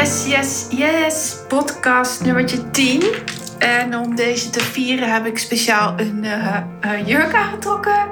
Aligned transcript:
Yes, 0.00 0.26
yes, 0.26 0.66
yes. 0.70 1.36
Podcast 1.48 2.24
nummertje 2.24 2.70
10. 2.70 3.02
En 3.58 3.96
om 3.96 4.14
deze 4.16 4.50
te 4.50 4.60
vieren 4.60 5.12
heb 5.12 5.26
ik 5.26 5.38
speciaal 5.38 5.94
een 5.96 6.24
uh, 6.24 6.56
uh, 6.84 7.06
jurk 7.06 7.34
aangetrokken. 7.34 8.08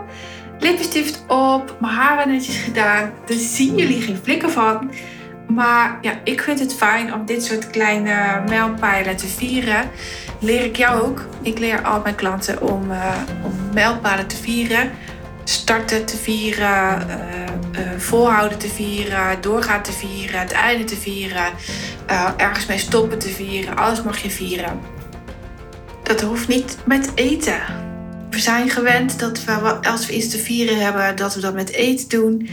Lippenstift 0.59 1.25
op, 1.27 1.77
mijn 1.81 1.93
haren 1.93 2.29
netjes 2.29 2.57
gedaan. 2.57 3.13
Daar 3.27 3.37
zien 3.37 3.77
jullie 3.77 4.01
geen 4.01 4.17
flikken 4.17 4.51
van. 4.51 4.91
Maar 5.47 5.99
ja, 6.01 6.13
ik 6.25 6.41
vind 6.41 6.61
het 6.61 6.75
fijn 6.75 7.15
om 7.15 7.27
dit 7.27 7.45
soort 7.45 7.71
kleine 7.71 8.43
mijlpalen 8.49 9.17
te 9.17 9.27
vieren. 9.27 9.91
Leer 10.41 10.65
ik 10.65 10.77
jou 10.77 11.03
ook. 11.03 11.27
Ik 11.43 11.59
leer 11.59 11.83
al 11.83 12.01
mijn 12.01 12.15
klanten 12.15 12.63
om, 12.63 12.91
uh, 12.91 13.15
om 13.45 13.53
mijlpalen 13.75 14.27
te 14.27 14.37
vieren. 14.37 14.91
Starten 15.49 16.05
te 16.05 16.17
vieren, 16.17 17.07
uh, 17.09 17.99
volhouden 17.99 18.59
te 18.59 18.69
vieren, 18.69 19.41
doorgaan 19.41 19.83
te 19.83 19.93
vieren, 19.93 20.41
het 20.41 20.53
einde 20.53 20.85
te 20.85 20.97
vieren, 20.97 21.53
uh, 22.11 22.31
ergens 22.37 22.67
mee 22.67 22.79
stoppen 22.79 23.19
te 23.19 23.29
vieren. 23.29 23.77
Alles 23.77 24.03
mag 24.03 24.19
je 24.19 24.31
vieren. 24.31 24.81
Dat 26.03 26.21
hoeft 26.21 26.49
niet 26.49 26.77
met 26.85 27.11
eten. 27.15 27.61
We 28.31 28.39
zijn 28.39 28.71
gewend 28.71 29.19
dat 29.19 29.45
we, 29.45 29.53
als 29.83 30.07
we 30.07 30.17
iets 30.17 30.29
te 30.29 30.39
vieren 30.39 30.81
hebben, 30.81 31.17
dat 31.17 31.35
we 31.35 31.41
dat 31.41 31.55
met 31.55 31.71
eten 31.71 32.09
doen. 32.09 32.49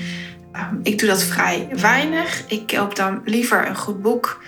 Um, 0.56 0.80
ik 0.84 1.00
doe 1.00 1.10
dat 1.10 1.24
vrij 1.24 1.68
weinig. 1.72 2.44
Ik 2.48 2.68
koop 2.68 2.96
dan 2.96 3.22
liever 3.26 3.68
een 3.68 3.78
goed 3.78 4.02
boek. 4.02 4.44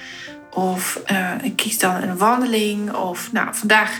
Of 0.51 1.01
ik 1.41 1.55
kies 1.55 1.79
dan 1.79 2.01
een 2.01 2.17
wandeling. 2.17 2.93
Of 2.93 3.31
nou, 3.31 3.47
vandaag 3.51 3.91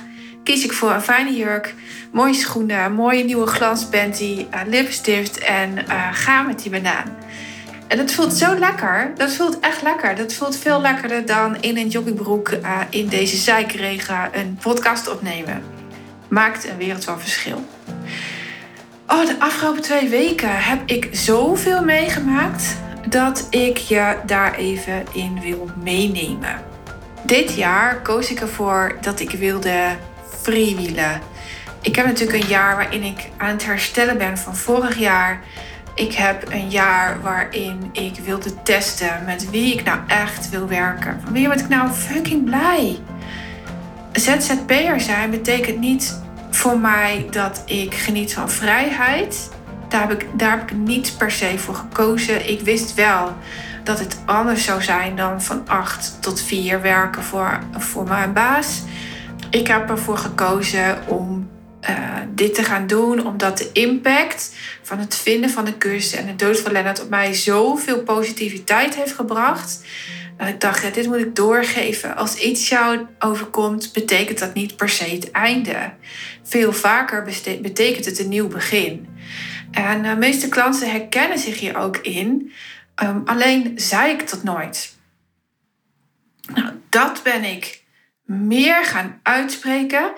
kies 0.47 0.63
ik 0.63 0.73
voor 0.73 0.91
een 0.91 1.01
fijne 1.01 1.35
jurk, 1.35 1.73
mooie 2.11 2.33
schoenen, 2.33 2.93
mooie 2.93 3.23
nieuwe 3.23 3.47
glanspanty, 3.47 4.45
uh, 4.53 4.59
lipstift 4.67 5.37
en 5.37 5.77
uh, 5.77 6.07
ga 6.11 6.41
met 6.41 6.61
die 6.61 6.71
banaan. 6.71 7.17
En 7.87 7.97
dat 7.97 8.11
voelt 8.11 8.33
zo 8.33 8.59
lekker. 8.59 9.11
Dat 9.15 9.33
voelt 9.33 9.59
echt 9.59 9.81
lekker. 9.81 10.15
Dat 10.15 10.33
voelt 10.33 10.57
veel 10.57 10.81
lekkerder 10.81 11.25
dan 11.25 11.61
in 11.61 11.77
een 11.77 11.87
joggingbroek 11.87 12.49
uh, 12.49 12.79
in 12.89 13.07
deze 13.07 13.35
zeikregen 13.37 14.29
een 14.31 14.57
podcast 14.61 15.09
opnemen. 15.09 15.63
Maakt 16.27 16.69
een 16.69 16.77
wereld 16.77 17.03
van 17.03 17.19
verschil. 17.19 17.65
Oh, 19.07 19.25
de 19.25 19.35
afgelopen 19.39 19.81
twee 19.81 20.09
weken 20.09 20.63
heb 20.63 20.79
ik 20.85 21.09
zoveel 21.11 21.83
meegemaakt 21.83 22.75
dat 23.09 23.47
ik 23.49 23.77
je 23.77 24.15
daar 24.25 24.55
even 24.55 25.05
in 25.13 25.39
wil 25.41 25.69
meenemen. 25.83 26.63
Dit 27.23 27.55
jaar 27.55 28.01
koos 28.01 28.31
ik 28.31 28.39
ervoor 28.39 28.97
dat 29.01 29.19
ik 29.19 29.31
wilde 29.31 29.95
Ik 31.81 31.95
heb 31.95 32.05
natuurlijk 32.05 32.43
een 32.43 32.49
jaar 32.49 32.75
waarin 32.75 33.03
ik 33.03 33.29
aan 33.37 33.49
het 33.49 33.65
herstellen 33.65 34.17
ben 34.17 34.37
van 34.37 34.55
vorig 34.55 34.97
jaar. 34.97 35.41
Ik 35.95 36.13
heb 36.13 36.51
een 36.51 36.69
jaar 36.69 37.21
waarin 37.21 37.89
ik 37.91 38.15
wilde 38.23 38.63
testen 38.63 39.23
met 39.25 39.49
wie 39.49 39.73
ik 39.73 39.83
nou 39.83 39.99
echt 40.07 40.49
wil 40.49 40.67
werken. 40.67 41.19
Van 41.23 41.33
wie 41.33 41.45
word 41.47 41.59
ik 41.59 41.67
nou 41.67 41.91
fucking 41.91 42.43
blij? 42.43 42.99
ZZP'er 44.13 44.99
zijn 44.99 45.29
betekent 45.29 45.79
niet 45.79 46.21
voor 46.51 46.79
mij 46.79 47.27
dat 47.31 47.63
ik 47.65 47.93
geniet 47.93 48.33
van 48.33 48.49
vrijheid. 48.49 49.49
Daar 49.89 50.07
heb, 50.07 50.21
ik, 50.21 50.27
daar 50.33 50.51
heb 50.51 50.71
ik 50.71 50.77
niet 50.77 51.15
per 51.17 51.31
se 51.31 51.57
voor 51.57 51.75
gekozen. 51.75 52.49
Ik 52.49 52.61
wist 52.61 52.93
wel 52.93 53.35
dat 53.83 53.99
het 53.99 54.17
anders 54.25 54.63
zou 54.63 54.81
zijn 54.81 55.15
dan 55.15 55.41
van 55.41 55.63
8 55.67 56.17
tot 56.19 56.41
4 56.41 56.81
werken 56.81 57.23
voor, 57.23 57.59
voor 57.77 58.07
mijn 58.07 58.33
baas. 58.33 58.83
Ik 59.49 59.67
heb 59.67 59.89
ervoor 59.89 60.17
gekozen 60.17 61.07
om 61.07 61.49
uh, 61.89 62.19
dit 62.29 62.55
te 62.55 62.63
gaan 62.63 62.87
doen, 62.87 63.25
omdat 63.25 63.57
de 63.57 63.69
impact 63.71 64.55
van 64.81 64.99
het 64.99 65.15
vinden 65.15 65.49
van 65.49 65.65
de 65.65 65.77
cursus 65.77 66.11
en 66.11 66.25
de 66.25 66.35
dood 66.35 66.59
van 66.59 66.71
Lennart 66.71 67.01
op 67.01 67.09
mij 67.09 67.33
zoveel 67.33 68.03
positiviteit 68.03 68.95
heeft 68.95 69.13
gebracht. 69.13 69.85
Dat 70.37 70.47
ik 70.47 70.61
dacht, 70.61 70.83
ja, 70.83 70.89
dit 70.89 71.05
moet 71.05 71.17
ik 71.17 71.35
doorgeven. 71.35 72.15
Als 72.15 72.35
iets 72.35 72.69
jou 72.69 73.05
overkomt, 73.19 73.93
betekent 73.93 74.39
dat 74.39 74.53
niet 74.53 74.75
per 74.75 74.89
se 74.89 75.03
het 75.03 75.31
einde. 75.31 75.93
Veel 76.43 76.73
vaker 76.73 77.23
betekent 77.61 78.05
het 78.05 78.19
een 78.19 78.29
nieuw 78.29 78.47
begin. 78.47 79.07
En 79.71 80.03
de 80.03 80.15
meeste 80.15 80.49
klanten 80.49 80.91
herkennen 80.91 81.39
zich 81.39 81.59
hier 81.59 81.77
ook 81.77 81.97
in. 81.97 82.51
Um, 83.03 83.21
alleen 83.25 83.71
zei 83.75 84.11
ik 84.11 84.29
dat 84.29 84.43
nooit. 84.43 84.95
Nou, 86.53 86.71
dat 86.89 87.23
ben 87.23 87.43
ik 87.43 87.85
meer 88.27 88.85
gaan 88.85 89.19
uitspreken. 89.23 90.11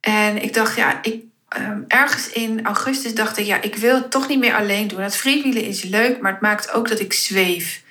En 0.00 0.42
ik 0.42 0.54
dacht, 0.54 0.76
ja, 0.76 1.02
ik, 1.02 1.22
um, 1.58 1.84
ergens 1.88 2.28
in 2.28 2.64
augustus 2.64 3.14
dacht 3.14 3.38
ik, 3.38 3.46
ja, 3.46 3.62
ik 3.62 3.76
wil 3.76 3.94
het 3.94 4.10
toch 4.10 4.28
niet 4.28 4.38
meer 4.38 4.54
alleen 4.54 4.88
doen. 4.88 5.00
Het 5.00 5.16
freewheelen 5.16 5.64
is 5.64 5.82
leuk, 5.82 6.20
maar 6.20 6.32
het 6.32 6.40
maakt 6.40 6.72
ook 6.72 6.88
dat 6.88 7.00
ik 7.00 7.12
zweef. 7.12 7.82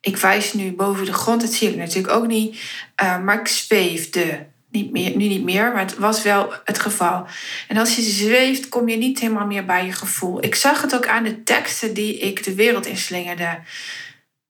Ik 0.00 0.16
wijs 0.16 0.52
nu 0.52 0.72
boven 0.72 1.04
de 1.04 1.12
grond, 1.12 1.40
dat 1.40 1.52
zie 1.52 1.70
je 1.70 1.76
natuurlijk 1.76 2.14
ook 2.14 2.26
niet. 2.26 2.60
Uh, 3.02 3.22
maar 3.22 3.40
ik 3.40 3.48
zweefde. 3.48 4.46
Niet 4.70 4.92
meer, 4.92 5.16
nu 5.16 5.26
niet 5.26 5.44
meer, 5.44 5.72
maar 5.72 5.82
het 5.82 5.98
was 5.98 6.22
wel 6.22 6.52
het 6.64 6.78
geval. 6.78 7.26
En 7.68 7.76
als 7.76 7.96
je 7.96 8.02
zweeft, 8.02 8.68
kom 8.68 8.88
je 8.88 8.96
niet 8.96 9.18
helemaal 9.18 9.46
meer 9.46 9.64
bij 9.64 9.86
je 9.86 9.92
gevoel. 9.92 10.44
Ik 10.44 10.54
zag 10.54 10.82
het 10.82 10.94
ook 10.94 11.06
aan 11.06 11.24
de 11.24 11.42
teksten 11.42 11.94
die 11.94 12.18
ik 12.18 12.44
de 12.44 12.54
wereld 12.54 12.86
inslingerde. 12.86 13.58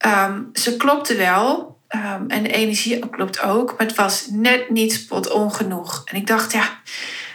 Um, 0.06 0.50
ze 0.52 0.76
klopten 0.76 1.16
wel, 1.16 1.77
Um, 1.94 2.24
en 2.28 2.42
de 2.42 2.52
energie 2.52 3.08
klopt 3.08 3.40
ook, 3.40 3.74
maar 3.78 3.86
het 3.86 3.96
was 3.96 4.26
net 4.30 4.70
niet 4.70 4.92
spot 4.92 5.30
on 5.30 5.54
genoeg. 5.54 6.02
En 6.04 6.16
ik 6.16 6.26
dacht, 6.26 6.52
ja, 6.52 6.78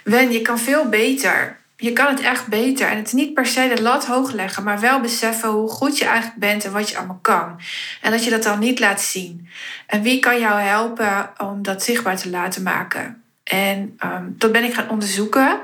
Wen, 0.03 0.31
je 0.31 0.41
kan 0.41 0.59
veel 0.59 0.89
beter. 0.89 1.57
Je 1.77 1.93
kan 1.93 2.07
het 2.07 2.19
echt 2.19 2.47
beter. 2.47 2.87
En 2.87 2.97
het 2.97 3.07
is 3.07 3.13
niet 3.13 3.33
per 3.33 3.45
se 3.45 3.71
de 3.75 3.81
lat 3.81 4.05
hoog 4.05 4.31
leggen, 4.31 4.63
maar 4.63 4.79
wel 4.79 4.99
beseffen 4.99 5.49
hoe 5.49 5.69
goed 5.69 5.97
je 5.97 6.05
eigenlijk 6.05 6.39
bent 6.39 6.65
en 6.65 6.71
wat 6.71 6.89
je 6.89 6.97
allemaal 6.97 7.19
kan. 7.21 7.59
En 8.01 8.11
dat 8.11 8.23
je 8.23 8.29
dat 8.29 8.43
dan 8.43 8.59
niet 8.59 8.79
laat 8.79 9.01
zien. 9.01 9.47
En 9.87 10.01
wie 10.01 10.19
kan 10.19 10.39
jou 10.39 10.59
helpen 10.59 11.29
om 11.37 11.61
dat 11.61 11.83
zichtbaar 11.83 12.17
te 12.17 12.29
laten 12.29 12.63
maken? 12.63 13.23
En 13.43 13.97
um, 14.05 14.35
dat 14.37 14.51
ben 14.51 14.63
ik 14.63 14.73
gaan 14.73 14.89
onderzoeken. 14.89 15.59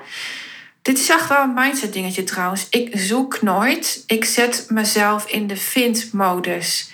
Dit 0.82 1.00
is 1.00 1.10
echt 1.10 1.30
wel 1.30 1.42
een 1.42 1.54
mindset 1.54 1.94
dingetje 1.94 2.24
trouwens. 2.24 2.68
Ik 2.70 2.90
zoek 2.94 3.42
nooit. 3.42 4.04
Ik 4.08 4.26
zet 4.26 4.66
mezelf 4.70 5.30
in 5.30 5.48
de 5.48 5.58
vind-modus. 5.58 6.92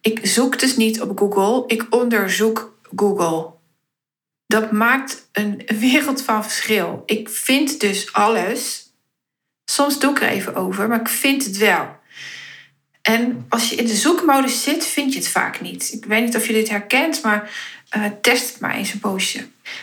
Ik 0.00 0.20
zoek 0.22 0.58
dus 0.58 0.76
niet 0.76 1.00
op 1.00 1.18
Google, 1.18 1.64
ik 1.66 1.86
onderzoek 1.90 2.78
Google. 2.96 3.50
Dat 4.46 4.72
maakt 4.72 5.28
een 5.32 5.62
wereld 5.80 6.22
van 6.22 6.42
verschil. 6.42 7.02
Ik 7.06 7.28
vind 7.28 7.80
dus 7.80 8.12
alles. 8.12 8.92
Soms 9.64 10.00
doe 10.00 10.10
ik 10.10 10.20
er 10.20 10.28
even 10.28 10.54
over, 10.54 10.88
maar 10.88 11.00
ik 11.00 11.08
vind 11.08 11.44
het 11.44 11.56
wel. 11.56 11.98
En 13.02 13.46
als 13.48 13.68
je 13.68 13.76
in 13.76 13.86
de 13.86 13.94
zoekmodus 13.94 14.62
zit, 14.62 14.86
vind 14.86 15.12
je 15.12 15.18
het 15.18 15.28
vaak 15.28 15.60
niet. 15.60 15.92
Ik 15.92 16.04
weet 16.04 16.24
niet 16.24 16.36
of 16.36 16.46
je 16.46 16.52
dit 16.52 16.68
herkent, 16.68 17.22
maar 17.22 17.50
uh, 17.96 18.04
test 18.20 18.48
het 18.52 18.60
maar 18.60 18.74
eens 18.74 18.92
een 18.92 19.00
poosje. 19.00 19.38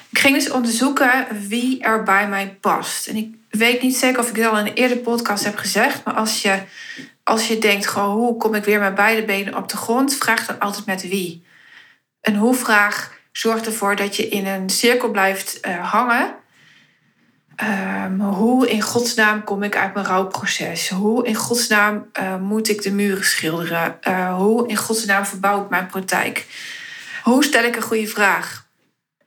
Ik 0.10 0.20
ging 0.20 0.36
dus 0.36 0.50
onderzoeken 0.50 1.28
wie 1.48 1.84
er 1.84 2.04
bij 2.04 2.28
mij 2.28 2.58
past. 2.62 3.08
En 3.08 3.16
ik 3.16 3.36
weet 3.50 3.82
niet 3.82 3.96
zeker 3.96 4.20
of 4.20 4.30
ik 4.30 4.36
het 4.36 4.46
al 4.46 4.58
in 4.58 4.66
een 4.66 4.74
eerdere 4.74 5.00
podcast 5.00 5.44
heb 5.44 5.58
gezegd, 5.58 6.04
maar 6.04 6.14
als 6.14 6.42
je 6.42 6.62
als 7.28 7.48
je 7.48 7.58
denkt, 7.58 7.86
hoe 7.86 8.38
kom 8.38 8.54
ik 8.54 8.64
weer 8.64 8.80
met 8.80 8.96
beide 8.96 9.26
benen 9.26 9.56
op 9.56 9.70
de 9.70 9.78
grond, 9.78 10.16
vraag 10.16 10.46
dan 10.46 10.60
altijd 10.60 10.86
met 10.86 11.08
wie. 11.08 11.46
Een 12.22 12.36
hoe-vraag 12.36 13.14
zorgt 13.32 13.66
ervoor 13.66 13.96
dat 13.96 14.16
je 14.16 14.28
in 14.28 14.48
een 14.48 14.70
cirkel 14.70 15.12
blijft 15.12 15.60
uh, 15.68 15.92
hangen. 15.92 16.36
Um, 18.06 18.22
hoe 18.22 18.70
in 18.70 18.82
godsnaam 18.82 19.44
kom 19.44 19.64
ik 19.64 19.76
uit 19.76 19.94
mijn 19.94 20.06
rouwproces? 20.06 20.90
Hoe 20.90 21.26
in 21.26 21.36
godsnaam 21.36 22.06
uh, 22.20 22.38
moet 22.38 22.70
ik 22.70 22.82
de 22.82 22.92
muren 22.92 23.26
schilderen? 23.26 23.98
Uh, 24.08 24.36
hoe 24.36 24.68
in 24.68 24.78
godsnaam 24.78 25.26
verbouw 25.26 25.64
ik 25.64 25.70
mijn 25.70 25.88
praktijk? 25.88 26.46
Hoe 27.24 27.44
stel 27.44 27.64
ik 27.64 27.76
een 27.76 27.82
goede 27.82 28.08
vraag? 28.08 28.68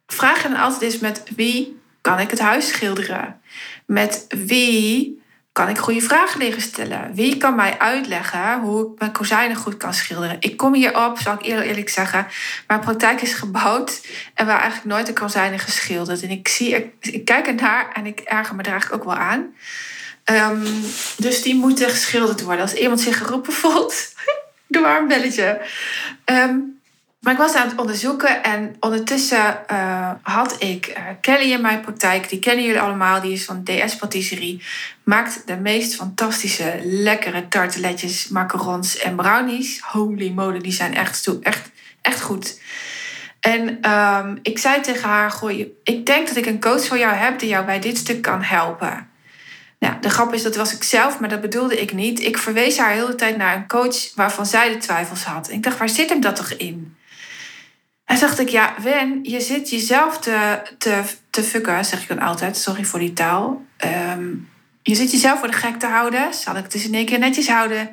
Vraag 0.06 0.42
dan 0.42 0.56
altijd 0.56 0.82
eens 0.82 0.98
met 0.98 1.22
wie 1.36 1.80
kan 2.00 2.18
ik 2.18 2.30
het 2.30 2.40
huis 2.40 2.68
schilderen? 2.68 3.40
Met 3.86 4.26
wie 4.28 5.19
kan 5.60 5.68
ik 5.68 5.78
goede 5.78 6.00
vragen 6.00 6.38
leren 6.38 6.60
stellen? 6.60 7.14
Wie 7.14 7.36
kan 7.36 7.54
mij 7.54 7.78
uitleggen 7.78 8.60
hoe 8.60 8.92
ik 8.92 8.98
mijn 8.98 9.12
kozijnen 9.12 9.56
goed 9.56 9.76
kan 9.76 9.94
schilderen? 9.94 10.36
Ik 10.40 10.56
kom 10.56 10.74
hierop, 10.74 11.18
zal 11.18 11.34
ik 11.34 11.42
eerlijk, 11.42 11.66
eerlijk 11.66 11.88
zeggen. 11.88 12.26
Mijn 12.66 12.80
praktijk 12.80 13.20
is 13.20 13.32
gebouwd 13.32 14.06
en 14.34 14.46
waar 14.46 14.60
eigenlijk 14.60 14.84
nooit 14.94 15.08
een 15.08 15.14
kozijnen 15.14 15.58
geschilderd. 15.58 16.22
En 16.22 16.30
ik, 16.30 16.48
zie, 16.48 16.92
ik, 17.00 17.24
kijk 17.24 17.46
ernaar 17.46 17.92
en 17.92 18.06
ik 18.06 18.20
erger 18.20 18.54
me 18.54 18.62
er 18.62 18.70
eigenlijk 18.70 19.02
ook 19.02 19.08
wel 19.08 19.18
aan. 19.18 19.54
Um, 20.24 20.82
dus 21.16 21.42
die 21.42 21.54
moeten 21.54 21.90
geschilderd 21.90 22.42
worden. 22.42 22.62
Als 22.62 22.74
iemand 22.74 23.00
zich 23.00 23.18
geroepen 23.18 23.52
voelt, 23.52 24.14
doe 24.68 24.82
maar 24.82 25.00
een 25.00 25.08
belletje. 25.08 25.60
Um, 26.24 26.79
maar 27.20 27.32
ik 27.32 27.38
was 27.38 27.54
aan 27.54 27.68
het 27.68 27.78
onderzoeken 27.78 28.42
en 28.42 28.76
ondertussen 28.80 29.64
uh, 29.70 30.10
had 30.22 30.62
ik 30.62 30.88
uh, 30.88 31.04
Kelly 31.20 31.52
in 31.52 31.60
mijn 31.60 31.80
praktijk. 31.80 32.28
Die 32.28 32.38
kennen 32.38 32.64
jullie 32.64 32.80
allemaal, 32.80 33.20
die 33.20 33.32
is 33.32 33.44
van 33.44 33.64
DS 33.64 33.96
Patisserie. 33.96 34.62
Maakt 35.04 35.46
de 35.46 35.56
meest 35.56 35.94
fantastische, 35.94 36.80
lekkere 36.82 37.48
tarteletjes, 37.48 38.28
macarons 38.28 38.98
en 38.98 39.16
brownies. 39.16 39.80
Holy 39.80 40.30
moly, 40.30 40.58
die 40.58 40.72
zijn 40.72 40.94
echt, 40.94 41.28
echt, 41.40 41.70
echt 42.00 42.20
goed. 42.20 42.60
En 43.40 43.90
um, 43.90 44.38
ik 44.42 44.58
zei 44.58 44.80
tegen 44.80 45.08
haar, 45.08 45.30
gooi, 45.30 45.72
ik 45.84 46.06
denk 46.06 46.26
dat 46.26 46.36
ik 46.36 46.46
een 46.46 46.60
coach 46.60 46.86
voor 46.86 46.98
jou 46.98 47.14
heb 47.14 47.38
die 47.38 47.48
jou 47.48 47.64
bij 47.64 47.80
dit 47.80 47.98
stuk 47.98 48.22
kan 48.22 48.42
helpen. 48.42 49.08
Nou, 49.78 49.94
de 50.00 50.10
grap 50.10 50.34
is, 50.34 50.42
dat 50.42 50.56
was 50.56 50.74
ik 50.74 50.82
zelf, 50.82 51.20
maar 51.20 51.28
dat 51.28 51.40
bedoelde 51.40 51.80
ik 51.80 51.92
niet. 51.92 52.20
Ik 52.20 52.38
verwees 52.38 52.78
haar 52.78 52.94
de 52.94 53.00
hele 53.00 53.14
tijd 53.14 53.36
naar 53.36 53.56
een 53.56 53.68
coach 53.68 54.14
waarvan 54.14 54.46
zij 54.46 54.68
de 54.68 54.76
twijfels 54.76 55.24
had. 55.24 55.50
Ik 55.50 55.62
dacht, 55.62 55.78
waar 55.78 55.88
zit 55.88 56.08
hem 56.08 56.20
dat 56.20 56.36
toch 56.36 56.50
in? 56.50 56.98
En 58.10 58.18
dacht 58.18 58.38
ik, 58.38 58.48
ja, 58.48 58.74
Wen, 58.82 59.18
je 59.22 59.40
zit 59.40 59.70
jezelf 59.70 60.18
te, 60.18 60.62
te, 60.78 61.02
te 61.30 61.42
fucken, 61.42 61.84
zeg 61.84 62.02
ik 62.02 62.08
dan 62.08 62.18
altijd. 62.18 62.56
Sorry 62.56 62.84
voor 62.84 62.98
die 62.98 63.12
taal. 63.12 63.64
Ehm, 63.76 64.28
je 64.82 64.94
zit 64.94 65.10
jezelf 65.10 65.38
voor 65.38 65.50
de 65.50 65.56
gek 65.56 65.78
te 65.78 65.86
houden. 65.86 66.34
Zal 66.34 66.56
ik 66.56 66.62
het 66.62 66.72
dus 66.72 66.84
in 66.84 66.94
één 66.94 67.06
keer 67.06 67.18
netjes 67.18 67.48
houden. 67.48 67.90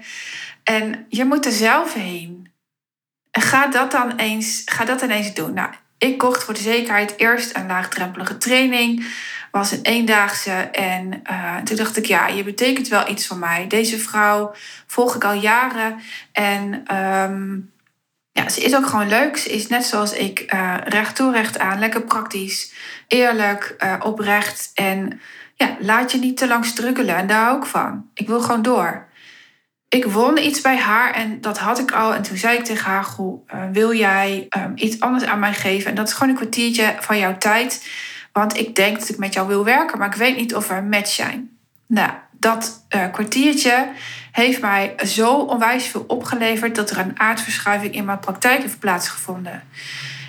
En 0.64 1.06
je 1.10 1.25
moet 1.25 1.46
er 1.46 1.52
zelf 1.52 1.94
heen. 1.94 2.52
En 3.31 3.42
ga 3.42 3.68
dat 3.68 3.92
dan 3.92 4.16
eens, 4.16 4.62
ga 4.66 4.86
dat 4.86 5.00
dan 5.00 5.10
eens 5.10 5.34
doen. 5.34 5.54
Nou, 5.54 5.69
ik 5.98 6.18
kocht 6.18 6.44
voor 6.44 6.54
de 6.54 6.60
zekerheid 6.60 7.14
eerst 7.18 7.56
een 7.56 7.68
laagdrempelige 7.68 8.38
training. 8.38 9.06
Was 9.52 9.72
een 9.72 9.81
eendaagse. 9.81 10.52
En 10.72 11.22
uh, 11.31 11.58
toen 11.58 11.78
dacht 11.78 11.98
ik, 11.98 12.06
ja, 12.06 12.28
je 12.28 12.44
betekent 12.44 12.88
wel 12.88 13.10
iets 13.10 13.28
voor 13.28 13.38
mij. 13.38 13.68
Deze 13.68 14.00
vrouw 14.00 14.54
volg 14.88 15.16
ik 15.16 15.24
al 15.24 15.34
jaren. 15.34 16.00
En 16.31 16.96
um, 16.96 17.75
ja, 18.38 18.50
ze 18.50 18.62
is 18.62 18.75
ook 18.75 18.88
gewoon 18.88 19.07
leuk. 19.07 19.38
Ze 19.38 19.50
is 19.50 19.68
net 19.68 19.86
zoals 19.86 20.13
ik 20.13 20.54
uh, 20.54 20.75
recht 20.84 21.16
toe, 21.16 21.45
aan. 21.57 21.80
Lekker 21.80 22.01
praktisch, 22.01 22.74
eerlijk, 23.07 23.75
uh, 23.84 23.94
oprecht. 24.00 24.72
En 24.74 25.22
ja, 25.56 25.78
laat 25.80 26.12
je 26.12 26.18
niet 26.18 26.38
te 26.38 26.48
lang 26.48 26.66
struggelen. 26.66 27.16
En 27.16 27.28
daar 27.28 27.44
hou 27.44 27.57
ik 27.57 27.66
van. 27.66 28.10
Ik 28.13 28.28
wil 28.28 28.42
gewoon 28.42 28.62
door. 28.62 29.06
Ik 29.89 30.06
won 30.06 30.38
iets 30.38 30.62
bij 30.62 30.78
haar 30.78 31.13
en 31.13 31.42
dat 31.42 31.57
had 31.57 31.80
ik 31.80 31.92
al. 31.92 32.13
En 32.13 32.22
toen 32.22 32.38
zei 32.38 32.57
ik 32.57 32.63
tegen 32.63 32.92
haar: 32.92 33.04
Goh, 33.04 33.50
uh, 33.54 33.62
wil 33.72 33.94
jij 33.94 34.48
um, 34.57 34.72
iets 34.75 35.00
anders 35.00 35.24
aan 35.24 35.40
mij 35.40 35.54
geven? 35.54 35.90
En 35.90 35.95
dat 35.95 36.07
is 36.07 36.13
gewoon 36.13 36.30
een 36.30 36.36
kwartiertje 36.36 36.95
van 37.00 37.18
jouw 37.18 37.38
tijd. 37.38 37.88
Want 38.31 38.57
ik 38.57 38.75
denk 38.75 39.00
dat 39.00 39.10
ik 39.10 39.18
met 39.18 39.33
jou 39.33 39.48
wil 39.48 39.63
werken, 39.63 39.98
maar 39.98 40.07
ik 40.07 40.13
weet 40.13 40.38
niet 40.38 40.56
of 40.56 40.68
we 40.68 40.74
een 40.74 40.90
match 40.90 41.12
zijn. 41.12 41.57
Nou, 41.88 42.12
dat 42.31 42.86
kwartiertje 43.12 43.88
heeft 44.44 44.62
mij 44.62 44.95
zo 45.06 45.34
onwijs 45.34 45.88
veel 45.88 46.04
opgeleverd 46.07 46.75
dat 46.75 46.89
er 46.89 46.98
een 46.98 47.19
aardverschuiving 47.19 47.94
in 47.94 48.06
mijn 48.06 48.19
praktijk 48.19 48.62
heeft 48.62 48.80
plaatsgevonden. 48.80 49.63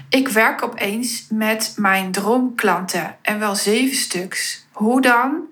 Ik 0.09 0.29
werk 0.29 0.63
opeens 0.63 1.27
met 1.31 1.75
mijn 1.77 2.13
droomklanten 2.13 3.17
en 3.23 3.39
wel 3.39 3.55
zeven 3.55 3.97
stuks. 3.97 4.67
Hoe 4.73 5.01
dan? 5.01 5.47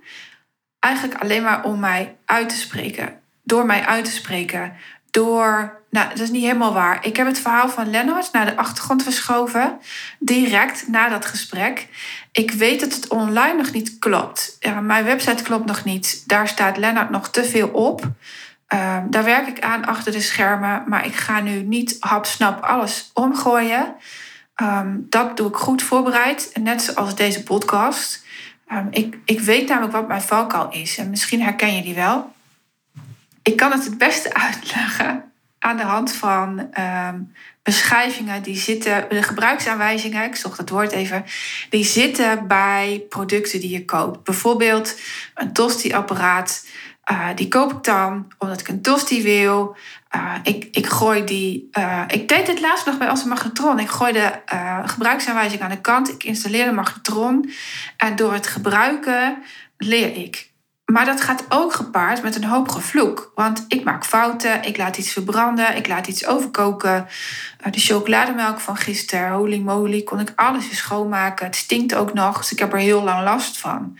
Eigenlijk 0.78 1.22
alleen 1.22 1.42
maar 1.42 1.64
om 1.64 1.80
mij 1.80 2.16
uit 2.24 2.48
te 2.48 2.56
spreken. 2.56 3.20
Door 3.42 3.66
mij 3.66 3.86
uit 3.86 4.04
te 4.04 4.10
spreken. 4.10 4.72
Door. 5.10 5.80
Nou, 5.90 6.08
dat 6.08 6.18
is 6.18 6.30
niet 6.30 6.44
helemaal 6.44 6.72
waar. 6.72 7.06
Ik 7.06 7.16
heb 7.16 7.26
het 7.26 7.38
verhaal 7.38 7.68
van 7.68 7.90
Lennart 7.90 8.32
naar 8.32 8.46
de 8.46 8.56
achtergrond 8.56 9.02
verschoven. 9.02 9.78
Direct 10.18 10.88
na 10.88 11.08
dat 11.08 11.26
gesprek. 11.26 11.88
Ik 12.32 12.50
weet 12.50 12.80
dat 12.80 12.94
het 12.94 13.08
online 13.08 13.56
nog 13.56 13.72
niet 13.72 13.98
klopt. 13.98 14.58
Mijn 14.82 15.04
website 15.04 15.42
klopt 15.42 15.66
nog 15.66 15.84
niet. 15.84 16.22
Daar 16.26 16.48
staat 16.48 16.76
Lennart 16.76 17.10
nog 17.10 17.28
te 17.28 17.44
veel 17.44 17.68
op. 17.68 18.10
Um, 18.74 19.10
daar 19.10 19.24
werk 19.24 19.46
ik 19.46 19.60
aan 19.60 19.84
achter 19.84 20.12
de 20.12 20.20
schermen. 20.20 20.82
Maar 20.86 21.06
ik 21.06 21.14
ga 21.14 21.40
nu 21.40 21.62
niet 21.62 21.96
hapsnap 22.00 22.62
alles 22.62 23.10
omgooien. 23.14 23.94
Um, 24.62 25.06
dat 25.08 25.36
doe 25.36 25.48
ik 25.48 25.56
goed 25.56 25.82
voorbereid. 25.82 26.50
Net 26.60 26.82
zoals 26.82 27.14
deze 27.14 27.42
podcast. 27.42 28.24
Um, 28.72 28.88
ik, 28.90 29.18
ik 29.24 29.40
weet 29.40 29.68
namelijk 29.68 29.92
wat 29.92 30.08
mijn 30.08 30.22
valkuil 30.22 30.70
is. 30.70 30.98
En 30.98 31.10
misschien 31.10 31.42
herken 31.42 31.74
je 31.76 31.82
die 31.82 31.94
wel. 31.94 32.34
Ik 33.42 33.56
kan 33.56 33.72
het 33.72 33.84
het 33.84 33.98
beste 33.98 34.34
uitleggen 34.44 35.32
aan 35.58 35.76
de 35.76 35.82
hand 35.82 36.12
van 36.12 36.70
beschrijvingen 37.66 38.42
die 38.42 38.56
zitten, 38.56 39.06
de 39.08 39.22
gebruiksaanwijzingen, 39.22 40.24
ik 40.24 40.36
zocht 40.36 40.58
het 40.58 40.70
woord 40.70 40.92
even, 40.92 41.24
die 41.70 41.84
zitten 41.84 42.46
bij 42.46 43.04
producten 43.08 43.60
die 43.60 43.70
je 43.70 43.84
koopt. 43.84 44.24
Bijvoorbeeld 44.24 45.00
een 45.34 45.52
tosti-apparaat. 45.52 46.66
Uh, 47.10 47.28
die 47.34 47.48
koop 47.48 47.72
ik 47.72 47.84
dan 47.84 48.32
omdat 48.38 48.60
ik 48.60 48.68
een 48.68 48.82
tosti 48.82 49.22
wil. 49.22 49.76
Uh, 50.16 50.34
ik, 50.42 50.68
ik 50.70 50.86
gooi 50.86 51.24
die. 51.24 51.68
Uh, 51.78 52.02
ik 52.06 52.28
deed 52.28 52.46
dit 52.46 52.60
laatst 52.60 52.86
nog 52.86 52.98
bij 52.98 53.08
een 53.08 53.28
magnetron. 53.28 53.78
Ik 53.78 53.88
gooi 53.88 54.12
de 54.12 54.32
gebruiksaanwijzing 54.84 55.60
aan 55.62 55.70
de 55.70 55.80
kant. 55.80 56.12
Ik 56.12 56.24
installeer 56.24 56.64
de 56.64 56.72
magnetron. 56.72 57.50
En 57.96 58.16
door 58.16 58.32
het 58.32 58.46
gebruiken 58.46 59.42
leer 59.76 60.16
ik. 60.16 60.54
Maar 60.92 61.04
dat 61.04 61.20
gaat 61.20 61.44
ook 61.48 61.72
gepaard 61.72 62.22
met 62.22 62.36
een 62.36 62.44
hoop 62.44 62.68
gevloek. 62.68 63.32
Want 63.34 63.64
ik 63.68 63.84
maak 63.84 64.04
fouten, 64.04 64.62
ik 64.62 64.76
laat 64.76 64.96
iets 64.96 65.12
verbranden, 65.12 65.76
ik 65.76 65.88
laat 65.88 66.06
iets 66.06 66.26
overkoken. 66.26 67.06
De 67.70 67.80
chocolademelk 67.80 68.60
van 68.60 68.76
gisteren, 68.76 69.30
holy 69.30 69.58
moly, 69.58 70.02
kon 70.02 70.20
ik 70.20 70.32
alles 70.36 70.66
weer 70.66 70.76
schoonmaken. 70.76 71.46
Het 71.46 71.56
stinkt 71.56 71.94
ook 71.94 72.12
nog, 72.12 72.38
dus 72.38 72.52
ik 72.52 72.58
heb 72.58 72.72
er 72.72 72.78
heel 72.78 73.02
lang 73.02 73.24
last 73.24 73.58
van. 73.58 73.98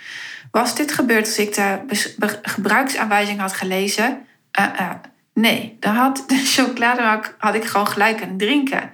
Was 0.57 0.75
dit 0.75 0.93
gebeurd 0.93 1.27
als 1.27 1.39
ik 1.39 1.55
de 1.55 2.39
gebruiksaanwijzing 2.43 3.41
had 3.41 3.53
gelezen? 3.53 4.27
Uh, 4.61 4.67
uh, 4.81 4.91
nee, 5.35 5.77
dan 5.81 5.95
had 5.95 6.25
de 6.27 6.37
chocolademelk 6.55 7.35
had 7.39 7.55
ik 7.55 7.65
gewoon 7.65 7.87
gelijk 7.87 8.17
kunnen 8.17 8.37
drinken. 8.37 8.93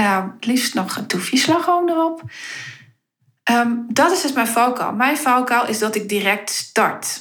Uh, 0.00 0.24
liefst 0.40 0.74
nog 0.74 0.96
een 0.96 1.06
toefje 1.06 1.36
slagroom 1.36 1.88
erop. 1.88 2.22
Um, 3.50 3.86
dat 3.88 4.12
is 4.12 4.20
dus 4.20 4.32
mijn 4.32 4.46
valkuil. 4.46 4.92
Mijn 4.92 5.16
valkuil 5.16 5.66
is 5.66 5.78
dat 5.78 5.94
ik 5.94 6.08
direct 6.08 6.50
start. 6.50 7.20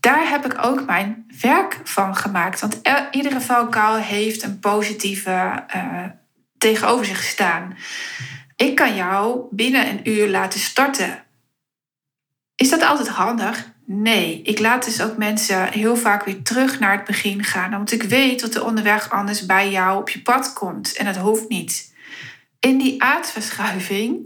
Daar 0.00 0.28
heb 0.28 0.44
ik 0.44 0.64
ook 0.64 0.86
mijn 0.86 1.26
werk 1.40 1.80
van 1.84 2.16
gemaakt. 2.16 2.60
Want 2.60 2.80
iedere 3.10 3.40
valkuil 3.40 3.96
heeft 3.96 4.42
een 4.42 4.58
positieve 4.58 5.64
uh, 5.76 6.04
tegenover 6.58 7.06
zich 7.06 7.22
staan. 7.22 7.76
Ik 8.56 8.74
kan 8.74 8.94
jou 8.94 9.46
binnen 9.50 9.88
een 9.88 10.08
uur 10.10 10.28
laten 10.28 10.60
starten. 10.60 11.24
Is 12.56 12.70
dat 12.70 12.82
altijd 12.82 13.08
handig? 13.08 13.70
Nee, 13.84 14.42
ik 14.42 14.58
laat 14.58 14.84
dus 14.84 15.00
ook 15.00 15.16
mensen 15.16 15.72
heel 15.72 15.96
vaak 15.96 16.24
weer 16.24 16.42
terug 16.42 16.78
naar 16.78 16.92
het 16.92 17.04
begin 17.04 17.44
gaan. 17.44 17.70
Want 17.70 17.92
ik 17.92 18.02
weet 18.02 18.40
dat 18.40 18.54
er 18.54 18.64
onderweg 18.64 19.10
anders 19.10 19.46
bij 19.46 19.70
jou 19.70 20.00
op 20.00 20.08
je 20.08 20.22
pad 20.22 20.52
komt. 20.52 20.96
En 20.96 21.04
dat 21.04 21.16
hoeft 21.16 21.48
niet. 21.48 21.94
In 22.60 22.78
die 22.78 23.02
aardverschuiving 23.02 24.18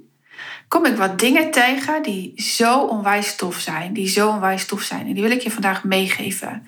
kom 0.68 0.84
ik 0.84 0.96
wat 0.96 1.18
dingen 1.18 1.50
tegen 1.50 2.02
die 2.02 2.42
zo 2.42 2.80
onwijs 2.80 3.36
tof 3.36 3.58
zijn. 3.58 3.92
Die 3.92 4.08
zo 4.08 4.28
onwijs 4.28 4.66
tof 4.66 4.82
zijn. 4.82 5.06
En 5.06 5.12
die 5.12 5.22
wil 5.22 5.30
ik 5.30 5.40
je 5.40 5.50
vandaag 5.50 5.84
meegeven. 5.84 6.66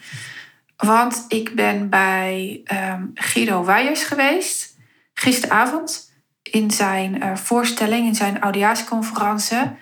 Want 0.76 1.24
ik 1.28 1.54
ben 1.54 1.88
bij 1.88 2.60
um, 2.72 3.10
Guido 3.14 3.64
Weijers 3.64 4.02
geweest. 4.02 4.76
Gisteravond. 5.14 6.12
In 6.42 6.70
zijn 6.70 7.16
uh, 7.16 7.36
voorstelling, 7.36 8.06
in 8.06 8.14
zijn 8.14 8.40
audiatieconferentie. 8.40 9.76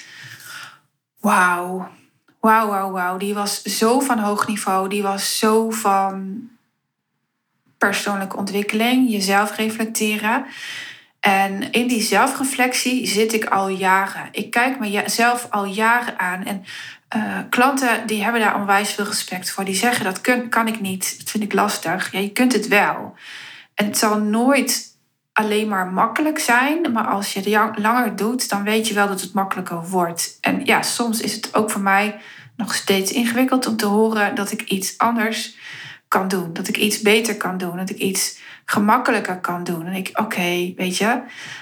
Wauw. 1.26 1.88
Wauw, 2.40 2.68
wauw, 2.68 2.90
wauw. 2.90 3.16
Die 3.16 3.34
was 3.34 3.62
zo 3.62 4.00
van 4.00 4.18
hoog 4.18 4.46
niveau. 4.46 4.88
Die 4.88 5.02
was 5.02 5.38
zo 5.38 5.70
van 5.70 6.48
persoonlijke 7.78 8.36
ontwikkeling. 8.36 9.10
Jezelf 9.10 9.56
reflecteren. 9.56 10.46
En 11.20 11.70
in 11.70 11.86
die 11.86 12.02
zelfreflectie 12.02 13.06
zit 13.06 13.32
ik 13.32 13.44
al 13.44 13.68
jaren. 13.68 14.28
Ik 14.32 14.50
kijk 14.50 14.78
mezelf 14.78 15.46
al 15.50 15.64
jaren 15.64 16.18
aan. 16.18 16.44
En 16.44 16.64
uh, 17.16 17.38
klanten 17.50 18.06
die 18.06 18.22
hebben 18.22 18.40
daar 18.40 18.60
onwijs 18.60 18.90
veel 18.90 19.04
respect 19.04 19.50
voor. 19.50 19.64
Die 19.64 19.74
zeggen 19.74 20.04
dat 20.04 20.20
kan 20.48 20.68
ik 20.68 20.80
niet, 20.80 21.18
dat 21.18 21.30
vind 21.30 21.44
ik 21.44 21.52
lastig. 21.52 22.12
Ja, 22.12 22.18
je 22.18 22.32
kunt 22.32 22.52
het 22.52 22.68
wel. 22.68 23.14
En 23.74 23.84
het 23.84 23.98
zal 23.98 24.18
nooit 24.18 24.95
alleen 25.36 25.68
maar 25.68 25.86
makkelijk 25.86 26.38
zijn. 26.38 26.92
Maar 26.92 27.06
als 27.06 27.32
je 27.32 27.40
het 27.40 27.78
langer 27.78 28.16
doet, 28.16 28.48
dan 28.48 28.62
weet 28.62 28.88
je 28.88 28.94
wel 28.94 29.08
dat 29.08 29.20
het 29.20 29.32
makkelijker 29.32 29.88
wordt. 29.88 30.38
En 30.40 30.64
ja, 30.64 30.82
soms 30.82 31.20
is 31.20 31.34
het 31.34 31.54
ook 31.54 31.70
voor 31.70 31.80
mij 31.80 32.20
nog 32.56 32.74
steeds 32.74 33.12
ingewikkeld 33.12 33.66
om 33.66 33.76
te 33.76 33.86
horen 33.86 34.34
dat 34.34 34.52
ik 34.52 34.62
iets 34.62 34.98
anders 34.98 35.56
kan 36.08 36.28
doen. 36.28 36.52
Dat 36.52 36.68
ik 36.68 36.76
iets 36.76 37.00
beter 37.00 37.36
kan 37.36 37.58
doen. 37.58 37.76
Dat 37.76 37.90
ik 37.90 37.98
iets 37.98 38.38
gemakkelijker 38.64 39.40
kan 39.40 39.64
doen. 39.64 39.86
En 39.86 39.92
ik, 39.92 40.10
oké, 40.12 40.72
weet 40.76 40.96
je, 40.96 41.20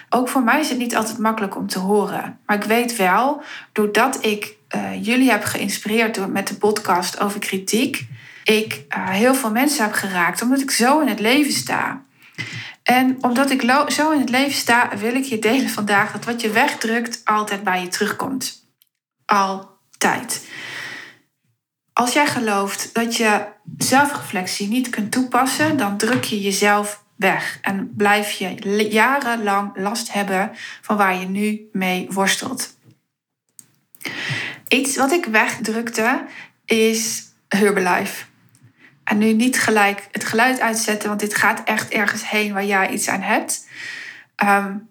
ook 0.09 0.29
voor 0.29 0.43
mij 0.43 0.61
is 0.61 0.69
het 0.69 0.79
niet 0.79 0.97
altijd 0.97 1.19
makkelijk 1.19 1.57
om 1.57 1.67
te 1.67 1.79
horen. 1.79 2.39
Maar 2.47 2.57
ik 2.57 2.65
weet 2.65 2.97
wel, 2.97 3.43
doordat 3.73 4.25
ik 4.25 4.57
uh, 4.77 5.05
jullie 5.05 5.31
heb 5.31 5.45
geïnspireerd 5.45 6.15
door, 6.15 6.29
met 6.29 6.49
de 6.49 6.57
podcast 6.57 7.21
over 7.21 7.41
kritiek, 7.41 8.07
ik 8.45 8.85
uh, 8.97 9.09
heel 9.09 9.35
veel 9.35 9.51
mensen 9.51 9.85
heb 9.85 9.93
geraakt, 9.93 10.43
omdat 10.43 10.61
ik 10.61 10.71
zo 10.71 11.01
in 11.01 11.09
het 11.09 11.21
leven 11.21 11.53
sta. 11.53 12.03
En 12.85 13.17
omdat 13.21 13.51
ik 13.51 13.85
zo 13.89 14.11
in 14.11 14.21
het 14.21 14.29
leven 14.29 14.57
sta, 14.57 14.97
wil 14.97 15.15
ik 15.15 15.25
je 15.25 15.39
delen 15.39 15.71
vandaag 15.71 16.13
dat 16.13 16.25
wat 16.25 16.41
je 16.41 16.51
wegdrukt 16.51 17.21
altijd 17.25 17.65
bij 17.65 17.81
je 17.81 17.89
terugkomt. 17.89 18.67
Altijd. 19.25 20.49
Als 21.93 22.13
jij 22.13 22.27
gelooft 22.27 22.95
dat 22.95 23.17
je 23.17 23.47
zelfreflectie 23.79 24.69
niet 24.69 24.91
kunt 24.91 25.13
toepassen, 25.13 25.77
dan 25.77 25.97
druk 25.97 26.25
je 26.25 26.41
jezelf 26.41 27.05
weg 27.17 27.59
en 27.63 27.93
blijf 27.97 28.31
je 28.31 28.89
jarenlang 28.91 29.77
last 29.77 30.13
hebben 30.13 30.51
van 30.81 30.97
waar 30.97 31.19
je 31.19 31.27
nu 31.27 31.69
mee 31.73 32.07
worstelt. 32.11 32.77
Iets 34.69 34.97
wat 34.97 35.13
ik 35.13 35.25
wegdrukte 35.25 36.25
is 36.65 37.23
Herbalife. 37.49 38.25
En 39.05 39.19
nu 39.19 39.33
niet 39.33 39.61
gelijk 39.61 40.09
het 40.13 40.25
geluid 40.25 40.61
uitzetten, 40.61 41.09
want 41.09 41.21
dit 41.21 41.35
gaat 41.35 41.63
echt 41.65 41.93
ergens 41.93 42.31
heen 42.31 42.53
waar 42.53 42.65
jij 42.65 42.91
iets 42.91 43.09
aan 43.09 43.21
hebt. 43.21 43.69
Um, 44.45 44.89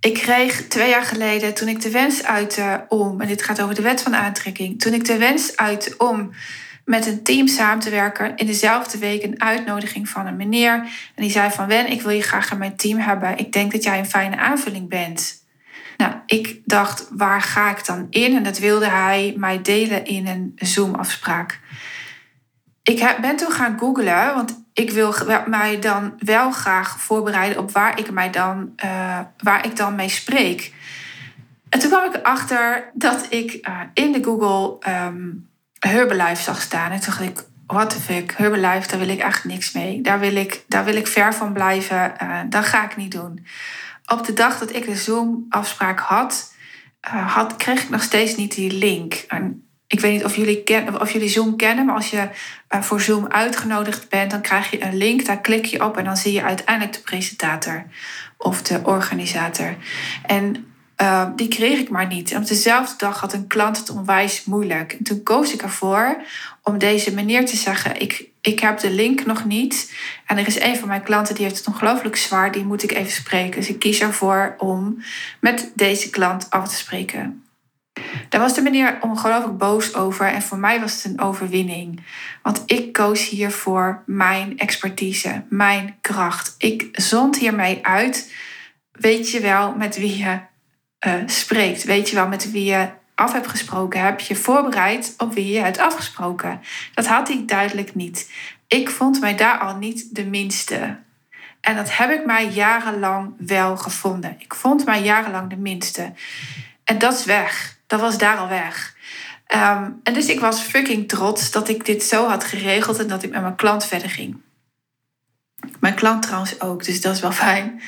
ik 0.00 0.14
kreeg 0.14 0.66
twee 0.68 0.88
jaar 0.88 1.04
geleden, 1.04 1.54
toen 1.54 1.68
ik 1.68 1.80
de 1.80 1.90
wens 1.90 2.24
uitte 2.24 2.84
om, 2.88 3.20
en 3.20 3.28
dit 3.28 3.42
gaat 3.42 3.62
over 3.62 3.74
de 3.74 3.82
wet 3.82 4.02
van 4.02 4.16
aantrekking, 4.16 4.80
toen 4.80 4.92
ik 4.92 5.04
de 5.04 5.18
wens 5.18 5.56
uitte 5.56 5.94
om 5.98 6.30
met 6.84 7.06
een 7.06 7.22
team 7.22 7.46
samen 7.46 7.78
te 7.78 7.90
werken. 7.90 8.36
In 8.36 8.46
dezelfde 8.46 8.98
week 8.98 9.22
een 9.22 9.40
uitnodiging 9.40 10.08
van 10.08 10.26
een 10.26 10.36
meneer. 10.36 10.72
En 11.14 11.22
die 11.22 11.30
zei 11.30 11.50
van 11.50 11.66
Wen, 11.66 11.90
ik 11.90 12.02
wil 12.02 12.10
je 12.10 12.22
graag 12.22 12.52
in 12.52 12.58
mijn 12.58 12.76
team 12.76 12.98
hebben. 12.98 13.38
Ik 13.38 13.52
denk 13.52 13.72
dat 13.72 13.82
jij 13.82 13.98
een 13.98 14.06
fijne 14.06 14.36
aanvulling 14.36 14.88
bent. 14.88 15.44
Nou, 15.96 16.12
ik 16.26 16.60
dacht, 16.64 17.08
waar 17.10 17.42
ga 17.42 17.70
ik 17.70 17.86
dan 17.86 18.06
in? 18.10 18.36
En 18.36 18.42
dat 18.42 18.58
wilde 18.58 18.88
hij 18.88 19.34
mij 19.36 19.62
delen 19.62 20.04
in 20.04 20.26
een 20.26 20.52
Zoom-afspraak. 20.56 21.60
Ik 22.90 23.16
ben 23.20 23.36
toen 23.36 23.52
gaan 23.52 23.78
googlen, 23.78 24.34
want 24.34 24.62
ik 24.72 24.90
wil 24.90 25.14
mij 25.46 25.78
dan 25.78 26.14
wel 26.18 26.50
graag 26.50 27.00
voorbereiden 27.00 27.58
op 27.58 27.70
waar 27.70 27.98
ik, 27.98 28.10
mij 28.10 28.30
dan, 28.30 28.72
uh, 28.84 29.18
waar 29.38 29.64
ik 29.64 29.76
dan 29.76 29.94
mee 29.94 30.08
spreek. 30.08 30.74
En 31.68 31.78
toen 31.78 31.90
kwam 31.90 32.04
ik 32.04 32.14
erachter 32.14 32.90
dat 32.94 33.26
ik 33.28 33.68
uh, 33.68 33.80
in 33.94 34.12
de 34.12 34.24
Google 34.24 34.90
um, 34.92 35.48
Herbalife 35.78 36.42
zag 36.42 36.60
staan. 36.60 36.90
En 36.90 37.00
toen 37.00 37.14
dacht 37.16 37.20
ik, 37.20 37.44
what 37.66 37.90
the 37.90 38.00
fuck, 38.00 38.34
Herbalife, 38.36 38.88
daar 38.88 38.98
wil 38.98 39.08
ik 39.08 39.20
echt 39.20 39.44
niks 39.44 39.72
mee. 39.72 40.00
Daar 40.00 40.18
wil 40.18 40.36
ik, 40.36 40.64
daar 40.68 40.84
wil 40.84 40.96
ik 40.96 41.06
ver 41.06 41.34
van 41.34 41.52
blijven. 41.52 42.14
Uh, 42.22 42.40
dat 42.48 42.64
ga 42.64 42.84
ik 42.84 42.96
niet 42.96 43.12
doen. 43.12 43.46
Op 44.06 44.26
de 44.26 44.32
dag 44.32 44.58
dat 44.58 44.74
ik 44.74 44.84
de 44.84 44.96
Zoom-afspraak 44.96 46.00
had, 46.00 46.54
had, 47.26 47.56
kreeg 47.56 47.82
ik 47.82 47.90
nog 47.90 48.02
steeds 48.02 48.36
niet 48.36 48.54
die 48.54 48.72
link. 48.72 49.14
En 49.14 49.64
ik 49.86 50.00
weet 50.00 50.12
niet 50.12 50.24
of 50.24 50.36
jullie, 50.36 50.62
ken, 50.62 51.00
of 51.00 51.12
jullie 51.12 51.28
Zoom 51.28 51.56
kennen, 51.56 51.84
maar 51.84 51.94
als 51.94 52.10
je 52.10 52.28
voor 52.70 53.00
Zoom 53.00 53.26
uitgenodigd 53.28 54.08
bent, 54.08 54.30
dan 54.30 54.40
krijg 54.40 54.70
je 54.70 54.84
een 54.84 54.96
link, 54.96 55.24
daar 55.24 55.40
klik 55.40 55.64
je 55.64 55.84
op 55.84 55.96
en 55.96 56.04
dan 56.04 56.16
zie 56.16 56.32
je 56.32 56.42
uiteindelijk 56.42 56.96
de 56.96 57.02
presentator 57.02 57.84
of 58.36 58.62
de 58.62 58.80
organisator. 58.84 59.76
En 60.26 60.70
uh, 61.00 61.26
die 61.36 61.48
kreeg 61.48 61.78
ik 61.78 61.88
maar 61.88 62.06
niet. 62.06 62.32
En 62.32 62.40
op 62.40 62.46
dezelfde 62.46 62.94
dag 62.96 63.20
had 63.20 63.32
een 63.32 63.46
klant 63.46 63.76
het 63.76 63.90
onwijs 63.90 64.44
moeilijk. 64.44 64.92
En 64.92 65.04
toen 65.04 65.22
koos 65.22 65.52
ik 65.52 65.62
ervoor 65.62 66.22
om 66.62 66.78
deze 66.78 67.14
meneer 67.14 67.46
te 67.46 67.56
zeggen: 67.56 68.00
ik, 68.00 68.28
ik 68.40 68.60
heb 68.60 68.78
de 68.78 68.90
link 68.90 69.26
nog 69.26 69.44
niet. 69.44 69.94
En 70.26 70.38
er 70.38 70.46
is 70.46 70.60
een 70.60 70.76
van 70.76 70.88
mijn 70.88 71.02
klanten 71.02 71.34
die 71.34 71.44
heeft 71.44 71.58
het 71.58 71.66
ongelooflijk 71.66 72.16
zwaar, 72.16 72.52
die 72.52 72.64
moet 72.64 72.82
ik 72.82 72.92
even 72.92 73.12
spreken. 73.12 73.60
Dus 73.60 73.68
ik 73.68 73.78
kies 73.78 74.00
ervoor 74.00 74.54
om 74.58 75.02
met 75.40 75.70
deze 75.74 76.10
klant 76.10 76.50
af 76.50 76.68
te 76.68 76.74
spreken. 76.74 77.44
Daar 78.28 78.40
was 78.40 78.54
de 78.54 78.62
meneer 78.62 78.98
ongelooflijk 79.00 79.58
boos 79.58 79.94
over 79.94 80.26
en 80.26 80.42
voor 80.42 80.58
mij 80.58 80.80
was 80.80 80.94
het 80.94 81.12
een 81.12 81.20
overwinning. 81.20 82.00
Want 82.42 82.62
ik 82.66 82.92
koos 82.92 83.28
hier 83.28 83.50
voor 83.50 84.02
mijn 84.06 84.58
expertise, 84.58 85.44
mijn 85.48 85.96
kracht. 86.00 86.54
Ik 86.58 86.88
zond 86.92 87.38
hiermee 87.38 87.86
uit, 87.86 88.32
weet 88.92 89.30
je 89.30 89.40
wel 89.40 89.74
met 89.74 89.96
wie 89.96 90.18
je 90.18 90.38
uh, 91.06 91.14
spreekt. 91.26 91.84
Weet 91.84 92.08
je 92.08 92.14
wel 92.14 92.28
met 92.28 92.50
wie 92.50 92.64
je 92.64 92.88
af 93.14 93.32
hebt 93.32 93.48
gesproken. 93.48 94.04
Heb 94.04 94.20
je 94.20 94.36
voorbereid 94.36 95.14
op 95.18 95.34
wie 95.34 95.52
je 95.52 95.60
hebt 95.60 95.78
afgesproken. 95.78 96.60
Dat 96.94 97.06
had 97.06 97.28
ik 97.28 97.48
duidelijk 97.48 97.94
niet. 97.94 98.30
Ik 98.66 98.90
vond 98.90 99.20
mij 99.20 99.36
daar 99.36 99.58
al 99.58 99.76
niet 99.76 100.14
de 100.14 100.24
minste. 100.24 100.98
En 101.60 101.76
dat 101.76 101.96
heb 101.96 102.10
ik 102.10 102.26
mij 102.26 102.46
jarenlang 102.46 103.34
wel 103.38 103.76
gevonden. 103.76 104.36
Ik 104.38 104.54
vond 104.54 104.84
mij 104.84 105.02
jarenlang 105.02 105.50
de 105.50 105.56
minste. 105.56 106.12
En 106.84 106.98
dat 106.98 107.12
is 107.12 107.24
weg 107.24 107.78
dat 107.90 108.00
was 108.00 108.18
daar 108.18 108.36
al 108.36 108.48
weg. 108.48 108.96
Ehm, 109.46 109.90
en 110.02 110.14
dus 110.14 110.26
ik 110.26 110.40
was 110.40 110.60
fucking 110.60 111.08
trots 111.08 111.50
dat 111.50 111.68
ik 111.68 111.84
dit 111.84 112.02
zo 112.02 112.28
had 112.28 112.44
geregeld 112.44 112.98
en 112.98 113.08
dat 113.08 113.22
ik 113.22 113.30
met 113.30 113.40
mijn 113.40 113.56
klant 113.56 113.86
verder 113.86 114.10
ging. 114.10 114.40
Mijn 115.80 115.94
klant 115.94 116.22
trouwens 116.22 116.60
ook, 116.60 116.84
dus 116.84 117.00
dat 117.00 117.14
is 117.14 117.20
wel 117.20 117.32
fijn. 117.32 117.80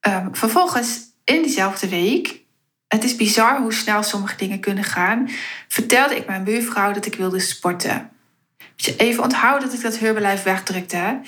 Um, 0.00 0.28
vervolgens, 0.32 1.00
in 1.24 1.42
diezelfde 1.42 1.88
week, 1.88 2.40
het 2.88 3.04
is 3.04 3.16
bizar 3.16 3.60
hoe 3.60 3.72
snel 3.72 4.02
sommige 4.02 4.36
dingen 4.36 4.60
kunnen 4.60 4.84
gaan, 4.84 5.28
vertelde 5.68 6.16
ik 6.16 6.26
mijn 6.26 6.44
buurvrouw 6.44 6.92
dat 6.92 7.06
ik 7.06 7.14
wilde 7.14 7.40
sporten. 7.40 8.10
Even 8.96 9.22
onthouden 9.22 9.68
dat 9.68 9.76
ik 9.76 9.82
dat 9.82 9.98
Herbalife 9.98 10.44
wegdrukte. 10.44 11.20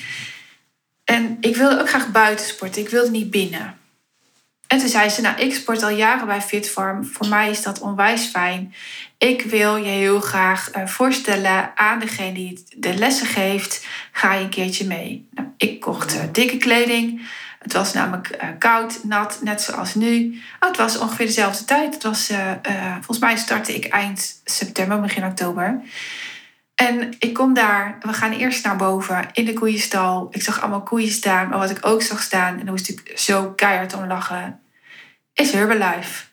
En 1.05 1.37
ik 1.41 1.57
wilde 1.57 1.81
ook 1.81 1.89
graag 1.89 2.11
buiten 2.11 2.47
sporten, 2.47 2.83
ik 2.83 2.89
wilde 2.89 3.11
niet 3.11 3.31
binnen. 3.31 3.81
En 4.73 4.79
toen 4.79 4.89
zei 4.89 5.09
ze, 5.09 5.21
nou, 5.21 5.41
ik 5.41 5.55
sport 5.55 5.83
al 5.83 5.91
jaren 5.91 6.27
bij 6.27 6.41
Fitfarm. 6.41 7.05
Voor 7.05 7.29
mij 7.29 7.51
is 7.51 7.63
dat 7.63 7.81
onwijs 7.81 8.25
fijn. 8.25 8.75
Ik 9.19 9.43
wil 9.43 9.77
je 9.77 9.89
heel 9.89 10.21
graag 10.21 10.77
uh, 10.77 10.87
voorstellen 10.87 11.73
aan 11.75 11.99
degene 11.99 12.33
die 12.33 12.65
de 12.77 12.95
lessen 12.95 13.27
geeft. 13.27 13.87
Ga 14.13 14.35
je 14.35 14.45
een 14.45 14.49
keertje 14.49 14.87
mee. 14.87 15.29
Nou, 15.31 15.49
ik 15.57 15.81
kocht 15.81 16.15
uh, 16.15 16.21
dikke 16.33 16.57
kleding. 16.57 17.29
Het 17.59 17.73
was 17.73 17.93
namelijk 17.93 18.31
uh, 18.43 18.49
koud, 18.59 19.05
nat, 19.05 19.39
net 19.43 19.63
zoals 19.63 19.95
nu. 19.95 20.41
Oh, 20.61 20.69
het 20.69 20.77
was 20.77 20.99
ongeveer 20.99 21.27
dezelfde 21.27 21.65
tijd. 21.65 21.95
Het 21.95 22.03
was, 22.03 22.31
volgens 22.95 23.19
mij 23.19 23.37
startte 23.37 23.75
ik 23.75 23.85
eind 23.85 24.41
september, 24.45 25.01
begin 25.01 25.25
oktober. 25.25 25.81
En 26.75 27.15
ik 27.19 27.35
kom 27.35 27.55
daar, 27.55 27.99
we 28.01 28.13
gaan 28.13 28.33
eerst 28.33 28.65
naar 28.65 28.77
boven 28.77 29.29
in 29.33 29.45
de 29.45 29.53
koeienstal. 29.53 30.29
Ik 30.31 30.43
zag 30.43 30.61
allemaal 30.61 30.83
koeien 30.83 31.11
staan, 31.11 31.49
maar 31.49 31.59
wat 31.59 31.71
ik 31.71 31.87
ook 31.87 32.03
zag 32.03 32.23
staan, 32.23 32.53
en 32.53 32.65
dan 32.65 32.75
moest 32.75 32.89
ik 32.89 33.13
zo 33.15 33.51
keihard 33.51 33.95
om 33.95 34.07
lachen 34.07 34.62
is 35.35 35.53
Herbalife. 35.53 36.25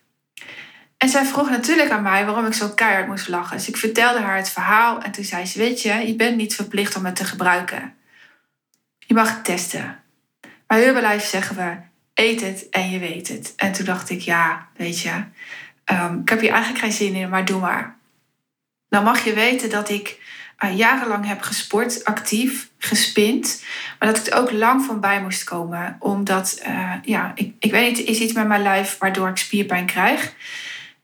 En 0.98 1.10
zij 1.10 1.26
vroeg 1.26 1.50
natuurlijk 1.50 1.90
aan 1.90 2.02
mij 2.02 2.26
waarom 2.26 2.46
ik 2.46 2.54
zo 2.54 2.70
keihard 2.70 3.08
moest 3.08 3.28
lachen. 3.28 3.58
Dus 3.58 3.68
ik 3.68 3.78
vertelde 3.78 4.20
haar 4.20 4.38
het 4.38 4.50
verhaal 4.50 5.02
en 5.02 5.12
toen 5.12 5.24
zei 5.24 5.46
ze: 5.46 5.60
Weet 5.60 5.82
je, 5.82 5.94
je 5.94 6.16
bent 6.16 6.38
niet 6.38 6.56
verplicht 6.56 6.96
om 6.96 7.06
het 7.06 7.16
te 7.16 7.24
gebruiken. 7.24 7.96
Je 9.00 9.14
mag 9.14 9.34
het 9.34 9.46
testen. 9.46 10.00
Bij 10.68 10.84
Herbalife 10.84 11.28
zeggen 11.28 11.56
we: 11.56 11.78
Eet 12.14 12.42
het 12.42 12.70
en 12.70 12.90
je 12.90 13.00
weet 13.00 13.28
het. 13.28 13.54
En 13.56 13.72
toen 13.72 13.86
dacht 13.86 14.10
ik: 14.10 14.22
Ja, 14.22 14.68
weet 14.76 15.00
je, 15.00 15.24
um, 15.86 16.20
ik 16.22 16.30
heb 16.30 16.40
hier 16.40 16.52
eigenlijk 16.52 16.84
geen 16.84 16.92
zin 16.92 17.16
in, 17.16 17.30
maar 17.30 17.46
doe 17.46 17.60
maar. 17.60 17.98
Dan 18.90 19.04
mag 19.04 19.24
je 19.24 19.34
weten 19.34 19.70
dat 19.70 19.90
ik 19.90 20.20
uh, 20.60 20.78
jarenlang 20.78 21.28
heb 21.28 21.42
gesport, 21.42 22.06
actief, 22.06 22.69
gespind. 22.80 23.64
Maar 24.00 24.14
dat 24.14 24.18
ik 24.18 24.34
er 24.34 24.40
ook 24.40 24.52
lang 24.52 24.86
van 24.86 25.00
bij 25.00 25.22
moest 25.22 25.44
komen. 25.44 25.96
Omdat, 26.00 26.62
uh, 26.68 26.94
ja, 27.02 27.32
ik, 27.36 27.54
ik 27.60 27.72
weet 27.72 27.98
niet, 27.98 28.08
is 28.08 28.20
iets 28.20 28.34
met 28.34 28.48
mijn 28.48 28.62
lijf 28.62 28.98
waardoor 28.98 29.30
ik 29.30 29.38
spierpijn 29.38 29.86
krijg. 29.86 30.34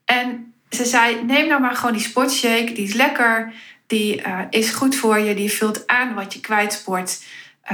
En 0.06 0.54
ze 0.70 0.86
zei, 0.86 1.24
neem 1.24 1.48
nou 1.48 1.62
maar 1.62 1.76
gewoon 1.76 1.94
die 1.94 2.02
sportshake. 2.02 2.72
Die 2.72 2.88
is 2.88 2.94
lekker, 2.94 3.54
die 3.88 4.22
uh, 4.28 4.40
is 4.50 4.70
goed 4.70 4.96
voor 4.96 5.20
je. 5.20 5.34
Die 5.34 5.52
vult 5.52 5.88
aan 5.88 6.14
wat 6.14 6.34
je 6.34 6.40
kwijtsport. 6.40 7.24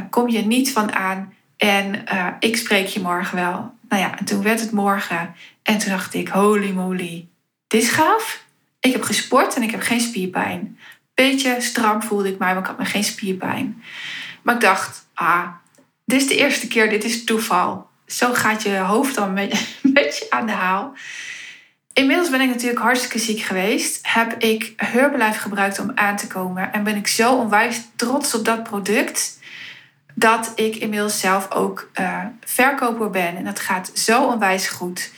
kom 0.10 0.30
je 0.30 0.42
niet 0.42 0.72
van 0.72 0.94
aan. 0.94 1.34
En 1.58 2.04
ik 2.40 2.58
spreek 2.58 2.88
je 2.88 3.00
morgen 3.00 3.36
wel. 3.36 3.74
Nou 3.90 4.02
ja, 4.02 4.18
en 4.18 4.26
toen 4.26 4.44
werd 4.44 4.60
het 4.60 4.72
morgen. 4.72 5.36
En 5.64 5.78
toen 5.78 5.90
dacht 5.90 6.14
ik, 6.14 6.28
holy 6.28 6.72
moly, 6.72 7.28
dit 7.68 7.82
is 7.82 7.90
gaaf. 7.90 8.44
Ik 8.80 8.92
heb 8.92 9.04
gesport 9.04 9.56
en 9.56 9.64
ik 9.64 9.72
heb 9.72 9.82
geen 9.82 10.00
spierpijn 10.00 10.78
beetje 11.24 11.56
stram 11.62 12.04
voelde 12.04 12.30
ik 12.30 12.38
mij, 12.38 12.54
maar 12.54 12.62
ik 12.62 12.68
had 12.68 12.78
me 12.78 12.86
geen 12.86 13.04
spierpijn. 13.04 13.84
Maar 14.42 14.56
ik 14.56 14.62
dacht, 14.62 15.06
ah, 15.14 15.48
dit 16.06 16.22
is 16.22 16.28
de 16.28 16.38
eerste 16.38 16.68
keer, 16.68 16.90
dit 16.90 17.04
is 17.04 17.24
toeval. 17.24 17.90
Zo 18.06 18.34
gaat 18.34 18.64
je 18.64 18.78
hoofd 18.78 19.16
dan 19.16 19.38
een 19.38 19.52
beetje 19.84 20.26
aan 20.36 20.46
de 20.46 20.52
haal. 20.52 20.94
Inmiddels 21.94 22.30
ben 22.30 22.42
ik 22.42 22.50
natuurlijk 22.50 22.82
hartstikke 22.82 23.20
ziek 23.20 23.40
geweest. 23.40 24.00
Heb 24.02 24.36
ik 24.38 24.74
Herbalife 24.76 25.40
gebruikt 25.40 25.80
om 25.80 25.92
aan 25.96 26.18
te 26.18 26.28
komen. 26.28 26.74
En 26.74 26.84
ben 26.84 26.96
ik 26.96 27.08
zo 27.08 27.36
onwijs 27.36 27.82
trots 27.96 28.36
op 28.36 28.46
dat 28.46 28.64
product. 28.64 29.40
Dat 30.14 30.52
ik 30.56 30.76
inmiddels 30.76 31.20
zelf 31.20 31.52
ook 31.52 31.90
uh, 32.00 32.26
verkoper 32.46 33.10
ben. 33.10 33.36
En 33.36 33.44
dat 33.44 33.60
gaat 33.60 33.92
zo 33.94 34.26
onwijs 34.26 34.68
goed. 34.68 35.12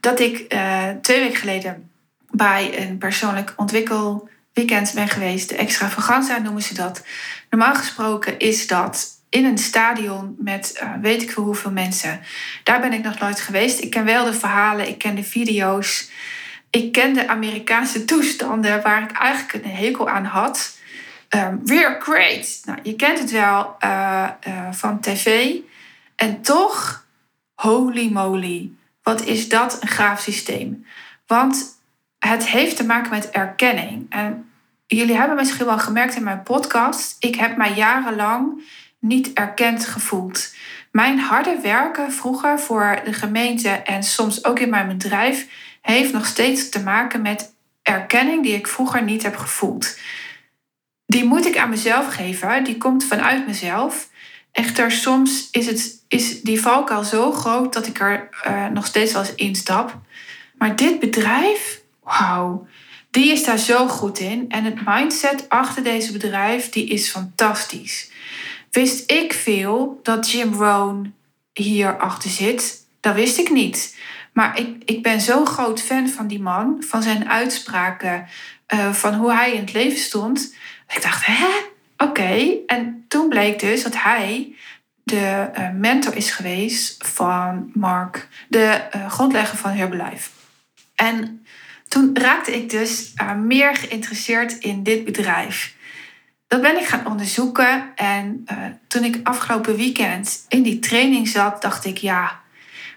Dat 0.00 0.20
ik 0.20 0.54
uh, 0.54 0.88
twee 1.02 1.20
weken 1.20 1.36
geleden 1.36 1.90
bij 2.30 2.88
een 2.88 2.98
persoonlijk 2.98 3.52
ontwikkel 3.56 4.28
weekend 4.60 4.94
ben 4.94 5.08
geweest. 5.08 5.48
De 5.48 5.56
extravaganza 5.56 6.38
noemen 6.38 6.62
ze 6.62 6.74
dat. 6.74 7.02
Normaal 7.50 7.74
gesproken 7.74 8.38
is 8.38 8.66
dat 8.66 9.08
in 9.28 9.44
een 9.44 9.58
stadion 9.58 10.36
met 10.38 10.80
uh, 10.82 10.92
weet 11.02 11.22
ik 11.22 11.30
veel 11.30 11.42
hoeveel 11.42 11.70
mensen. 11.70 12.20
Daar 12.64 12.80
ben 12.80 12.92
ik 12.92 13.02
nog 13.02 13.18
nooit 13.18 13.40
geweest. 13.40 13.80
Ik 13.80 13.90
ken 13.90 14.04
wel 14.04 14.24
de 14.24 14.32
verhalen, 14.32 14.88
ik 14.88 14.98
ken 14.98 15.14
de 15.14 15.22
video's. 15.22 16.10
Ik 16.70 16.92
ken 16.92 17.14
de 17.14 17.28
Amerikaanse 17.28 18.04
toestanden 18.10 18.82
waar 18.82 19.02
ik 19.02 19.12
eigenlijk 19.12 19.64
een 19.64 19.70
hekel 19.70 20.08
aan 20.08 20.24
had. 20.24 20.78
Um, 21.28 21.60
we're 21.64 21.96
great. 22.00 22.60
Nou, 22.64 22.78
je 22.82 22.96
kent 22.96 23.18
het 23.18 23.30
wel 23.30 23.76
uh, 23.84 24.28
uh, 24.48 24.72
van 24.72 25.00
tv. 25.00 25.54
En 26.16 26.42
toch, 26.42 27.06
holy 27.54 28.12
moly, 28.12 28.70
wat 29.02 29.24
is 29.24 29.48
dat 29.48 29.82
een 29.82 29.88
gaaf 29.88 30.20
systeem. 30.20 30.86
Want 31.26 31.78
het 32.18 32.46
heeft 32.48 32.76
te 32.76 32.84
maken 32.84 33.10
met 33.10 33.30
erkenning. 33.30 34.06
En 34.08 34.49
jullie 34.96 35.16
hebben 35.16 35.36
misschien 35.36 35.66
wel 35.66 35.78
gemerkt 35.78 36.16
in 36.16 36.22
mijn 36.22 36.42
podcast, 36.42 37.16
ik 37.18 37.34
heb 37.34 37.56
mij 37.56 37.72
jarenlang 37.72 38.62
niet 38.98 39.32
erkend 39.32 39.86
gevoeld. 39.86 40.54
Mijn 40.92 41.18
harde 41.18 41.58
werken 41.62 42.12
vroeger 42.12 42.60
voor 42.60 43.00
de 43.04 43.12
gemeente 43.12 43.68
en 43.68 44.02
soms 44.02 44.44
ook 44.44 44.58
in 44.58 44.70
mijn 44.70 44.88
bedrijf 44.88 45.46
heeft 45.80 46.12
nog 46.12 46.26
steeds 46.26 46.68
te 46.68 46.82
maken 46.82 47.22
met 47.22 47.54
erkenning 47.82 48.42
die 48.42 48.54
ik 48.54 48.66
vroeger 48.66 49.02
niet 49.02 49.22
heb 49.22 49.36
gevoeld. 49.36 49.98
Die 51.06 51.24
moet 51.24 51.46
ik 51.46 51.56
aan 51.56 51.70
mezelf 51.70 52.14
geven, 52.14 52.64
die 52.64 52.78
komt 52.78 53.04
vanuit 53.04 53.46
mezelf. 53.46 54.08
Echter, 54.52 54.90
soms 54.90 55.48
is, 55.50 55.66
het, 55.66 56.04
is 56.08 56.42
die 56.42 56.60
valkuil 56.60 57.04
zo 57.04 57.32
groot 57.32 57.72
dat 57.72 57.86
ik 57.86 58.00
er 58.00 58.28
uh, 58.46 58.66
nog 58.66 58.86
steeds 58.86 59.12
wel 59.12 59.22
eens 59.22 59.34
instap. 59.34 59.98
Maar 60.58 60.76
dit 60.76 60.98
bedrijf 60.98 61.80
wauw. 62.02 62.66
Die 63.10 63.32
is 63.32 63.44
daar 63.44 63.58
zo 63.58 63.88
goed 63.88 64.18
in. 64.18 64.44
En 64.48 64.64
het 64.64 64.84
mindset 64.84 65.48
achter 65.48 65.82
deze 65.82 66.12
bedrijf, 66.12 66.70
die 66.70 66.86
is 66.86 67.08
fantastisch. 67.08 68.10
Wist 68.70 69.10
ik 69.10 69.32
veel 69.32 70.00
dat 70.02 70.30
Jim 70.30 70.54
Rohn 70.54 71.14
hier 71.52 71.98
achter 71.98 72.30
zit? 72.30 72.86
Dat 73.00 73.14
wist 73.14 73.38
ik 73.38 73.50
niet. 73.50 73.96
Maar 74.32 74.58
ik, 74.58 74.82
ik 74.84 75.02
ben 75.02 75.20
zo'n 75.20 75.46
groot 75.46 75.82
fan 75.82 76.08
van 76.08 76.26
die 76.26 76.40
man, 76.40 76.76
van 76.86 77.02
zijn 77.02 77.28
uitspraken, 77.28 78.26
uh, 78.74 78.92
van 78.92 79.14
hoe 79.14 79.32
hij 79.32 79.52
in 79.52 79.60
het 79.60 79.72
leven 79.72 79.98
stond. 79.98 80.54
Ik 80.88 81.02
dacht, 81.02 81.26
hè? 81.26 81.48
Oké. 81.96 82.56
En 82.66 83.04
toen 83.08 83.28
bleek 83.28 83.58
dus 83.58 83.82
dat 83.82 84.02
hij 84.02 84.54
de 85.02 85.50
uh, 85.58 85.70
mentor 85.74 86.16
is 86.16 86.30
geweest 86.30 87.06
van 87.06 87.70
Mark, 87.74 88.28
de 88.48 88.88
uh, 88.96 89.10
grondlegger 89.10 89.58
van 89.58 89.70
Herbalife. 89.70 90.30
En 90.94 91.39
toen 91.90 92.10
raakte 92.12 92.54
ik 92.54 92.70
dus 92.70 93.12
meer 93.36 93.76
geïnteresseerd 93.76 94.58
in 94.58 94.82
dit 94.82 95.04
bedrijf. 95.04 95.74
Dat 96.46 96.62
ben 96.62 96.78
ik 96.78 96.86
gaan 96.86 97.06
onderzoeken 97.06 97.92
en 97.96 98.44
toen 98.86 99.04
ik 99.04 99.20
afgelopen 99.22 99.76
weekend 99.76 100.44
in 100.48 100.62
die 100.62 100.78
training 100.78 101.28
zat, 101.28 101.62
dacht 101.62 101.84
ik, 101.84 101.98
ja, 101.98 102.40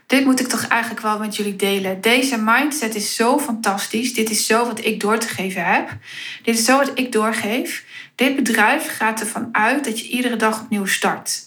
dit 0.08 0.26
moet 0.26 0.40
ik 0.40 0.48
toch 0.48 0.68
eigenlijk 0.68 1.02
wel 1.02 1.20
met 1.20 1.36
jullie 1.36 1.56
delen. 1.56 2.02
Deze 2.02 2.38
mindset 2.42 2.96
is 2.96 3.16
zo 3.16 3.40
fantastisch. 3.40 4.14
Dit 4.14 4.30
is 4.30 4.46
zo 4.46 4.66
wat 4.66 4.86
ik 4.86 5.00
door 5.00 5.18
te 5.18 5.28
geven 5.28 5.66
heb. 5.66 5.98
Dit 6.44 6.58
is 6.58 6.66
zo 6.66 6.78
wat 6.78 6.92
ik 6.96 7.12
doorgeef. 7.12 7.86
Dit 8.16 8.36
bedrijf 8.36 8.98
gaat 8.98 9.20
ervan 9.20 9.50
uit 9.52 9.84
dat 9.84 10.00
je 10.00 10.08
iedere 10.08 10.36
dag 10.36 10.62
opnieuw 10.62 10.86
start. 10.86 11.42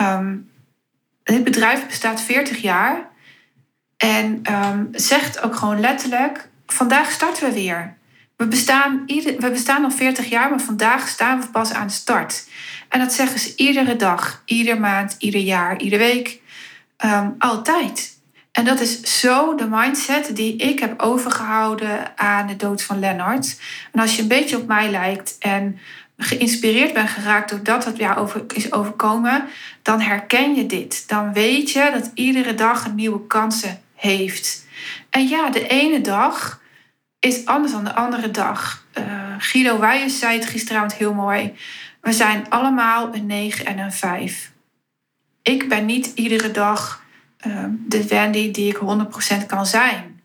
Um, 0.00 0.50
dit 1.22 1.44
bedrijf 1.44 1.86
bestaat 1.86 2.20
40 2.20 2.62
jaar 2.62 3.10
en 3.96 4.42
um, 4.50 4.88
zegt 4.92 5.42
ook 5.42 5.56
gewoon 5.56 5.80
letterlijk: 5.80 6.48
vandaag 6.66 7.10
starten 7.10 7.48
we 7.48 7.54
weer. 7.54 7.96
We 8.36 8.46
bestaan, 8.46 9.02
ieder, 9.06 9.34
we 9.38 9.50
bestaan 9.50 9.84
al 9.84 9.90
40 9.90 10.28
jaar, 10.28 10.50
maar 10.50 10.60
vandaag 10.60 11.08
staan 11.08 11.40
we 11.40 11.46
pas 11.46 11.72
aan 11.72 11.86
de 11.86 11.92
start. 11.92 12.48
En 12.88 12.98
dat 12.98 13.12
zeggen 13.12 13.40
ze 13.40 13.52
iedere 13.56 13.96
dag, 13.96 14.42
ieder 14.44 14.80
maand, 14.80 15.16
ieder 15.18 15.40
jaar, 15.40 15.80
iedere 15.80 16.02
week. 16.02 16.40
Um, 17.04 17.34
altijd. 17.38 18.18
En 18.52 18.64
dat 18.64 18.80
is 18.80 19.20
zo 19.20 19.54
de 19.54 19.66
mindset 19.68 20.36
die 20.36 20.56
ik 20.56 20.78
heb 20.78 21.00
overgehouden 21.00 22.18
aan 22.18 22.46
de 22.46 22.56
dood 22.56 22.82
van 22.82 22.98
Lennart. 22.98 23.60
En 23.92 24.00
als 24.00 24.16
je 24.16 24.22
een 24.22 24.28
beetje 24.28 24.56
op 24.56 24.66
mij 24.66 24.90
lijkt 24.90 25.36
en 25.38 25.78
geïnspireerd 26.16 26.92
bent 26.92 27.08
geraakt 27.08 27.50
door 27.50 27.62
dat 27.62 27.84
wat 27.84 27.96
jou 27.96 28.16
over, 28.16 28.44
is 28.54 28.72
overkomen, 28.72 29.44
dan 29.82 30.00
herken 30.00 30.54
je 30.54 30.66
dit. 30.66 31.08
Dan 31.08 31.32
weet 31.32 31.70
je 31.70 31.90
dat 31.92 32.10
iedere 32.14 32.54
dag 32.54 32.84
een 32.84 32.94
nieuwe 32.94 33.26
kansen 33.26 33.80
heeft. 34.06 34.66
En 35.10 35.28
ja, 35.28 35.50
de 35.50 35.66
ene 35.66 36.00
dag 36.00 36.60
is 37.18 37.44
anders 37.44 37.72
dan 37.72 37.84
de 37.84 37.94
andere 37.94 38.30
dag. 38.30 38.84
Uh, 38.98 39.04
Guido 39.38 39.78
Wijers 39.78 40.18
zei 40.18 40.38
het 40.38 40.46
gisteravond 40.46 40.94
heel 40.94 41.14
mooi. 41.14 41.54
We 42.00 42.12
zijn 42.12 42.46
allemaal 42.48 43.14
een 43.14 43.26
9 43.26 43.66
en 43.66 43.78
een 43.78 43.92
5 43.92 44.54
ik 45.46 45.68
ben 45.68 45.86
niet 45.86 46.12
iedere 46.14 46.50
dag 46.50 47.04
ehm, 47.36 47.70
de 47.78 48.06
Wendy 48.06 48.50
die 48.50 48.68
ik 48.68 48.76
100% 49.42 49.46
kan 49.46 49.66
zijn. 49.66 50.20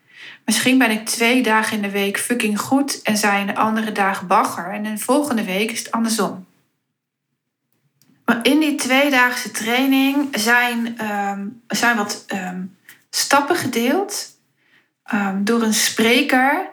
Misschien 0.46 0.78
ben 0.78 0.92
ik 0.92 1.06
twee 1.06 1.44
dagen 1.44 1.76
in 1.76 1.82
de 1.82 1.90
week 1.90 2.20
fucking 2.20 2.60
goed 2.60 3.02
en 3.02 3.18
zijn 3.18 3.48
de 3.48 3.56
andere 3.56 3.92
dagen 3.92 4.28
bagger. 4.28 4.72
En 4.72 4.84
de 4.84 4.98
volgende 4.98 5.44
week 5.44 5.72
is 5.72 5.80
het 5.80 5.92
andersom. 5.92 6.46
Maar 8.26 8.40
in 8.44 8.60
die 8.60 8.76
tweedaagse 8.76 9.52
training 9.52 10.28
zijn, 10.32 10.98
ehm, 10.98 11.48
zijn 11.68 11.98
wat 11.98 12.24
ehm, 12.28 12.62
stappen 13.16 13.56
gedeeld 13.56 14.30
door 15.36 15.62
een 15.62 15.74
spreker. 15.74 16.70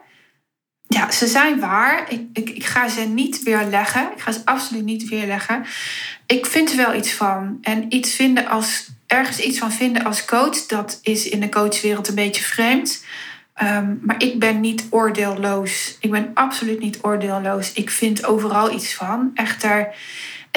Ja, 0.89 1.11
ze 1.11 1.27
zijn 1.27 1.61
waar. 1.61 2.13
Ik, 2.13 2.27
ik, 2.33 2.51
ik 2.51 2.65
ga 2.65 2.89
ze 2.89 3.01
niet 3.01 3.43
weerleggen. 3.43 4.13
Ik 4.13 4.21
ga 4.21 4.33
ze 4.33 4.41
absoluut 4.45 4.85
niet 4.85 5.09
weerleggen 5.09 5.67
ik 6.29 6.47
vind 6.47 6.71
er 6.71 6.77
wel 6.77 6.95
iets 6.95 7.13
van. 7.13 7.59
En 7.63 7.95
iets 7.95 8.15
vinden 8.15 8.47
als, 8.47 8.89
ergens 9.07 9.39
iets 9.39 9.59
van 9.59 9.73
vinden 9.73 10.05
als 10.05 10.25
coach, 10.25 10.67
dat 10.67 10.99
is 11.03 11.29
in 11.29 11.41
de 11.41 11.49
coachwereld 11.49 12.09
een 12.09 12.15
beetje 12.15 12.43
vreemd. 12.43 13.05
Ehm, 13.55 13.95
maar 14.01 14.23
ik 14.23 14.39
ben 14.39 14.61
niet 14.61 14.87
oordeelloos. 14.91 15.97
Ik 16.01 16.11
ben 16.11 16.31
absoluut 16.35 16.81
niet 16.81 16.99
oordeelloos. 17.03 17.73
Ik 17.73 17.91
vind 17.91 18.25
overal 18.25 18.73
iets 18.73 18.95
van. 18.95 19.31
Echter, 19.35 19.95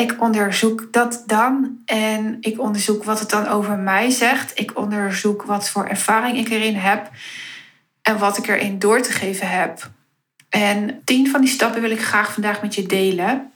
ik 0.02 0.22
onderzoek 0.22 0.88
dat 0.92 1.24
dan 1.26 1.82
en 1.86 2.38
ik 2.40 2.60
onderzoek 2.60 3.04
wat 3.04 3.20
het 3.20 3.30
dan 3.30 3.48
over 3.48 3.78
mij 3.78 4.10
zegt. 4.10 4.60
Ik 4.60 4.78
onderzoek 4.78 5.44
wat 5.44 5.70
voor 5.70 5.86
ervaring 5.86 6.38
ik 6.38 6.50
erin 6.50 6.76
heb 6.76 7.10
en 8.02 8.18
wat 8.18 8.38
ik 8.38 8.48
erin 8.48 8.80
door 8.80 9.02
te 9.02 9.12
geven 9.12 9.50
heb. 9.50 9.90
En 10.50 11.02
tien 11.04 11.30
van 11.30 11.42
die 11.42 11.50
stappen 11.50 11.82
wil 11.82 11.92
ik 11.92 12.02
graag 12.02 12.34
vandaag 12.34 12.62
met 12.62 12.76
je 12.76 12.84
delen. 12.84 13.52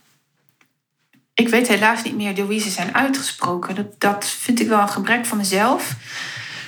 Ik 1.33 1.49
weet 1.49 1.67
helaas 1.67 2.03
niet 2.03 2.15
meer 2.15 2.35
door 2.35 2.47
wie 2.47 2.61
ze 2.61 2.69
zijn 2.69 2.95
uitgesproken. 2.95 3.93
Dat, 3.97 4.25
vind 4.25 4.59
ik 4.59 4.67
wel 4.67 4.79
een 4.79 4.89
gebrek 4.89 5.25
van 5.25 5.37
mezelf. 5.37 5.93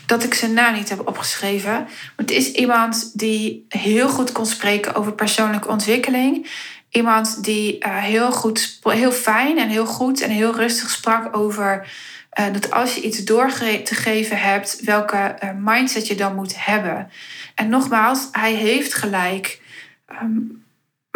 Dat 0.06 0.24
ik 0.24 0.34
ze 0.34 0.48
naam 0.48 0.74
niet 0.74 0.90
heb 0.90 1.08
opgeschreven. 1.08 1.72
Maar 1.72 2.14
het 2.16 2.32
is 2.32 2.52
iemand 2.52 3.20
die 3.20 3.66
heel 3.70 4.10
goed 4.10 4.32
kon 4.32 4.46
spreken 4.46 4.96
over 4.96 5.14
persoonlijke 5.14 5.68
ontwikkeling. 5.68 6.48
Iemand 6.90 7.44
die 7.44 7.86
uh, 7.86 7.98
heel, 7.98 8.32
goed, 8.32 8.80
heel 8.84 9.12
fijn 9.12 9.58
en 9.58 9.70
heel 9.70 9.86
goed 9.86 10.22
en 10.22 10.30
heel 10.30 10.56
rustig 10.56 10.90
sprak 10.90 11.38
over 11.38 11.88
uh, 12.40 12.54
dat 12.54 12.72
als 12.72 12.96
je 12.96 13.02
iets 13.02 13.24
door 13.24 13.52
te 13.84 13.96
geven 13.96 14.40
hebt, 14.40 14.82
welke 14.82 15.38
uh, 15.44 15.50
mindset 15.58 16.08
je 16.08 16.16
dan 16.16 16.36
moet 16.36 16.66
hebben. 16.66 17.12
En 17.56 17.70
nogmaals, 17.70 18.28
hij 18.32 18.54
heeft 18.54 18.94
gelijk. 18.94 19.62
Um, 20.22 20.66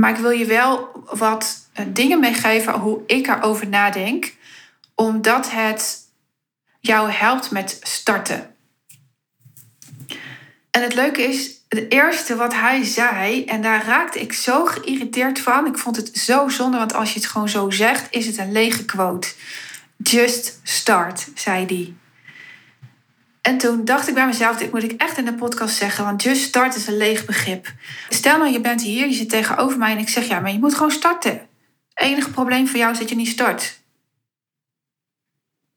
maar 0.01 0.10
ik 0.10 0.15
wil 0.17 0.29
je 0.29 0.45
wel 0.45 0.91
wat 1.10 1.69
eh, 1.73 1.86
dingen 1.89 2.19
meegeven 2.19 2.73
hoe 2.73 3.01
ik 3.05 3.27
erover 3.27 3.67
nadenk, 3.67 4.34
omdat 4.95 5.51
het 5.51 5.99
jou 6.79 7.12
helpt 7.12 7.51
met 7.51 7.79
starten. 7.81 8.50
En 10.71 10.81
het 10.81 10.93
leuke 10.93 11.21
is, 11.21 11.51
het 11.67 11.86
eerste 11.91 12.36
wat 12.36 12.53
hij 12.53 12.84
zei, 12.84 13.45
en 13.45 13.62
daar 13.62 13.86
raakte 13.86 14.19
ik 14.19 14.34
zo 14.34 14.65
geïrriteerd 14.65 15.39
van. 15.39 15.65
Ik 15.65 15.77
vond 15.77 15.95
het 15.95 16.17
zo 16.17 16.49
zonde, 16.49 16.77
want 16.77 16.93
als 16.93 17.13
je 17.13 17.19
het 17.19 17.29
gewoon 17.29 17.49
zo 17.49 17.69
zegt, 17.69 18.07
is 18.10 18.25
het 18.25 18.38
een 18.38 18.51
lege 18.51 18.86
quote. 18.86 19.27
Just 19.97 20.60
start, 20.63 21.27
zei 21.36 21.65
hij. 21.65 21.93
En 23.41 23.57
toen 23.57 23.86
dacht 23.86 24.07
ik 24.07 24.13
bij 24.13 24.25
mezelf, 24.25 24.57
dit 24.57 24.71
moet 24.71 24.84
ik 24.84 25.01
echt 25.01 25.17
in 25.17 25.25
de 25.25 25.34
podcast 25.34 25.75
zeggen, 25.75 26.05
want 26.05 26.23
just 26.23 26.41
start 26.41 26.75
is 26.75 26.88
een 26.88 26.97
leeg 26.97 27.25
begrip. 27.25 27.73
Stel 28.10 28.38
nou, 28.38 28.51
je 28.51 28.62
bent 28.62 28.81
hier, 28.81 29.07
je 29.07 29.13
zit 29.13 29.29
tegenover 29.29 29.77
mij 29.77 29.91
en 29.91 29.97
ik 29.97 30.10
zeg, 30.10 30.27
ja, 30.27 30.39
maar 30.39 30.51
je 30.51 30.60
moet 30.60 30.73
gewoon 30.73 30.91
starten. 30.91 31.31
Het 31.31 32.07
enige 32.07 32.29
probleem 32.29 32.67
voor 32.67 32.79
jou 32.79 32.91
is 32.91 32.99
dat 32.99 33.10
je 33.10 33.15
niet 33.15 33.27
start. 33.27 33.79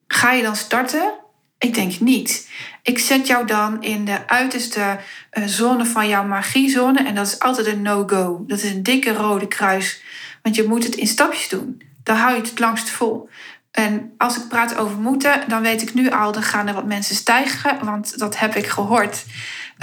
Ga 0.07 0.33
je 0.33 0.43
dan 0.43 0.57
starten? 0.57 1.13
Ik 1.59 1.75
denk 1.75 2.01
niet. 2.01 2.51
Ik 2.83 2.99
zet 2.99 3.27
jou 3.27 3.47
dan 3.47 3.83
in 3.83 4.05
de 4.05 4.29
uiterste 4.29 4.99
eh, 5.31 5.45
zone 5.45 5.85
van 5.85 6.09
jouw 6.09 6.25
magiezone 6.25 7.03
en 7.03 7.15
dat 7.15 7.27
is 7.27 7.39
altijd 7.39 7.67
een 7.67 7.83
no-go. 7.83 8.45
Dat 8.47 8.63
is 8.63 8.71
een 8.71 8.83
dikke 8.83 9.13
rode 9.13 9.49
kruis, 9.49 10.03
want 10.43 10.57
je 10.57 10.69
moet 10.69 10.85
het 10.85 10.95
in 10.95 11.07
stapjes 11.07 11.49
doen. 11.49 11.83
Dan 12.03 12.17
hou 12.17 12.33
je 12.33 12.39
het 12.39 12.51
het 12.51 12.59
langst 12.59 12.91
vol. 12.91 13.29
En 13.71 14.13
als 14.19 14.37
ik 14.37 14.49
praat 14.49 14.77
over 14.77 14.99
moeten, 14.99 15.45
dan 15.49 15.63
weet 15.63 15.83
ik 15.83 15.95
nu 15.95 16.11
al, 16.11 16.33
dan 16.33 16.43
gaan 16.43 16.69
er 16.69 16.75
wat 16.75 16.87
mensen 16.87 17.15
stijgen. 17.15 17.85
Want 17.85 18.19
dat 18.19 18.39
heb 18.39 18.55
ik 18.55 18.67
gehoord 18.67 19.25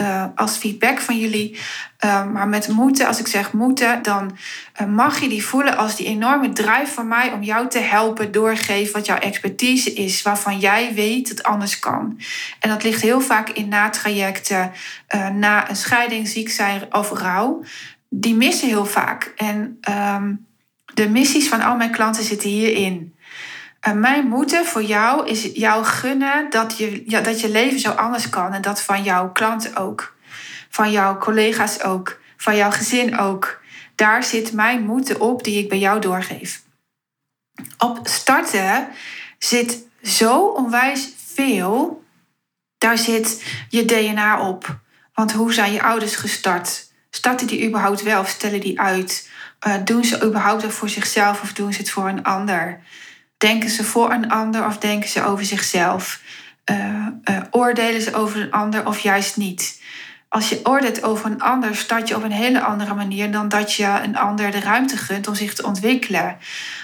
uh, 0.02 0.26
als 0.36 0.58
feedback 0.58 1.00
van 1.00 1.20
jullie. 1.20 1.60
Uh, 2.06 2.32
maar 2.32 2.48
met 2.48 2.68
moeten, 2.68 3.08
als 3.08 3.20
ik 3.20 3.28
zeg 3.28 3.54
moeten, 3.54 4.02
dan 4.02 4.38
uh, 4.82 4.88
mag 4.88 5.20
je 5.20 5.30
die 5.30 5.46
voelen 5.46 5.78
als 5.78 5.96
die 5.96 6.06
enorme 6.06 6.52
drive 6.52 6.92
van 6.94 7.08
mij 7.08 7.32
om 7.32 7.44
jou 7.44 7.68
te 7.68 7.80
helpen 7.80 8.32
doorgeven 8.32 8.94
wat 8.94 9.06
jouw 9.06 9.18
expertise 9.18 9.94
is, 9.94 10.22
waarvan 10.22 10.60
jij 10.60 10.94
weet 10.94 11.28
dat 11.28 11.44
anders 11.44 11.80
kan. 11.80 12.20
En 12.60 12.70
dat 12.70 12.84
ligt 12.84 13.02
heel 13.02 13.22
vaak 13.22 13.50
in 13.50 13.68
na-trajecten, 13.68 14.72
na 15.34 15.70
een 15.70 15.76
scheiding, 15.76 16.28
ziek 16.28 16.50
zijn 16.50 16.94
of 16.96 17.12
rouw. 17.12 17.64
Die 18.10 18.36
missen 18.36 18.68
heel 18.68 18.86
vaak. 18.86 19.34
En 19.36 19.80
um, 19.90 20.46
de 20.94 21.10
missies 21.10 21.48
van 21.48 21.62
al 21.62 21.76
mijn 21.76 21.92
klanten 21.92 22.24
zitten 22.24 22.50
hierin. 22.50 23.11
En 23.82 24.00
mijn 24.00 24.28
moeten 24.28 24.66
voor 24.66 24.84
jou 24.84 25.28
is 25.28 25.44
jou 25.54 25.86
gunnen 25.86 26.50
dat 26.50 26.78
je, 26.78 27.04
ja, 27.06 27.22
dat 27.22 27.42
je 27.42 27.50
leven 27.50 27.80
zo 27.80 27.92
anders 27.92 28.30
kan. 28.30 28.54
En 28.54 28.62
dat 28.62 28.82
van 28.82 29.04
jouw 29.04 29.32
klanten 29.32 29.76
ook. 29.76 30.16
Van 30.70 30.92
jouw 30.92 31.18
collega's 31.18 31.82
ook. 31.82 32.20
Van 32.38 32.56
jouw 32.56 32.72
gezin 32.72 33.18
ook. 33.18 33.62
Daar 33.96 34.24
zit 34.24 34.54
mijn 34.54 34.86
moeten 34.86 35.20
op 35.20 35.44
die 35.44 35.64
ik 35.64 35.70
bij 35.70 35.80
jou 35.80 36.02
doorgeef. 36.02 36.64
Op 37.78 38.00
starten 38.04 38.88
zit 39.38 39.78
zo 40.04 40.46
onwijs 40.46 41.10
veel. 41.34 42.04
Daar 42.78 42.98
zit 42.98 43.44
je 43.70 43.86
DNA 43.86 44.48
op. 44.48 44.80
Want 45.14 45.32
hoe 45.32 45.54
zijn 45.54 45.74
je 45.74 45.84
ouders 45.84 46.16
gestart? 46.16 46.92
Starten 47.10 47.48
die 47.48 47.68
überhaupt 47.68 48.02
wel 48.02 48.20
of 48.20 48.30
stellen 48.30 48.60
die 48.60 48.80
uit? 48.80 49.30
Uh, 49.68 49.76
doen 49.84 50.04
ze 50.04 50.24
überhaupt 50.24 50.74
voor 50.74 50.90
zichzelf 50.90 51.42
of 51.42 51.54
doen 51.54 51.74
ze 51.74 51.80
het 51.80 51.90
voor 51.90 52.08
een 52.08 52.24
ander? 52.24 52.80
Denken 53.42 53.70
ze 53.70 53.84
voor 53.84 54.12
een 54.12 54.30
ander 54.30 54.66
of 54.66 54.78
denken 54.78 55.10
ze 55.10 55.24
over 55.24 55.46
zichzelf? 55.46 56.22
Uh, 56.72 57.08
oordelen 57.52 58.02
ze 58.02 58.14
over 58.14 58.42
een 58.42 58.52
ander 58.52 58.88
of 58.88 59.00
juist 59.00 59.38
niet? 59.38 59.82
Als 60.30 60.50
je 60.50 60.60
oordeelt 60.64 61.04
over 61.04 61.32
een 61.32 61.42
ander, 61.42 61.76
start 61.76 62.08
je 62.08 62.16
op 62.16 62.24
een 62.24 62.32
hele 62.32 62.62
andere 62.62 62.94
manier 62.94 63.32
dan 63.32 63.50
dat 63.50 63.74
je 63.74 64.00
een 64.04 64.18
ander 64.18 64.52
de 64.52 64.60
ruimte 64.60 64.98
gunt 64.98 65.28
om 65.28 65.36
zich 65.36 65.54
te 65.54 65.66
ontwikkelen. 65.66 66.38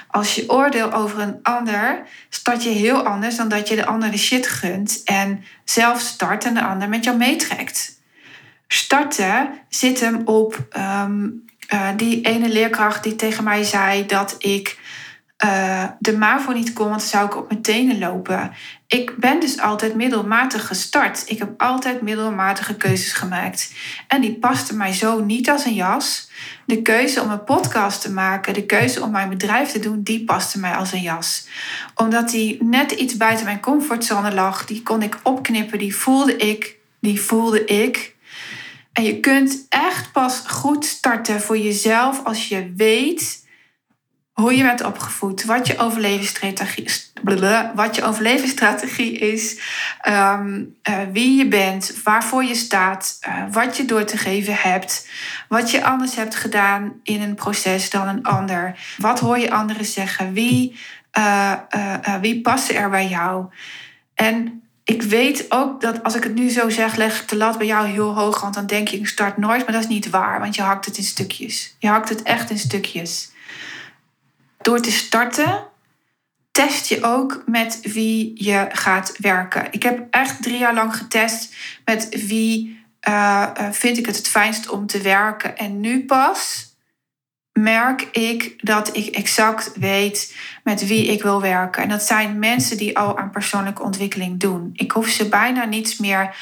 Als 0.08 0.36
je 0.36 0.50
oordeelt 0.50 0.94
over 0.94 1.20
een 1.20 1.40
ander, 1.44 2.04
start 2.30 2.64
je 2.64 2.70
heel 2.70 3.04
anders 3.04 3.36
dan 3.36 3.50
dat 3.50 3.68
je 3.68 3.76
de 3.76 3.86
ander 3.86 4.12
de 4.12 4.18
shit 4.18 4.48
gunt 4.48 5.02
en 5.04 5.44
zelf 5.64 6.00
start 6.00 6.46
en 6.46 6.54
de 6.54 6.64
ander 6.64 6.90
met 6.90 7.04
jou 7.04 7.18
meetrekt. 7.18 8.02
Starten 8.68 9.50
zit 9.70 10.00
hem 10.00 10.22
op 10.26 10.66
ehm, 10.70 11.28
eh, 11.68 11.90
die 11.96 12.22
ene 12.22 12.50
leerkracht 12.50 13.04
die 13.04 13.16
tegen 13.16 13.44
mij 13.44 13.64
zei 13.64 14.06
dat 14.06 14.36
ik 14.38 14.78
uh, 15.46 15.84
de 16.00 16.18
MAVO 16.18 16.52
niet 16.52 16.74
kon, 16.74 16.90
want 16.90 17.00
dan 17.00 17.10
zou 17.10 17.26
ik 17.26 17.36
op 17.36 17.50
mijn 17.50 17.62
tenen 17.62 18.00
lopen. 18.00 18.52
Ik 18.88 19.18
ben 19.18 19.40
dus 19.40 19.60
altijd 19.60 19.96
middelmatig 19.96 20.68
gestart. 20.68 21.24
Ik 21.30 21.40
heb 21.40 21.62
altijd 21.62 22.02
middelmatige 22.02 22.76
keuzes 22.76 23.14
gemaakt. 23.14 23.74
En 24.08 24.22
die 24.22 24.34
paste 24.34 24.76
mij 24.76 24.94
zo 24.94 25.20
niet 25.24 25.50
als 25.50 25.66
een 25.66 25.74
jas. 25.74 26.30
De 26.66 26.82
keuze 26.82 27.22
om 27.22 27.32
een 27.32 27.44
podcast 27.44 28.02
te 28.02 28.12
maken, 28.12 28.54
de 28.54 28.66
keuze 28.66 29.02
om 29.04 29.12
mijn 29.12 29.30
bedrijf 29.30 29.72
te 29.72 29.80
doen, 29.80 30.04
die 30.04 30.24
paste 30.24 30.60
mij 30.60 30.76
als 30.76 30.92
een 30.92 31.02
jas. 31.02 31.48
Omdat 31.96 32.30
die 32.30 32.64
net 32.64 32.92
iets 32.92 33.18
buiten 33.18 33.46
mijn 33.46 33.60
comfortzone 33.60 34.34
lag, 34.34 34.66
die 34.66 34.84
kon 34.84 35.02
ik 35.02 35.20
opknippen, 35.24 35.80
die 35.80 35.96
voelde 35.96 36.36
ik, 36.36 36.76
die 37.00 37.22
voelde 37.22 37.66
ik. 37.66 38.16
En 38.94 39.04
je 39.04 39.20
kunt 39.20 39.66
echt 39.70 40.12
pas 40.12 40.44
goed 40.48 40.86
starten 40.86 41.42
voor 41.42 41.58
jezelf 41.58 42.24
als 42.24 42.48
je 42.48 42.74
weet 42.76 43.46
hoe 44.42 44.56
je 44.56 44.64
bent 44.64 44.84
opgevoed, 44.84 45.46
wat 45.46 45.68
je 45.68 45.78
overlevingsstrategie, 45.78 46.88
wat 47.76 47.96
je 47.96 48.04
overlevingsstrategie 48.04 49.18
is, 49.18 49.60
ehm, 50.02 50.64
eh, 50.82 50.98
wie 51.12 51.38
je 51.38 51.48
bent, 51.48 52.02
waarvoor 52.04 52.44
je 52.44 52.56
staat, 52.56 53.20
uh, 53.28 53.44
wat 53.52 53.78
je 53.78 53.86
door 53.86 54.04
te 54.04 54.18
geven 54.18 54.56
hebt, 54.56 55.08
wat 55.48 55.72
je 55.72 55.84
anders 55.84 56.16
hebt 56.16 56.36
gedaan 56.36 56.94
in 57.04 57.22
een 57.22 57.36
proces 57.36 57.90
dan 57.90 58.08
een 58.08 58.24
ander. 58.24 58.80
Wat 58.98 59.20
hoor 59.20 59.38
je 59.38 59.52
anderen 59.52 59.86
zeggen? 59.86 60.34
Wie, 60.34 60.80
uh, 61.18 61.54
wie 62.22 62.42
passen 62.42 62.76
er 62.76 62.90
bij 62.90 63.08
jou? 63.08 63.46
En 64.14 64.64
ik 64.84 65.02
weet 65.02 65.46
ook 65.50 65.82
dat 65.82 66.04
als 66.04 66.16
ik 66.16 66.24
het 66.24 66.36
nu 66.36 66.50
zo 66.50 66.70
zeg, 66.70 66.96
leg 66.96 67.22
ik 67.22 67.28
de 67.28 67.36
lat 67.36 67.58
bij 67.58 67.68
jou 67.68 67.88
heel 67.88 68.16
hoog, 68.16 68.42
want 68.42 68.54
dan 68.54 68.66
denk 68.66 68.88
je, 68.88 68.98
ik 68.98 69.08
start 69.08 69.38
nooit, 69.38 69.64
maar 69.64 69.74
dat 69.74 69.84
is 69.84 69.90
niet 69.90 70.10
waar, 70.10 70.40
want 70.40 70.56
je 70.56 70.62
hakt 70.62 70.86
het 70.86 70.98
in 70.98 71.04
stukjes. 71.04 71.76
Je 71.80 71.88
hakt 71.88 72.10
het 72.10 72.24
echt 72.24 72.50
in 72.50 72.58
stukjes 72.58 73.36
door 74.68 74.80
te 74.80 74.92
starten 74.92 75.64
test 76.52 76.88
je 76.88 77.04
ook 77.04 77.44
met 77.46 77.80
wie 77.82 78.44
je 78.44 78.68
gaat 78.72 79.18
werken. 79.18 79.68
Ik 79.72 79.84
heb 79.84 80.08
echt 80.10 80.44
drie 80.44 80.58
jaar 80.58 80.74
lang 80.74 80.96
getest 80.96 81.56
met 81.86 82.26
wie 82.28 82.86
uh, 83.08 83.50
vind 83.72 83.98
ik 83.98 84.06
het 84.06 84.16
het 84.18 84.28
fijnst 84.28 84.70
om 84.70 84.86
te 84.86 85.02
werken. 85.02 85.58
En 85.58 85.80
nu 85.80 86.06
pas 86.06 86.66
merk 87.52 88.02
ik 88.02 88.66
dat 88.66 88.96
ik 88.96 89.16
exact 89.16 89.72
weet 89.76 90.36
met 90.64 90.88
wie 90.88 91.08
ik 91.08 91.22
wil 91.22 91.42
werken. 91.42 91.84
En 91.84 91.90
dat 91.90 92.04
zijn 92.04 92.40
mensen 92.40 92.78
die 92.78 92.98
al 92.98 93.18
aan 93.18 93.30
persoonlijke 93.30 93.84
ontwikkeling 93.84 94.40
doen. 94.40 94.70
Ik 94.74 94.92
hoef 94.92 95.08
ze 95.08 95.30
bijna 95.30 95.66
niets 95.66 95.98
meer 95.98 96.36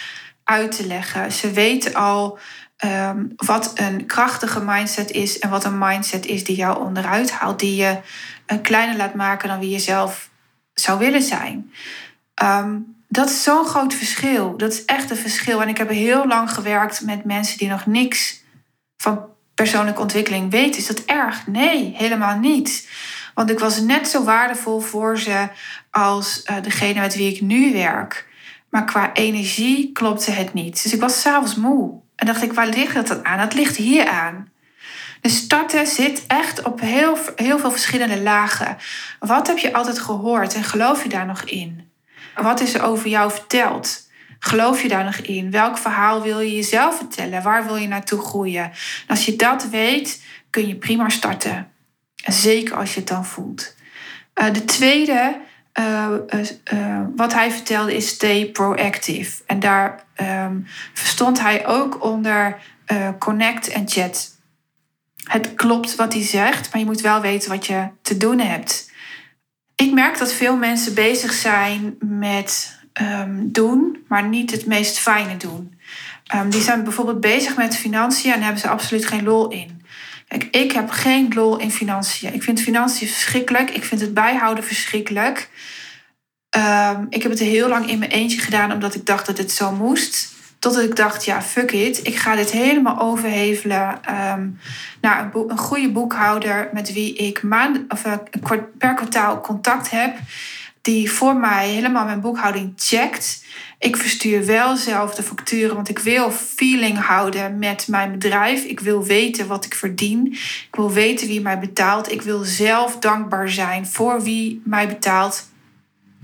uit 0.43 0.75
te 0.75 0.87
leggen. 0.87 1.31
Ze 1.31 1.51
weten 1.51 1.93
al 1.93 2.39
um, 2.83 3.33
wat 3.35 3.71
een 3.75 4.05
krachtige 4.05 4.59
mindset 4.63 5.11
is 5.11 5.39
en 5.39 5.49
wat 5.49 5.63
een 5.63 5.77
mindset 5.77 6.25
is 6.25 6.43
die 6.43 6.55
jou 6.55 6.85
onderuit 6.85 7.31
haalt, 7.31 7.59
die 7.59 7.75
je 7.75 7.97
een 8.45 8.61
kleiner 8.61 8.97
laat 8.97 9.13
maken 9.13 9.49
dan 9.49 9.59
wie 9.59 9.69
je 9.69 9.79
zelf 9.79 10.29
zou 10.73 10.99
willen 10.99 11.21
zijn. 11.21 11.71
Um, 12.43 12.95
dat 13.07 13.29
is 13.29 13.43
zo'n 13.43 13.65
groot 13.65 13.93
verschil. 13.93 14.57
Dat 14.57 14.71
is 14.71 14.85
echt 14.85 15.09
een 15.09 15.17
verschil. 15.17 15.61
En 15.61 15.67
ik 15.67 15.77
heb 15.77 15.89
heel 15.89 16.27
lang 16.27 16.51
gewerkt 16.51 17.01
met 17.01 17.25
mensen 17.25 17.57
die 17.57 17.67
nog 17.67 17.85
niks 17.85 18.43
van 18.97 19.25
persoonlijke 19.53 20.01
ontwikkeling 20.01 20.51
weten. 20.51 20.79
Is 20.79 20.87
dat 20.87 20.99
erg? 21.05 21.47
Nee, 21.47 21.93
helemaal 21.97 22.37
niet. 22.37 22.89
Want 23.33 23.49
ik 23.49 23.59
was 23.59 23.79
net 23.79 24.07
zo 24.07 24.23
waardevol 24.23 24.79
voor 24.79 25.19
ze 25.19 25.47
als 25.91 26.43
uh, 26.49 26.61
degene 26.61 26.99
met 26.99 27.15
wie 27.15 27.33
ik 27.33 27.41
nu 27.41 27.73
werk. 27.73 28.27
Maar 28.69 28.85
qua 28.85 29.13
energie 29.13 29.91
klopte 29.91 30.31
het 30.31 30.53
niet. 30.53 30.83
Dus 30.83 30.93
ik 30.93 30.99
was 30.99 31.21
s'avonds 31.21 31.55
moe. 31.55 32.03
En 32.15 32.25
dacht 32.25 32.41
ik, 32.41 32.53
waar 32.53 32.67
ligt 32.67 33.07
dat 33.07 33.23
aan? 33.23 33.37
Dat 33.37 33.53
ligt 33.53 33.75
hier 33.75 34.07
aan. 34.07 34.49
De 35.21 35.29
starten 35.29 35.87
zit 35.87 36.23
echt 36.27 36.61
op 36.61 36.79
heel, 36.79 37.17
heel 37.35 37.59
veel 37.59 37.71
verschillende 37.71 38.21
lagen. 38.21 38.77
Wat 39.19 39.47
heb 39.47 39.57
je 39.57 39.73
altijd 39.73 39.99
gehoord 39.99 40.53
en 40.53 40.63
geloof 40.63 41.03
je 41.03 41.09
daar 41.09 41.25
nog 41.25 41.41
in? 41.41 41.91
Wat 42.35 42.59
is 42.59 42.73
er 42.73 42.83
over 42.83 43.07
jou 43.07 43.31
verteld? 43.31 44.09
Geloof 44.39 44.81
je 44.81 44.87
daar 44.87 45.03
nog 45.03 45.15
in? 45.15 45.51
Welk 45.51 45.77
verhaal 45.77 46.21
wil 46.21 46.39
je 46.39 46.55
jezelf 46.55 46.97
vertellen? 46.97 47.43
Waar 47.43 47.65
wil 47.65 47.75
je 47.75 47.87
naartoe 47.87 48.19
groeien? 48.19 48.63
En 48.63 48.71
als 49.07 49.25
je 49.25 49.35
dat 49.35 49.69
weet, 49.69 50.23
kun 50.49 50.67
je 50.67 50.75
prima 50.75 51.09
starten. 51.09 51.71
zeker 52.25 52.75
als 52.75 52.93
je 52.93 52.99
het 52.99 53.09
dan 53.09 53.25
voelt. 53.25 53.75
Uh, 54.35 54.53
de 54.53 54.65
tweede 54.65 55.37
uh, 55.79 56.11
uh, 56.73 57.01
wat 57.15 57.33
hij 57.33 57.51
vertelde 57.51 57.95
is 57.95 58.07
stay 58.07 58.45
proactive. 58.45 59.43
En 59.45 59.59
daar 59.59 60.05
um, 60.21 60.65
verstond 60.93 61.39
hij 61.39 61.67
ook 61.67 62.03
onder 62.03 62.57
connect 63.19 63.67
en 63.67 63.89
chat. 63.89 64.35
Het 65.23 65.53
klopt 65.53 65.95
wat 65.95 66.13
hij 66.13 66.23
zegt, 66.23 66.71
maar 66.71 66.81
je 66.81 66.87
moet 66.87 67.01
wel 67.01 67.21
weten 67.21 67.49
wat 67.49 67.65
je 67.65 67.87
te 68.01 68.17
doen 68.17 68.39
hebt. 68.39 68.91
Ik 69.75 69.93
merk 69.93 70.17
dat 70.17 70.33
veel 70.33 70.55
mensen 70.55 70.93
bezig 70.93 71.33
zijn 71.33 71.95
met 71.99 72.79
um, 73.01 73.51
doen, 73.51 74.05
maar 74.07 74.27
niet 74.27 74.51
het 74.51 74.65
meest 74.65 74.99
fijne 74.99 75.37
doen. 75.37 75.79
Um, 76.35 76.49
die 76.49 76.61
zijn 76.61 76.83
bijvoorbeeld 76.83 77.19
bezig 77.19 77.55
met 77.55 77.77
financiën 77.77 78.33
en 78.33 78.41
hebben 78.41 78.61
ze 78.61 78.67
absoluut 78.67 79.05
geen 79.05 79.23
lol 79.23 79.49
in. 79.49 79.84
Kijk, 80.27 80.43
ik 80.43 80.71
heb 80.71 80.89
geen 80.89 81.31
lol 81.33 81.57
in 81.57 81.71
financiën. 81.71 82.33
Ik 82.33 82.43
vind 82.43 82.61
financiën 82.61 83.07
verschrikkelijk. 83.07 83.69
Ik 83.69 83.83
vind 83.83 84.01
het 84.01 84.13
bijhouden 84.13 84.63
verschrikkelijk. 84.63 85.49
Um, 86.57 87.07
ik 87.09 87.21
heb 87.21 87.31
het 87.31 87.39
heel 87.39 87.67
lang 87.67 87.89
in 87.89 87.99
mijn 87.99 88.11
eentje 88.11 88.39
gedaan 88.39 88.71
omdat 88.71 88.95
ik 88.95 89.05
dacht 89.05 89.25
dat 89.25 89.37
het 89.37 89.51
zo 89.51 89.71
moest. 89.71 90.33
Totdat 90.59 90.83
ik 90.83 90.95
dacht, 90.95 91.25
ja, 91.25 91.41
fuck 91.41 91.71
it. 91.71 92.07
Ik 92.07 92.15
ga 92.15 92.35
dit 92.35 92.51
helemaal 92.51 92.99
overhevelen 92.99 93.99
um, 94.09 94.59
naar 95.01 95.31
een, 95.33 95.49
een, 95.49 95.57
goede 95.57 95.91
boekhouder 95.91 96.69
met 96.73 96.93
wie 96.93 97.15
ik 97.15 97.43
maand, 97.43 97.91
of, 97.91 98.05
uh, 98.05 98.13
per 98.77 98.93
kwartaal 98.93 99.41
contact 99.41 99.89
heb. 99.89 100.17
Die 100.81 101.11
voor 101.11 101.35
mij 101.35 101.69
helemaal 101.69 102.05
mijn 102.05 102.21
boekhouding 102.21 102.73
checkt. 102.75 103.43
Ik 103.85 103.97
verstuur 103.97 104.45
wel 104.45 104.75
zelf 104.75 105.15
de 105.15 105.23
facturen, 105.23 105.75
want 105.75 105.89
ik 105.89 105.99
wil 105.99 106.31
feeling 106.31 106.97
houden 106.97 107.59
met 107.59 107.87
mijn 107.87 108.11
bedrijf. 108.11 108.63
Ik 108.63 108.79
wil 108.79 109.03
weten 109.03 109.47
wat 109.47 109.65
ik 109.65 109.75
verdien. 109.75 110.27
Ik 110.31 110.75
wil 110.75 110.91
weten 110.91 111.27
wie 111.27 111.41
mij 111.41 111.59
betaalt. 111.59 112.11
Ik 112.11 112.21
wil 112.21 112.43
zelf 112.43 112.97
dankbaar 112.99 113.49
zijn 113.49 113.87
voor 113.87 114.21
wie 114.23 114.61
mij 114.63 114.87
betaalt. 114.87 115.49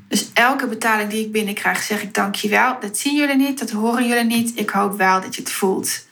Dus 0.07 0.29
elke 0.33 0.67
betaling 0.67 1.09
die 1.09 1.25
ik 1.25 1.31
binnenkrijg, 1.31 1.81
zeg 1.81 2.01
ik 2.01 2.13
dankjewel. 2.13 2.77
Dat 2.79 2.97
zien 2.97 3.15
jullie 3.15 3.35
niet, 3.35 3.59
dat 3.59 3.69
horen 3.69 4.07
jullie 4.07 4.23
niet. 4.23 4.59
Ik 4.59 4.69
hoop 4.69 4.97
wel 4.97 5.21
dat 5.21 5.35
je 5.35 5.41
het 5.41 5.51
voelt. 5.51 6.07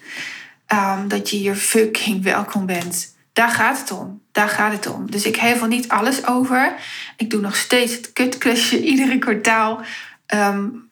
Um, 0.74 1.08
dat 1.08 1.30
je 1.30 1.36
hier 1.38 1.56
fucking 1.56 2.24
welkom 2.24 2.66
bent. 2.66 3.16
Daar 3.34 3.50
gaat 3.50 3.80
het 3.80 3.92
om. 3.92 4.22
Daar 4.32 4.50
gaat 4.50 4.72
het 4.72 4.88
om. 4.88 5.12
Dus 5.12 5.26
ik 5.26 5.36
hevel 5.36 5.68
niet 5.68 5.88
alles 5.88 6.28
over. 6.28 6.76
Ik 7.18 7.30
doe 7.30 7.42
nog 7.42 7.56
steeds 7.56 7.96
het 7.96 8.14
kutklusje 8.14 8.84
iedere 8.92 9.18
kwartaal. 9.20 9.82
Um, 10.34 10.89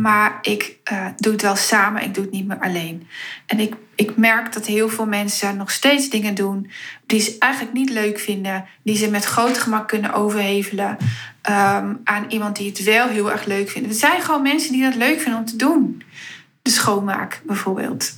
maar 0.00 0.38
ik 0.42 0.76
uh, 0.92 1.06
doe 1.16 1.32
het 1.32 1.42
wel 1.42 1.56
samen, 1.56 2.02
ik 2.02 2.14
doe 2.14 2.24
het 2.24 2.32
niet 2.32 2.46
meer 2.46 2.60
alleen. 2.60 3.06
En 3.46 3.60
ik, 3.60 3.74
ik 3.94 4.16
merk 4.16 4.52
dat 4.52 4.66
heel 4.66 4.88
veel 4.88 5.06
mensen 5.06 5.56
nog 5.56 5.70
steeds 5.70 6.10
dingen 6.10 6.34
doen 6.34 6.70
die 7.06 7.20
ze 7.20 7.36
eigenlijk 7.38 7.72
niet 7.74 7.90
leuk 7.90 8.18
vinden, 8.18 8.64
die 8.82 8.96
ze 8.96 9.10
met 9.10 9.24
groot 9.24 9.58
gemak 9.58 9.88
kunnen 9.88 10.12
overhevelen 10.12 10.96
um, 11.50 12.00
aan 12.04 12.24
iemand 12.28 12.56
die 12.56 12.68
het 12.68 12.84
wel 12.84 13.08
heel 13.08 13.30
erg 13.30 13.44
leuk 13.44 13.70
vindt. 13.70 13.88
Er 13.88 13.94
zijn 13.94 14.20
gewoon 14.20 14.42
mensen 14.42 14.72
die 14.72 14.82
dat 14.82 14.94
leuk 14.94 15.20
vinden 15.20 15.40
om 15.40 15.46
te 15.46 15.56
doen. 15.56 16.02
De 16.62 16.70
schoonmaak 16.70 17.42
bijvoorbeeld. 17.44 18.12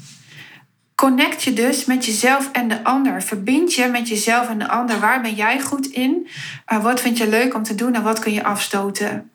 Connect 0.94 1.42
je 1.42 1.52
dus 1.52 1.84
met 1.84 2.04
jezelf 2.04 2.50
en 2.52 2.68
de 2.68 2.84
ander. 2.84 3.22
Verbind 3.22 3.74
je 3.74 3.86
met 3.86 4.08
jezelf 4.08 4.48
en 4.48 4.58
de 4.58 4.68
ander. 4.68 5.00
Waar 5.00 5.20
ben 5.20 5.34
jij 5.34 5.60
goed 5.60 5.86
in? 5.86 6.28
Uh, 6.72 6.82
wat 6.82 7.00
vind 7.00 7.18
je 7.18 7.28
leuk 7.28 7.54
om 7.54 7.62
te 7.62 7.74
doen 7.74 7.94
en 7.94 8.02
wat 8.02 8.18
kun 8.18 8.32
je 8.32 8.44
afstoten? 8.44 9.30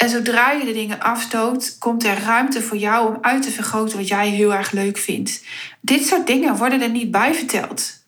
En 0.00 0.08
zodra 0.08 0.50
je 0.50 0.64
de 0.64 0.72
dingen 0.72 1.00
afstoot, 1.00 1.76
komt 1.78 2.04
er 2.04 2.18
ruimte 2.18 2.62
voor 2.62 2.76
jou 2.76 3.08
om 3.08 3.18
uit 3.20 3.42
te 3.42 3.50
vergroten 3.50 3.96
wat 3.96 4.08
jij 4.08 4.28
heel 4.28 4.54
erg 4.54 4.70
leuk 4.70 4.98
vindt. 4.98 5.44
Dit 5.80 6.06
soort 6.06 6.26
dingen 6.26 6.56
worden 6.56 6.82
er 6.82 6.90
niet 6.90 7.10
bij 7.10 7.34
verteld. 7.34 8.04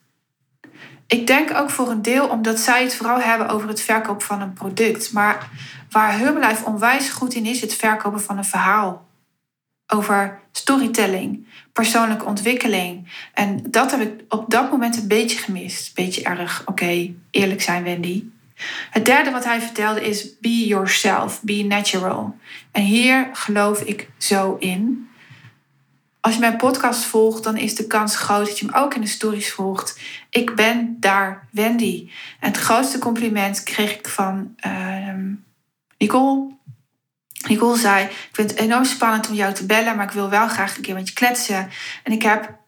Ik 1.07 1.27
denk 1.27 1.55
ook 1.55 1.71
voor 1.71 1.91
een 1.91 2.03
deel 2.03 2.29
omdat 2.29 2.61
zij 2.61 2.83
het 2.83 2.95
vooral 2.95 3.21
hebben 3.21 3.49
over 3.49 3.69
het 3.69 3.81
verkopen 3.81 4.27
van 4.27 4.41
een 4.41 4.53
product. 4.53 5.13
Maar 5.13 5.49
waar 5.91 6.19
Herbalife 6.19 6.65
onwijs 6.65 7.09
goed 7.09 7.35
in 7.35 7.47
is, 7.47 7.61
het 7.61 7.75
verkopen 7.75 8.21
van 8.21 8.39
een 8.39 8.45
verhaal. 8.45 9.07
Over 9.87 10.41
storytelling, 10.53 11.47
persoonlijke 11.73 12.25
ontwikkeling. 12.25 13.09
En 13.35 13.65
dat 13.71 13.91
heb 13.91 14.01
ik 14.01 14.25
op 14.29 14.51
dat 14.51 14.71
moment 14.71 14.97
een 14.97 15.09
beetje 15.09 15.39
gemist. 15.39 15.95
Beetje 15.95 16.23
erg, 16.23 16.63
oké, 16.67 17.15
eerlijk 17.31 17.63
zijn 17.63 17.85
Wendy. 17.85 18.25
Het 18.91 19.05
derde 19.05 19.31
wat 19.31 19.45
hij 19.45 19.61
vertelde 19.61 20.05
is 20.05 20.39
be 20.39 20.67
yourself, 20.67 21.43
be 21.43 21.63
natural. 21.63 22.39
En 22.73 22.83
hier 22.83 23.29
geloof 23.33 23.81
ik 23.81 24.09
zo 24.19 24.57
in. 24.59 25.11
Als 26.21 26.35
je 26.35 26.41
mijn 26.41 26.57
podcast 26.57 27.05
volgt, 27.05 27.45
dan 27.45 27.57
is 27.57 27.75
de 27.75 27.87
kans 27.87 28.17
groot 28.17 28.47
dat 28.47 28.59
je 28.59 28.67
hem 28.67 28.75
ook 28.75 28.95
in 28.95 29.01
de 29.01 29.07
stories 29.07 29.53
volgt. 29.53 30.01
Ik 30.31 30.55
ben 30.55 30.97
daar 31.01 31.49
Wendy. 31.51 32.11
En 32.41 32.49
het 32.49 32.61
grootste 32.61 32.99
compliment 32.99 33.63
kreeg 33.63 33.99
ik 33.99 34.09
van 34.09 34.55
uh, 34.67 35.15
Nicole. 35.99 36.51
Nicole 37.49 37.79
zei: 37.79 38.05
Ik 38.05 38.29
vind 38.33 38.51
het 38.51 38.61
enorm 38.61 38.85
spannend 38.85 39.29
om 39.29 39.35
jou 39.35 39.55
te 39.55 39.67
bellen, 39.67 39.97
maar 39.97 40.07
ik 40.07 40.13
wil 40.13 40.31
wel 40.31 40.49
graag 40.49 40.77
een 40.77 40.83
keer 40.83 40.95
met 40.95 41.09
je 41.09 41.15
kletsen. 41.15 41.71
En 42.03 42.13
ik 42.13 42.23
heb 42.23 42.61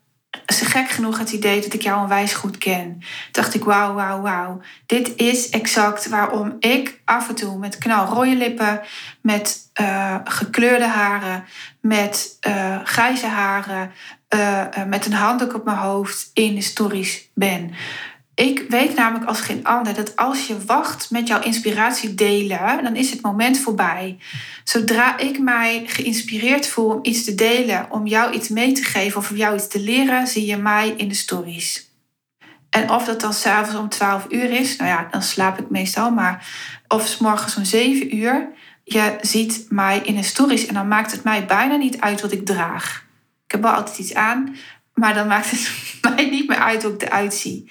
ze 0.47 0.65
gek 0.65 0.89
genoeg 0.89 1.19
het 1.19 1.33
idee 1.33 1.61
dat 1.61 1.73
ik 1.73 1.83
jou 1.83 2.01
onwijs 2.03 2.35
goed 2.35 2.59
ken. 2.59 3.03
Dacht 3.31 3.55
ik, 3.55 3.65
wauw, 3.65 3.95
wauw, 3.95 4.21
wauw. 4.21 4.61
Dit 4.87 5.17
is 5.17 5.51
exact 5.51 6.09
waarom 6.09 6.57
ik 6.59 7.01
af 7.05 7.29
en 7.29 7.35
toe 7.35 7.59
met 7.59 7.79
knalrode 7.79 8.37
lippen, 8.37 8.81
met 9.21 9.71
uh, 9.81 10.17
gekleurde 10.25 10.87
haren, 10.87 11.45
met 11.81 12.39
uh, 12.49 12.79
grijze 12.85 13.27
haren, 13.27 13.93
uh, 14.35 14.85
met 14.87 15.07
een 15.07 15.13
handdoek 15.13 15.55
op 15.55 15.65
mijn 15.65 15.77
hoofd 15.77 16.31
in 16.33 16.55
de 16.55 16.61
stories 16.61 17.31
ben. 17.35 17.75
Ik 18.35 18.65
weet 18.69 18.95
namelijk 18.95 19.25
als 19.25 19.41
geen 19.41 19.65
ander 19.65 19.95
dat 19.95 20.17
als 20.17 20.47
je 20.47 20.65
wacht 20.65 21.11
met 21.11 21.29
jouw 21.29 21.41
inspiratie 21.41 22.15
delen, 22.15 22.83
dan 22.83 22.97
is 22.97 23.11
het 23.11 23.23
moment 23.23 23.59
voorbij. 23.59 24.19
Zodra 24.65 25.19
ik 25.19 25.39
mij 25.39 25.83
geïnspireerd 25.87 26.67
voel 26.67 26.91
om 26.91 26.99
iets 27.03 27.25
te 27.25 27.35
delen, 27.35 27.87
om 27.91 28.07
jou 28.07 28.33
iets 28.33 28.49
mee 28.49 28.73
te 28.73 28.83
geven 28.83 29.19
of 29.19 29.31
om 29.31 29.37
jou 29.37 29.55
iets 29.55 29.69
te 29.69 29.81
leren, 29.81 30.27
zie 30.27 30.47
je 30.47 30.57
mij 30.57 30.95
in 30.97 31.09
de 31.09 31.15
stories. 31.15 31.93
En 32.71 32.91
of 32.91 33.05
dat 33.05 33.21
dan 33.21 33.33
s'avonds 33.33 33.81
om 33.81 33.89
12 33.89 34.27
uur 34.29 34.51
is, 34.51 34.77
nou 34.77 34.91
ja, 34.91 35.09
dan 35.11 35.23
slaap 35.23 35.59
ik 35.59 35.71
meestal, 35.71 36.11
maar 36.11 36.47
of 36.89 37.07
s 37.07 37.19
morgens 37.19 37.57
om 37.57 37.65
7 37.65 38.17
uur, 38.17 38.49
je 38.85 39.19
ziet 39.21 39.67
mij 39.69 39.99
in 39.99 40.15
de 40.15 40.23
stories 40.23 40.67
en 40.67 40.75
dan 40.75 40.89
maakt 40.89 41.13
het 41.13 41.25
mij 41.25 41.47
bijna 41.47 41.77
niet 41.77 42.01
uit 42.01 42.21
wat 42.21 42.33
ik 42.33 42.47
draag. 42.47 43.07
Ik 43.45 43.53
heb 43.53 43.63
wel 43.63 43.73
altijd 43.73 43.99
iets 43.99 44.15
aan, 44.15 44.57
maar 44.95 45.15
dan 45.15 45.27
maakt 45.27 45.51
het 45.51 45.71
mij 46.15 46.31
niet 46.31 46.49
meer 46.49 46.59
uit 46.59 46.83
hoe 46.83 46.93
ik 46.93 47.03
eruit 47.03 47.35
zie. 47.35 47.71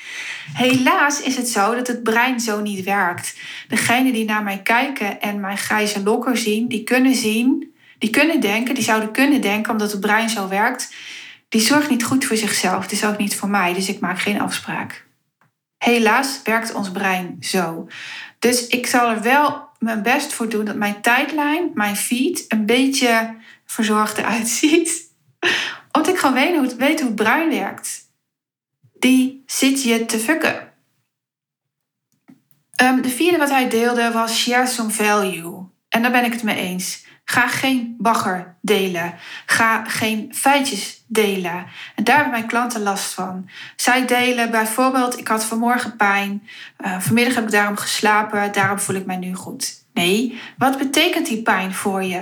Helaas 0.54 1.22
is 1.22 1.36
het 1.36 1.50
zo 1.50 1.76
dat 1.76 1.88
het 1.88 2.04
brein 2.04 2.40
zo 2.40 2.62
niet 2.62 2.84
werkt. 2.84 3.38
Degenen 3.68 4.14
die 4.14 4.26
naar 4.26 4.44
mij 4.44 4.62
kijken 4.62 5.22
en 5.22 5.40
mijn 5.40 5.58
grijze 5.58 6.04
lokker 6.04 6.38
zien, 6.38 6.68
die 6.68 6.84
kunnen 6.84 7.16
zien, 7.16 7.74
die 7.98 8.10
kunnen 8.10 8.40
denken, 8.40 8.76
die 8.76 8.84
zouden 8.84 9.12
kunnen 9.12 9.42
denken, 9.42 9.72
omdat 9.72 9.92
het 9.92 10.02
brein 10.02 10.30
zo 10.30 10.48
werkt, 10.48 10.96
die 11.50 11.62
zorgt 11.62 11.90
niet 11.90 12.04
goed 12.04 12.26
voor 12.26 12.38
zichzelf. 12.38 12.92
Is 12.92 13.06
ook 13.06 13.18
niet 13.18 13.36
voor 13.36 13.50
mij, 13.50 13.74
dus 13.74 13.90
ik 13.90 14.00
maak 14.00 14.20
geen 14.20 14.42
afspraak. 14.42 15.06
Helaas 15.78 16.40
werkt 16.44 16.74
ons 16.74 16.92
brein 16.92 17.38
zo. 17.40 17.88
Dus 18.40 18.68
ik 18.68 18.88
zal 18.88 19.10
er 19.10 19.22
wel 19.22 19.70
mijn 19.80 20.02
best 20.02 20.34
voor 20.34 20.50
doen 20.50 20.66
dat 20.66 20.76
mijn 20.76 21.02
tijdlijn, 21.02 21.72
mijn 21.74 21.96
feed, 21.96 22.46
een 22.48 22.66
beetje 22.66 23.36
verzorgd 23.66 24.18
eruit 24.18 24.48
ziet 24.60 25.12
omdat 25.94 26.14
ik 26.14 26.20
gewoon 26.20 26.36
weet 26.36 26.56
hoe, 26.56 26.76
weet 26.76 27.02
hoe 27.02 27.14
werkt. 27.50 28.12
Die 29.00 29.44
zit 29.46 29.84
je 29.84 30.06
te 30.06 30.20
fucken. 30.20 30.72
Um, 32.82 33.02
de 33.02 33.10
vierde 33.10 33.38
wat 33.38 33.50
hij 33.50 33.70
deelde 33.70 34.12
was 34.12 34.38
share 34.38 34.68
some 34.68 34.90
value. 34.90 35.72
En 35.90 36.02
daar 36.02 36.12
ben 36.12 36.26
ik 36.26 36.34
het 36.34 36.44
mee 36.44 36.56
eens. 36.56 37.06
Ga 37.26 37.48
geen 37.48 37.96
bagger 37.98 38.56
delen. 38.62 39.16
Ga 39.46 39.84
geen 39.86 40.32
feitjes 40.36 41.04
delen. 41.08 41.66
En 41.96 42.04
daar 42.04 42.16
hebben 42.16 42.34
mijn 42.34 42.48
klanten 42.48 42.82
last 42.82 43.14
van. 43.14 43.50
Zij 43.76 44.06
delen 44.06 44.52
bijvoorbeeld: 44.52 45.20
ik 45.20 45.28
had 45.28 45.46
vanmorgen 45.46 45.96
pijn. 45.96 46.48
Uh, 46.86 47.00
vanmiddag 47.00 47.36
heb 47.36 47.44
ik 47.44 47.52
daarom 47.52 47.78
geslapen. 47.78 48.52
Daarom 48.52 48.80
voel 48.80 48.96
ik 48.96 49.06
mij 49.06 49.18
nu 49.18 49.34
goed. 49.34 49.86
Nee, 49.94 50.40
wat 50.58 50.78
betekent 50.78 51.28
die 51.28 51.42
pijn 51.42 51.74
voor 51.74 52.04
je? 52.04 52.22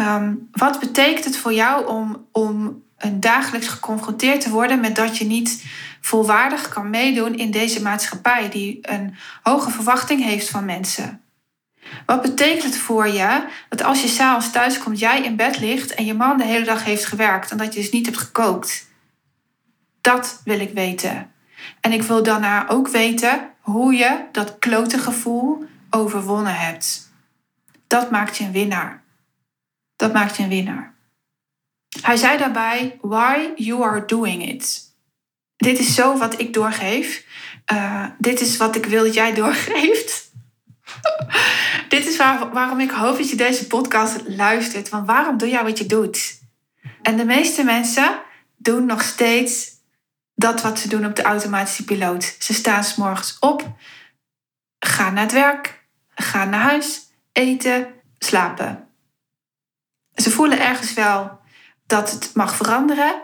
Um, 0.00 0.48
wat 0.52 0.80
betekent 0.80 1.24
het 1.24 1.36
voor 1.36 1.52
jou 1.52 1.86
om, 1.86 2.26
om 2.32 2.83
dagelijks 3.12 3.68
geconfronteerd 3.68 4.40
te 4.40 4.50
worden 4.50 4.80
met 4.80 4.96
dat 4.96 5.18
je 5.18 5.24
niet 5.24 5.64
volwaardig 6.00 6.68
kan 6.68 6.90
meedoen 6.90 7.34
in 7.34 7.50
deze 7.50 7.82
maatschappij 7.82 8.48
die 8.48 8.78
een 8.82 9.16
hoge 9.42 9.70
verwachting 9.70 10.24
heeft 10.24 10.48
van 10.48 10.64
mensen. 10.64 11.22
Wat 12.06 12.22
betekent 12.22 12.62
het 12.62 12.78
voor 12.78 13.08
je 13.08 13.44
dat 13.68 13.82
als 13.82 14.02
je 14.02 14.08
s'avonds 14.08 14.50
thuis 14.50 14.78
komt, 14.78 14.98
jij 14.98 15.22
in 15.22 15.36
bed 15.36 15.58
ligt 15.58 15.94
en 15.94 16.04
je 16.04 16.14
man 16.14 16.38
de 16.38 16.44
hele 16.44 16.64
dag 16.64 16.84
heeft 16.84 17.04
gewerkt 17.04 17.50
en 17.50 17.56
dat 17.56 17.74
je 17.74 17.80
dus 17.80 17.90
niet 17.90 18.06
hebt 18.06 18.18
gekookt? 18.18 18.86
Dat 20.00 20.40
wil 20.44 20.60
ik 20.60 20.74
weten. 20.74 21.32
En 21.80 21.92
ik 21.92 22.02
wil 22.02 22.22
daarna 22.22 22.68
ook 22.68 22.88
weten 22.88 23.50
hoe 23.60 23.94
je 23.94 24.24
dat 24.32 24.58
klote 24.58 24.98
gevoel 24.98 25.64
overwonnen 25.90 26.56
hebt. 26.56 27.12
Dat 27.86 28.10
maakt 28.10 28.36
je 28.36 28.44
een 28.44 28.52
winnaar. 28.52 29.02
Dat 29.96 30.12
maakt 30.12 30.36
je 30.36 30.42
een 30.42 30.48
winnaar. 30.48 30.93
Hij 32.00 32.16
zei 32.16 32.38
daarbij: 32.38 32.98
Why 33.00 33.48
you 33.56 33.82
are 33.82 34.04
doing 34.04 34.48
it. 34.48 34.92
Dit 35.56 35.78
is 35.78 35.94
zo 35.94 36.18
wat 36.18 36.40
ik 36.40 36.52
doorgeef. 36.52 37.24
Uh, 37.72 38.06
dit 38.18 38.40
is 38.40 38.56
wat 38.56 38.76
ik 38.76 38.86
wil 38.86 39.04
dat 39.04 39.14
jij 39.14 39.34
doorgeeft. 39.34 40.32
dit 41.88 42.06
is 42.06 42.16
waar, 42.16 42.50
waarom 42.52 42.80
ik 42.80 42.90
hoop 42.90 43.16
dat 43.16 43.30
je 43.30 43.36
deze 43.36 43.66
podcast 43.66 44.16
luistert. 44.26 44.88
Want 44.88 45.06
waarom 45.06 45.38
doe 45.38 45.48
jij 45.48 45.62
wat 45.62 45.78
je 45.78 45.86
doet? 45.86 46.42
En 47.02 47.16
de 47.16 47.24
meeste 47.24 47.64
mensen 47.64 48.20
doen 48.56 48.86
nog 48.86 49.02
steeds 49.02 49.72
dat 50.34 50.62
wat 50.62 50.78
ze 50.78 50.88
doen 50.88 51.06
op 51.06 51.16
de 51.16 51.22
automatische 51.22 51.84
piloot. 51.84 52.36
Ze 52.38 52.54
staan 52.54 52.84
s 52.84 52.94
morgens 52.94 53.36
op, 53.40 53.76
gaan 54.78 55.14
naar 55.14 55.22
het 55.22 55.32
werk, 55.32 55.84
gaan 56.14 56.50
naar 56.50 56.60
huis, 56.60 57.00
eten, 57.32 57.86
slapen. 58.18 58.88
Ze 60.14 60.30
voelen 60.30 60.60
ergens 60.60 60.94
wel 60.94 61.42
dat 61.94 62.10
het 62.10 62.30
mag 62.34 62.56
veranderen, 62.56 63.14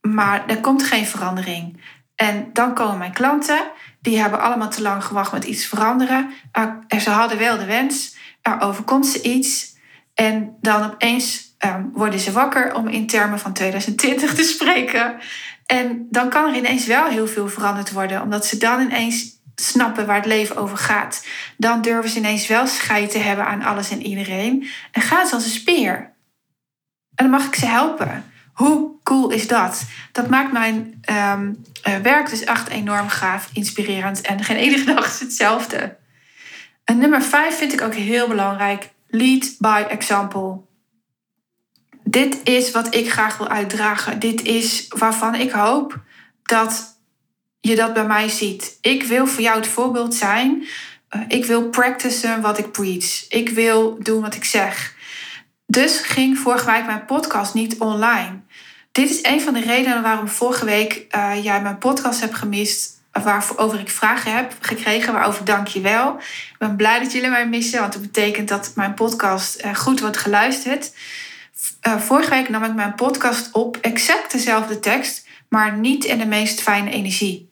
maar 0.00 0.46
er 0.46 0.60
komt 0.60 0.82
geen 0.82 1.06
verandering. 1.06 1.80
En 2.14 2.50
dan 2.52 2.74
komen 2.74 2.98
mijn 2.98 3.12
klanten, 3.12 3.60
die 4.00 4.18
hebben 4.18 4.40
allemaal 4.40 4.70
te 4.70 4.82
lang 4.82 5.04
gewacht 5.04 5.32
met 5.32 5.44
iets 5.44 5.66
veranderen. 5.66 6.30
Er, 6.52 7.00
ze 7.00 7.10
hadden 7.10 7.38
wel 7.38 7.58
de 7.58 7.64
wens, 7.64 8.16
er 8.42 8.60
overkomt 8.60 9.06
ze 9.06 9.22
iets. 9.22 9.76
En 10.14 10.56
dan 10.60 10.84
opeens 10.84 11.56
um, 11.66 11.90
worden 11.92 12.20
ze 12.20 12.32
wakker 12.32 12.74
om 12.74 12.88
in 12.88 13.06
termen 13.06 13.38
van 13.38 13.52
2020 13.52 14.34
te 14.34 14.42
spreken. 14.42 15.16
En 15.66 16.06
dan 16.10 16.28
kan 16.28 16.48
er 16.48 16.56
ineens 16.56 16.86
wel 16.86 17.06
heel 17.06 17.26
veel 17.26 17.48
veranderd 17.48 17.92
worden, 17.92 18.22
omdat 18.22 18.46
ze 18.46 18.56
dan 18.56 18.80
ineens 18.80 19.38
snappen 19.54 20.06
waar 20.06 20.16
het 20.16 20.26
leven 20.26 20.56
over 20.56 20.76
gaat. 20.76 21.26
Dan 21.56 21.82
durven 21.82 22.10
ze 22.10 22.18
ineens 22.18 22.46
wel 22.46 22.66
scheid 22.66 23.10
te 23.10 23.18
hebben 23.18 23.46
aan 23.46 23.62
alles 23.62 23.90
en 23.90 24.06
iedereen. 24.06 24.68
En 24.92 25.02
gaan 25.02 25.26
ze 25.26 25.34
als 25.34 25.44
een 25.44 25.50
speer. 25.50 26.09
En 27.20 27.30
dan 27.30 27.38
mag 27.38 27.46
ik 27.46 27.54
ze 27.54 27.66
helpen. 27.66 28.32
Hoe 28.52 28.90
cool 29.02 29.30
is 29.30 29.48
dat? 29.48 29.84
Dat 30.12 30.28
maakt 30.28 30.52
mijn 30.52 31.02
um, 31.34 31.62
werk 32.02 32.30
dus 32.30 32.44
echt 32.44 32.68
enorm 32.68 33.08
gaaf, 33.08 33.50
inspirerend 33.52 34.20
en 34.20 34.44
geen 34.44 34.56
enige 34.56 34.84
dag 34.94 35.06
is 35.06 35.20
hetzelfde. 35.20 35.96
En 36.84 36.98
nummer 36.98 37.22
vijf 37.22 37.58
vind 37.58 37.72
ik 37.72 37.80
ook 37.80 37.94
heel 37.94 38.28
belangrijk. 38.28 38.90
Lead 39.08 39.54
by 39.58 39.84
example. 39.88 40.60
Dit 42.04 42.40
is 42.42 42.70
wat 42.70 42.94
ik 42.94 43.10
graag 43.10 43.38
wil 43.38 43.48
uitdragen. 43.48 44.18
Dit 44.18 44.42
is 44.42 44.86
waarvan 44.88 45.34
ik 45.34 45.50
hoop 45.50 45.98
dat 46.42 46.98
je 47.60 47.76
dat 47.76 47.92
bij 47.92 48.06
mij 48.06 48.28
ziet. 48.28 48.78
Ik 48.80 49.02
wil 49.02 49.26
voor 49.26 49.42
jou 49.42 49.56
het 49.56 49.68
voorbeeld 49.68 50.14
zijn. 50.14 50.66
Uh, 51.16 51.22
ik 51.28 51.44
wil 51.44 51.68
practicen 51.68 52.40
wat 52.40 52.58
ik 52.58 52.72
preach. 52.72 53.28
Ik 53.28 53.48
wil 53.48 53.98
doen 54.02 54.20
wat 54.20 54.34
ik 54.34 54.44
zeg. 54.44 54.98
Dus 55.70 55.98
ging 55.98 56.38
vorige 56.38 56.70
week 56.70 56.86
mijn 56.86 57.04
podcast 57.04 57.54
niet 57.54 57.78
online. 57.78 58.40
Dit 58.92 59.10
is 59.10 59.22
een 59.22 59.40
van 59.40 59.54
de 59.54 59.60
redenen 59.60 60.02
waarom 60.02 60.28
vorige 60.28 60.64
week 60.64 61.06
uh, 61.16 61.44
jij 61.44 61.62
mijn 61.62 61.78
podcast 61.78 62.20
hebt 62.20 62.34
gemist. 62.34 62.98
Waarover 63.12 63.80
ik 63.80 63.90
vragen 63.90 64.36
heb 64.36 64.52
gekregen, 64.60 65.12
waarover 65.12 65.44
dank 65.44 65.66
je 65.66 65.80
wel. 65.80 66.16
Ik 66.18 66.56
ben 66.58 66.76
blij 66.76 66.98
dat 66.98 67.12
jullie 67.12 67.28
mij 67.30 67.48
missen, 67.48 67.80
want 67.80 67.92
dat 67.92 68.02
betekent 68.02 68.48
dat 68.48 68.72
mijn 68.74 68.94
podcast 68.94 69.64
uh, 69.64 69.74
goed 69.74 70.00
wordt 70.00 70.16
geluisterd. 70.16 70.92
Uh, 71.86 71.98
vorige 71.98 72.30
week 72.30 72.48
nam 72.48 72.64
ik 72.64 72.74
mijn 72.74 72.94
podcast 72.94 73.48
op, 73.52 73.76
exact 73.76 74.32
dezelfde 74.32 74.80
tekst, 74.80 75.26
maar 75.48 75.78
niet 75.78 76.04
in 76.04 76.18
de 76.18 76.26
meest 76.26 76.60
fijne 76.60 76.90
energie. 76.90 77.49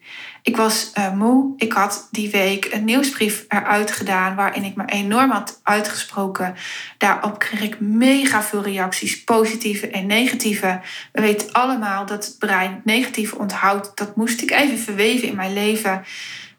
Ik 0.48 0.56
was 0.56 0.90
uh, 0.98 1.12
moe. 1.12 1.52
Ik 1.56 1.72
had 1.72 2.08
die 2.10 2.30
week 2.30 2.68
een 2.72 2.84
nieuwsbrief 2.84 3.44
eruit 3.48 3.90
gedaan 3.90 4.34
waarin 4.34 4.64
ik 4.64 4.76
me 4.76 4.84
enorm 4.84 5.30
had 5.30 5.60
uitgesproken. 5.62 6.54
Daarop 6.98 7.38
kreeg 7.38 7.60
ik 7.60 7.80
mega 7.80 8.42
veel 8.42 8.62
reacties, 8.62 9.24
positieve 9.24 9.88
en 9.88 10.06
negatieve. 10.06 10.80
We 11.12 11.20
weten 11.20 11.52
allemaal 11.52 12.06
dat 12.06 12.26
het 12.26 12.36
brein 12.38 12.80
negatief 12.84 13.32
onthoudt. 13.32 13.96
Dat 13.96 14.16
moest 14.16 14.42
ik 14.42 14.50
even 14.50 14.78
verweven 14.78 15.28
in 15.28 15.36
mijn 15.36 15.52
leven. 15.52 16.04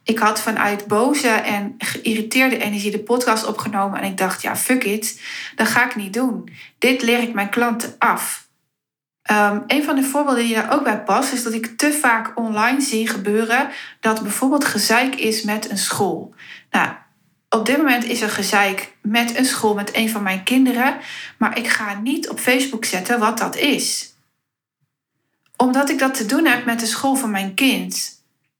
Ik 0.03 0.19
had 0.19 0.41
vanuit 0.41 0.87
boze 0.87 1.29
en 1.29 1.75
geïrriteerde 1.77 2.57
energie 2.57 2.91
de 2.91 2.99
podcast 2.99 3.45
opgenomen 3.45 4.01
en 4.01 4.09
ik 4.11 4.17
dacht, 4.17 4.41
ja, 4.41 4.55
fuck 4.55 4.83
it, 4.83 5.21
dat 5.55 5.67
ga 5.67 5.85
ik 5.85 5.95
niet 5.95 6.13
doen. 6.13 6.49
Dit 6.79 7.01
leer 7.01 7.21
ik 7.21 7.33
mijn 7.33 7.49
klanten 7.49 7.95
af. 7.97 8.48
Um, 9.31 9.63
een 9.67 9.83
van 9.83 9.95
de 9.95 10.03
voorbeelden 10.03 10.43
die 10.43 10.55
daar 10.55 10.73
ook 10.73 10.83
bij 10.83 11.03
past, 11.03 11.33
is 11.33 11.43
dat 11.43 11.53
ik 11.53 11.77
te 11.77 11.93
vaak 11.93 12.31
online 12.35 12.81
zie 12.81 13.07
gebeuren 13.07 13.69
dat 13.99 14.21
bijvoorbeeld 14.21 14.65
gezeik 14.65 15.15
is 15.15 15.43
met 15.43 15.69
een 15.69 15.77
school. 15.77 16.33
Nou, 16.71 16.89
op 17.49 17.65
dit 17.65 17.77
moment 17.77 18.03
is 18.03 18.21
er 18.21 18.29
gezeik 18.29 18.95
met 19.01 19.37
een 19.37 19.45
school 19.45 19.73
met 19.73 19.95
een 19.95 20.09
van 20.09 20.23
mijn 20.23 20.43
kinderen, 20.43 20.97
maar 21.37 21.57
ik 21.57 21.67
ga 21.67 21.99
niet 21.99 22.29
op 22.29 22.39
Facebook 22.39 22.85
zetten 22.85 23.19
wat 23.19 23.37
dat 23.37 23.55
is. 23.55 24.13
Omdat 25.57 25.89
ik 25.89 25.99
dat 25.99 26.13
te 26.13 26.25
doen 26.25 26.45
heb 26.45 26.65
met 26.65 26.79
de 26.79 26.85
school 26.85 27.15
van 27.15 27.31
mijn 27.31 27.53
kind. 27.53 28.17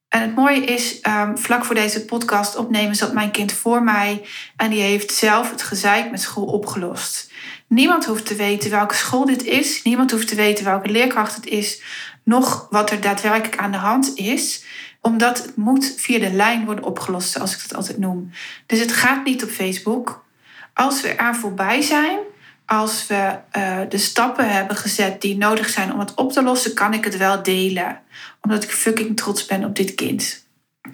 En 0.10 0.21
het 0.21 0.36
mooie 0.36 0.63
is, 0.63 0.99
um, 1.08 1.38
vlak 1.38 1.65
voor 1.65 1.75
deze 1.75 2.05
podcast 2.05 2.55
opnemen 2.55 2.95
zat 2.95 3.13
mijn 3.13 3.32
kind 3.32 3.51
voor 3.51 3.84
mij 3.84 4.27
en 4.55 4.69
die 4.69 4.82
heeft 4.82 5.13
zelf 5.13 5.49
het 5.51 5.62
gezeik 5.62 6.12
met 6.12 6.21
school 6.21 6.45
opgelost. 6.45 7.29
Niemand 7.69 8.05
hoeft 8.05 8.25
te 8.25 8.36
weten 8.36 8.69
welke 8.69 8.95
school 8.95 9.25
dit 9.25 9.43
is, 9.43 9.84
niemand 9.84 10.12
hoeft 10.12 10.27
te 10.27 10.36
weten 10.36 10.65
welke 10.65 10.89
leerkracht 10.89 11.36
het 11.36 11.45
is, 11.45 11.82
nog 12.23 12.67
wat 12.69 12.91
er 12.91 13.01
daadwerkelijk 13.01 13.58
aan 13.58 13.71
de 13.71 13.77
hand 13.77 14.12
is, 14.15 14.63
omdat 15.01 15.38
het 15.38 15.55
moet 15.55 15.93
via 15.97 16.19
de 16.19 16.32
lijn 16.32 16.65
worden 16.65 16.84
opgelost, 16.84 17.32
zoals 17.32 17.55
ik 17.55 17.62
het 17.62 17.75
altijd 17.75 17.97
noem. 17.97 18.32
Dus 18.65 18.79
het 18.79 18.91
gaat 18.91 19.25
niet 19.25 19.43
op 19.43 19.49
Facebook. 19.49 20.25
Als 20.73 21.01
we 21.01 21.08
er 21.08 21.36
voorbij 21.36 21.82
zijn, 21.82 22.19
als 22.65 23.08
we 23.08 23.38
uh, 23.58 23.79
de 23.89 23.97
stappen 23.97 24.51
hebben 24.51 24.75
gezet 24.75 25.21
die 25.21 25.38
nodig 25.38 25.69
zijn 25.69 25.93
om 25.93 25.99
het 25.99 26.13
op 26.13 26.32
te 26.32 26.43
lossen, 26.43 26.73
kan 26.73 26.93
ik 26.93 27.03
het 27.03 27.17
wel 27.17 27.43
delen. 27.43 28.01
Omdat 28.41 28.63
ik 28.63 28.71
fucking 28.71 29.17
trots 29.17 29.45
ben 29.45 29.63
op 29.63 29.75
dit 29.75 29.95
kind. 29.95 30.47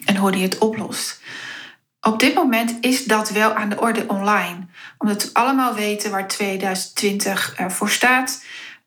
En 0.05 0.15
hoe 0.15 0.31
die 0.31 0.43
het 0.43 0.57
oplost. 0.57 1.21
Op 2.07 2.19
dit 2.19 2.33
moment 2.33 2.77
is 2.81 3.03
dat 3.03 3.29
wel 3.29 3.53
aan 3.53 3.69
de 3.69 3.79
orde 3.79 4.07
online. 4.07 4.67
Omdat 4.97 5.23
we 5.23 5.29
allemaal 5.33 5.73
weten 5.73 6.11
waar 6.11 6.27
2020 6.27 7.59
uh, 7.59 7.69
voor 7.69 7.89
staat. 7.89 8.45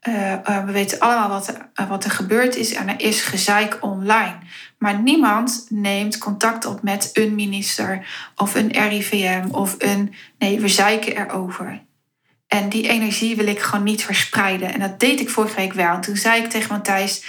Uh, 0.08 0.64
we 0.64 0.72
weten 0.72 0.98
allemaal 0.98 1.28
wat, 1.28 1.56
wat 1.88 2.04
er 2.04 2.10
gebeurd 2.10 2.56
is 2.56 2.72
en 2.72 2.88
er 2.88 3.00
is 3.00 3.20
gezeik 3.20 3.78
online. 3.80 4.36
Maar 4.78 5.00
niemand 5.00 5.66
neemt 5.68 6.18
contact 6.18 6.64
op 6.64 6.82
met 6.82 7.10
een 7.12 7.34
minister 7.34 8.06
of 8.36 8.54
een 8.54 8.72
RIVM 8.72 9.48
of 9.50 9.74
een. 9.78 10.14
Nee, 10.38 10.60
we 10.60 10.68
zeiken 10.68 11.16
erover. 11.16 11.82
En 12.46 12.68
die 12.68 12.88
energie 12.88 13.36
wil 13.36 13.46
ik 13.46 13.60
gewoon 13.60 13.84
niet 13.84 14.04
verspreiden. 14.04 14.72
En 14.72 14.80
dat 14.80 15.00
deed 15.00 15.20
ik 15.20 15.30
vorige 15.30 15.56
week 15.56 15.72
wel. 15.72 15.94
En 15.94 16.00
toen 16.00 16.16
zei 16.16 16.42
ik 16.42 16.50
tegen 16.50 16.72
Matthijs: 16.72 17.24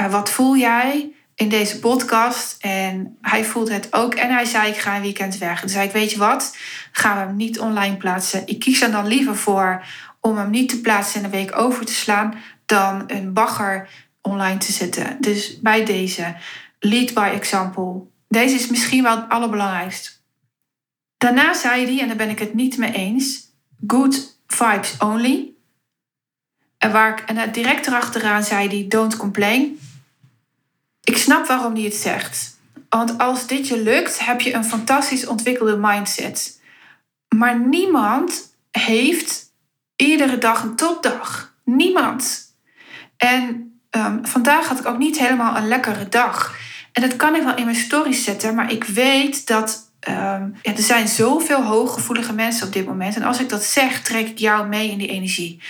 uh, 0.00 0.10
Wat 0.10 0.30
voel 0.30 0.56
jij 0.56 1.12
in 1.34 1.48
deze 1.48 1.78
podcast? 1.78 2.56
En 2.60 3.18
hij 3.20 3.44
voelde 3.44 3.72
het 3.72 3.92
ook. 3.92 4.14
En 4.14 4.30
hij 4.30 4.44
zei: 4.44 4.68
Ik 4.68 4.76
ga 4.76 4.96
een 4.96 5.02
weekend 5.02 5.38
weg. 5.38 5.60
Toen 5.60 5.68
zei 5.68 5.86
ik: 5.86 5.92
Weet 5.92 6.10
je 6.10 6.18
wat? 6.18 6.56
Gaan 6.92 7.16
we 7.16 7.22
hem 7.26 7.36
niet 7.36 7.58
online 7.58 7.96
plaatsen? 7.96 8.46
Ik 8.46 8.58
kies 8.58 8.80
er 8.80 8.90
dan 8.90 9.06
liever 9.06 9.36
voor 9.36 9.84
om 10.20 10.36
hem 10.36 10.50
niet 10.50 10.68
te 10.68 10.80
plaatsen 10.80 11.18
en 11.18 11.24
een 11.24 11.30
week 11.30 11.58
over 11.58 11.84
te 11.84 11.94
slaan. 11.94 12.34
dan 12.66 13.04
een 13.06 13.32
bagger 13.32 13.88
online 14.20 14.58
te 14.58 14.72
zetten. 14.72 15.16
Dus 15.20 15.60
bij 15.60 15.84
deze, 15.84 16.36
lead 16.78 17.14
by 17.14 17.30
example. 17.34 18.02
Deze 18.28 18.54
is 18.54 18.68
misschien 18.68 19.02
wel 19.02 19.16
het 19.16 19.28
allerbelangrijkst. 19.28 20.22
Daarna 21.18 21.54
zei 21.54 21.84
hij, 21.84 22.00
en 22.00 22.06
daar 22.06 22.16
ben 22.16 22.30
ik 22.30 22.38
het 22.38 22.54
niet 22.54 22.78
mee 22.78 22.92
eens: 22.92 23.50
Good 23.86 24.38
vibes 24.46 24.96
only. 24.98 25.52
En, 26.78 26.92
waar 26.92 27.12
ik, 27.12 27.20
en 27.20 27.52
direct 27.52 27.86
erachteraan 27.86 28.42
zei 28.42 28.68
hij, 28.68 28.86
don't 28.88 29.16
complain. 29.16 29.78
Ik 31.04 31.16
snap 31.16 31.46
waarom 31.46 31.74
hij 31.74 31.82
het 31.82 31.94
zegt. 31.94 32.60
Want 32.88 33.18
als 33.18 33.46
dit 33.46 33.68
je 33.68 33.82
lukt, 33.82 34.24
heb 34.24 34.40
je 34.40 34.54
een 34.54 34.64
fantastisch 34.64 35.26
ontwikkelde 35.26 35.76
mindset. 35.76 36.60
Maar 37.36 37.60
niemand 37.60 38.56
heeft 38.70 39.52
iedere 39.96 40.38
dag 40.38 40.62
een 40.62 40.76
topdag. 40.76 41.54
Niemand. 41.64 42.40
En 43.16 43.72
um, 43.90 44.26
vandaag 44.26 44.68
had 44.68 44.78
ik 44.78 44.86
ook 44.86 44.98
niet 44.98 45.18
helemaal 45.18 45.56
een 45.56 45.68
lekkere 45.68 46.08
dag. 46.08 46.56
En 46.92 47.02
dat 47.02 47.16
kan 47.16 47.34
ik 47.34 47.42
wel 47.42 47.56
in 47.56 47.64
mijn 47.64 47.76
stories 47.76 48.24
zetten, 48.24 48.54
maar 48.54 48.72
ik 48.72 48.84
weet 48.84 49.46
dat 49.46 49.91
Ja, 50.06 50.50
er 50.62 50.82
zijn 50.82 51.08
zoveel 51.08 51.64
hooggevoelige 51.64 52.32
mensen 52.32 52.66
op 52.66 52.72
dit 52.72 52.86
moment. 52.86 53.16
En 53.16 53.22
als 53.22 53.40
ik 53.40 53.48
dat 53.48 53.64
zeg, 53.64 54.02
trek 54.02 54.28
ik 54.28 54.38
jou 54.38 54.68
mee 54.68 54.90
in 54.90 54.98
die 54.98 55.08
energie. 55.08 55.62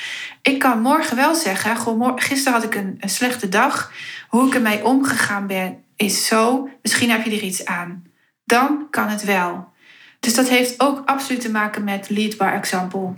Ik 0.42 0.58
kan 0.58 0.80
morgen 0.80 1.16
wel 1.16 1.34
zeggen, 1.34 1.76
gisteren 2.16 2.52
had 2.52 2.64
ik 2.64 2.74
een, 2.74 2.96
een 3.00 3.08
slechte 3.08 3.48
dag. 3.48 3.92
Hoe 4.28 4.46
ik 4.46 4.54
ermee 4.54 4.84
omgegaan 4.84 5.46
ben, 5.46 5.84
is 5.96 6.26
zo. 6.26 6.68
Misschien 6.82 7.10
heb 7.10 7.24
je 7.24 7.30
er 7.30 7.42
iets 7.42 7.64
aan. 7.64 8.04
Dan 8.44 8.86
kan 8.90 9.08
het 9.08 9.24
wel. 9.24 9.72
Dus 10.20 10.34
dat 10.34 10.48
heeft 10.48 10.80
ook 10.80 11.02
absoluut 11.08 11.40
te 11.40 11.50
maken 11.50 11.84
met 11.84 12.10
lead 12.10 12.36
by 12.36 12.50
example. 12.54 13.14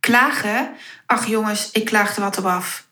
Klagen, 0.00 0.70
ach 1.06 1.26
jongens, 1.26 1.70
ik 1.72 1.84
klaagde 1.84 2.20
wat 2.20 2.38
op 2.38 2.44
af. 2.44 2.87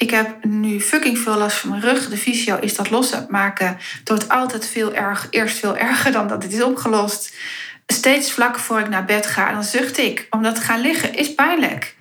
Ik 0.00 0.10
heb 0.10 0.44
nu 0.44 0.80
fucking 0.80 1.18
veel 1.18 1.36
last 1.36 1.56
van 1.56 1.70
mijn 1.70 1.82
rug. 1.82 2.08
De 2.08 2.16
fysio 2.16 2.58
is 2.58 2.74
dat 2.74 2.90
los 2.90 3.12
aan 3.12 3.20
het 3.20 3.30
altijd 4.28 4.66
veel 4.66 4.94
erg, 4.94 5.26
eerst 5.30 5.58
veel 5.58 5.76
erger 5.76 6.12
dan 6.12 6.28
dat 6.28 6.42
het 6.42 6.52
is 6.52 6.62
opgelost. 6.62 7.36
Steeds 7.86 8.32
vlak 8.32 8.58
voor 8.58 8.80
ik 8.80 8.88
naar 8.88 9.04
bed 9.04 9.26
ga, 9.26 9.52
dan 9.52 9.64
zucht 9.64 9.98
ik. 9.98 10.26
Omdat 10.30 10.58
gaan 10.58 10.80
liggen 10.80 11.14
is 11.14 11.34
pijnlijk. 11.34 11.96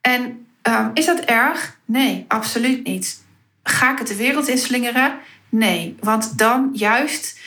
En 0.00 0.46
um, 0.62 0.90
is 0.94 1.06
dat 1.06 1.20
erg? 1.20 1.76
Nee, 1.84 2.24
absoluut 2.28 2.86
niet. 2.86 3.22
Ga 3.62 3.92
ik 3.92 3.98
het 3.98 4.08
de 4.08 4.16
wereld 4.16 4.48
inslingeren? 4.48 5.18
Nee, 5.48 5.96
want 6.00 6.38
dan 6.38 6.70
juist 6.72 7.38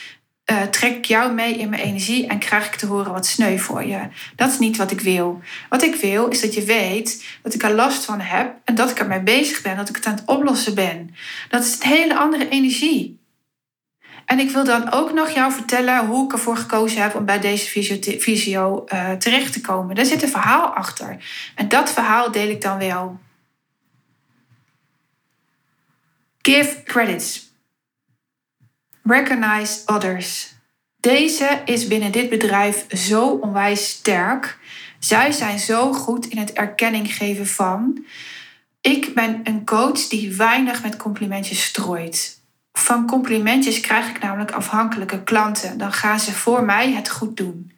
uh, 0.51 0.61
trek 0.61 0.95
ik 0.95 1.05
jou 1.05 1.33
mee 1.33 1.55
in 1.55 1.69
mijn 1.69 1.81
energie 1.81 2.27
en 2.27 2.39
krijg 2.39 2.65
ik 2.65 2.75
te 2.75 2.85
horen 2.85 3.11
wat 3.11 3.25
sneu 3.25 3.57
voor 3.57 3.85
je. 3.85 3.99
Dat 4.35 4.49
is 4.49 4.59
niet 4.59 4.77
wat 4.77 4.91
ik 4.91 5.01
wil. 5.01 5.41
Wat 5.69 5.83
ik 5.83 5.95
wil 5.95 6.27
is 6.27 6.41
dat 6.41 6.53
je 6.53 6.63
weet 6.63 7.25
dat 7.43 7.53
ik 7.53 7.63
er 7.63 7.73
last 7.73 8.05
van 8.05 8.19
heb 8.19 8.55
en 8.63 8.75
dat 8.75 8.89
ik 8.89 8.99
ermee 8.99 9.21
bezig 9.21 9.61
ben, 9.61 9.77
dat 9.77 9.89
ik 9.89 9.95
het 9.95 10.05
aan 10.05 10.15
het 10.15 10.25
oplossen 10.25 10.75
ben. 10.75 11.15
Dat 11.49 11.63
is 11.63 11.73
een 11.79 11.89
hele 11.89 12.17
andere 12.17 12.49
energie. 12.49 13.19
En 14.25 14.39
ik 14.39 14.49
wil 14.49 14.63
dan 14.63 14.91
ook 14.91 15.13
nog 15.13 15.29
jou 15.29 15.51
vertellen 15.51 16.05
hoe 16.05 16.25
ik 16.25 16.31
ervoor 16.31 16.57
gekozen 16.57 17.01
heb 17.01 17.15
om 17.15 17.25
bij 17.25 17.39
deze 17.39 17.65
visio, 17.65 17.97
visio 18.01 18.85
uh, 18.93 19.11
terecht 19.11 19.53
te 19.53 19.61
komen. 19.61 19.95
Daar 19.95 20.05
zit 20.05 20.23
een 20.23 20.29
verhaal 20.29 20.65
achter. 20.65 21.17
En 21.55 21.67
dat 21.67 21.91
verhaal 21.91 22.31
deel 22.31 22.49
ik 22.49 22.61
dan 22.61 22.77
wel. 22.77 23.19
Give 26.41 26.83
credits. 26.83 27.48
Recognize 29.09 29.79
others. 29.85 30.53
Deze 30.99 31.61
is 31.65 31.87
binnen 31.87 32.11
dit 32.11 32.29
bedrijf 32.29 32.85
zo 32.89 33.27
onwijs 33.27 33.89
sterk. 33.89 34.57
Zij 34.99 35.31
zijn 35.31 35.59
zo 35.59 35.93
goed 35.93 36.25
in 36.25 36.37
het 36.37 36.53
erkenning 36.53 37.13
geven 37.13 37.47
van. 37.47 38.05
Ik 38.81 39.13
ben 39.13 39.39
een 39.43 39.65
coach 39.65 40.07
die 40.07 40.35
weinig 40.35 40.83
met 40.83 40.97
complimentjes 40.97 41.63
strooit. 41.63 42.41
Van 42.71 43.07
complimentjes 43.07 43.79
krijg 43.79 44.09
ik 44.09 44.19
namelijk 44.19 44.51
afhankelijke 44.51 45.23
klanten. 45.23 45.77
Dan 45.77 45.93
gaan 45.93 46.19
ze 46.19 46.31
voor 46.31 46.63
mij 46.63 46.91
het 46.91 47.09
goed 47.09 47.37
doen. 47.37 47.71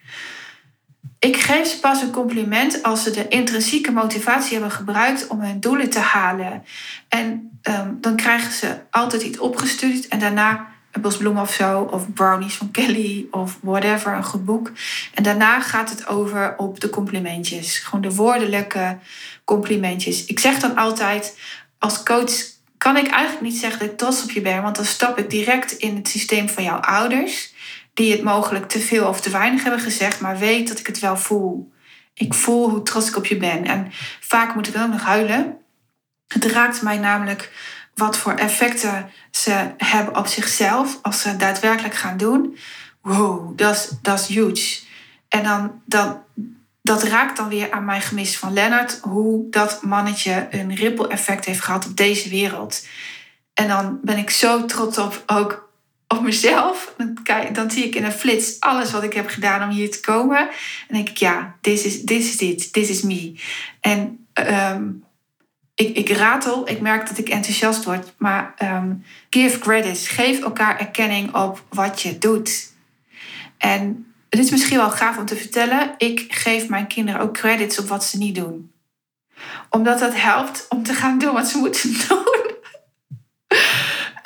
Ik 1.19 1.37
geef 1.37 1.67
ze 1.67 1.79
pas 1.79 2.01
een 2.01 2.11
compliment 2.11 2.83
als 2.83 3.03
ze 3.03 3.11
de 3.11 3.27
intrinsieke 3.27 3.91
motivatie 3.91 4.53
hebben 4.53 4.71
gebruikt 4.71 5.27
om 5.27 5.41
hun 5.41 5.59
doelen 5.59 5.89
te 5.89 5.99
halen. 5.99 6.63
En 7.07 7.59
um, 7.63 7.97
dan 8.01 8.15
krijgen 8.15 8.51
ze 8.51 8.77
altijd 8.89 9.21
iets 9.21 9.39
opgestuurd 9.39 10.07
en 10.07 10.19
daarna 10.19 10.70
een 10.91 11.01
bos 11.01 11.17
bloemen 11.17 11.41
of 11.41 11.53
zo, 11.53 11.81
of 11.81 12.13
brownies 12.13 12.53
van 12.53 12.71
Kelly, 12.71 13.27
of 13.31 13.57
whatever, 13.61 14.13
een 14.13 14.23
goed 14.23 14.45
boek. 14.45 14.71
En 15.13 15.23
daarna 15.23 15.61
gaat 15.61 15.89
het 15.89 16.07
over 16.07 16.53
op 16.57 16.79
de 16.79 16.89
complimentjes. 16.89 17.77
Gewoon 17.77 18.01
de 18.01 18.15
woordelijke 18.15 18.97
complimentjes. 19.43 20.25
Ik 20.25 20.39
zeg 20.39 20.59
dan 20.59 20.75
altijd, 20.75 21.37
als 21.79 22.03
coach 22.03 22.31
kan 22.77 22.97
ik 22.97 23.07
eigenlijk 23.07 23.41
niet 23.41 23.59
zeggen 23.59 23.79
dat 23.79 23.89
ik 23.89 23.97
trots 23.97 24.23
op 24.23 24.31
je 24.31 24.41
ben, 24.41 24.61
want 24.61 24.75
dan 24.75 24.85
stap 24.85 25.17
ik 25.17 25.29
direct 25.29 25.71
in 25.71 25.95
het 25.95 26.07
systeem 26.07 26.49
van 26.49 26.63
jouw 26.63 26.79
ouders, 26.79 27.53
die 27.93 28.11
het 28.11 28.23
mogelijk 28.23 28.69
te 28.69 28.79
veel 28.79 29.07
of 29.07 29.21
te 29.21 29.29
weinig 29.29 29.63
hebben 29.63 29.81
gezegd, 29.81 30.19
maar 30.19 30.37
weet 30.37 30.67
dat 30.67 30.79
ik 30.79 30.87
het 30.87 30.99
wel 30.99 31.17
voel. 31.17 31.71
Ik 32.13 32.33
voel 32.33 32.69
hoe 32.69 32.83
trots 32.83 33.07
ik 33.07 33.15
op 33.15 33.25
je 33.25 33.37
ben. 33.37 33.65
En 33.65 33.91
vaak 34.19 34.55
moet 34.55 34.67
ik 34.67 34.77
ook 34.77 34.91
nog 34.91 35.03
huilen. 35.03 35.57
Het 36.27 36.45
raakt 36.45 36.81
mij 36.81 36.97
namelijk 36.97 37.51
wat 37.95 38.17
voor 38.17 38.33
effecten 38.33 39.09
ze 39.31 39.71
hebben 39.77 40.17
op 40.17 40.27
zichzelf 40.27 40.99
als 41.01 41.21
ze 41.21 41.37
daadwerkelijk 41.37 41.95
gaan 41.95 42.17
doen. 42.17 42.57
Wow, 43.01 43.57
dat 43.57 44.19
is 44.19 44.25
huge. 44.25 44.81
En 45.27 45.43
dan, 45.43 45.81
dan, 45.85 46.21
dat 46.81 47.03
raakt 47.03 47.37
dan 47.37 47.49
weer 47.49 47.71
aan 47.71 47.85
mijn 47.85 48.01
gemis 48.01 48.37
van 48.37 48.53
Leonard, 48.53 48.99
hoe 49.01 49.49
dat 49.49 49.81
mannetje 49.81 50.47
een 50.51 50.75
ripple 50.75 51.07
effect 51.07 51.45
heeft 51.45 51.61
gehad 51.61 51.85
op 51.85 51.97
deze 51.97 52.29
wereld. 52.29 52.87
En 53.53 53.67
dan 53.67 53.99
ben 54.01 54.17
ik 54.17 54.29
zo 54.29 54.65
trots 54.65 54.97
op 54.97 55.23
ook 55.25 55.69
op 56.07 56.21
mezelf. 56.21 56.93
Dan, 57.53 57.71
zie 57.71 57.85
ik 57.85 57.95
in 57.95 58.03
een 58.03 58.11
flits 58.11 58.59
alles 58.59 58.91
wat 58.91 59.03
ik 59.03 59.13
heb 59.13 59.27
gedaan 59.27 59.69
om 59.69 59.75
hier 59.75 59.91
te 59.91 59.99
komen. 59.99 60.39
En 60.87 60.95
denk 60.95 61.09
ik, 61.09 61.17
ja, 61.17 61.55
dit 61.61 61.85
is 61.85 62.01
dit 62.01 62.21
is 62.21 62.37
dit, 62.37 62.73
dit 62.73 62.89
is 62.89 63.01
me. 63.01 63.39
En 63.81 64.27
um, 64.33 65.03
ik, 65.75 65.97
ik 65.97 66.09
ratel, 66.09 66.69
ik 66.69 66.81
merk 66.81 67.07
dat 67.07 67.17
ik 67.17 67.29
enthousiast 67.29 67.83
word. 67.83 68.13
Maar 68.17 68.53
um, 68.63 69.05
give 69.29 69.59
credits. 69.59 70.07
Geef 70.07 70.41
elkaar 70.41 70.79
erkenning 70.79 71.35
op 71.35 71.63
wat 71.69 72.01
je 72.01 72.17
doet. 72.17 72.73
En 73.57 74.13
het 74.29 74.39
is 74.39 74.51
misschien 74.51 74.77
wel 74.77 74.91
gaaf 74.91 75.17
om 75.17 75.25
te 75.25 75.35
vertellen. 75.35 75.93
Ik 75.97 76.25
geef 76.27 76.69
mijn 76.69 76.87
kinderen 76.87 77.21
ook 77.21 77.33
credits 77.33 77.79
op 77.79 77.87
wat 77.87 78.03
ze 78.03 78.17
niet 78.17 78.35
doen. 78.35 78.71
Omdat 79.69 79.99
dat 79.99 80.15
helpt 80.15 80.65
om 80.69 80.83
te 80.83 80.93
gaan 80.93 81.17
doen 81.17 81.33
wat 81.33 81.47
ze 81.47 81.57
moeten 81.57 81.93
doen. 82.07 82.25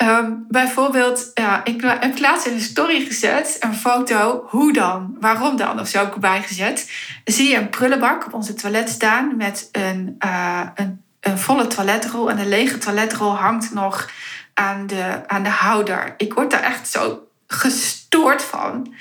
um, 0.08 0.46
bijvoorbeeld, 0.48 1.30
ja, 1.34 1.64
ik 1.64 1.80
heb 1.80 2.18
laatst 2.18 2.46
in 2.46 2.52
een 2.52 2.60
story 2.60 3.04
gezet 3.04 3.56
een 3.60 3.74
foto. 3.74 4.46
Hoe 4.48 4.72
dan? 4.72 5.16
Waarom 5.20 5.56
dan? 5.56 5.80
Of 5.80 5.88
zo 5.88 6.02
ook 6.02 6.14
erbij 6.14 6.42
gezet. 6.42 6.90
Zie 7.24 7.48
je 7.48 7.56
een 7.56 7.70
prullenbak 7.70 8.26
op 8.26 8.34
onze 8.34 8.54
toilet 8.54 8.88
staan 8.88 9.36
met 9.36 9.68
een, 9.72 10.14
uh, 10.24 10.68
een 10.74 11.04
een 11.26 11.38
volle 11.38 11.66
toiletrol 11.66 12.30
en 12.30 12.36
de 12.36 12.46
lege 12.46 12.78
toiletrol 12.78 13.36
hangt 13.36 13.72
nog 13.72 14.10
aan 14.54 14.86
de, 14.86 15.28
aan 15.28 15.42
de 15.42 15.48
houder. 15.48 16.14
Ik 16.16 16.34
word 16.34 16.50
daar 16.50 16.62
echt 16.62 16.88
zo 16.88 17.28
gestoord 17.46 18.42
van. 18.42 18.94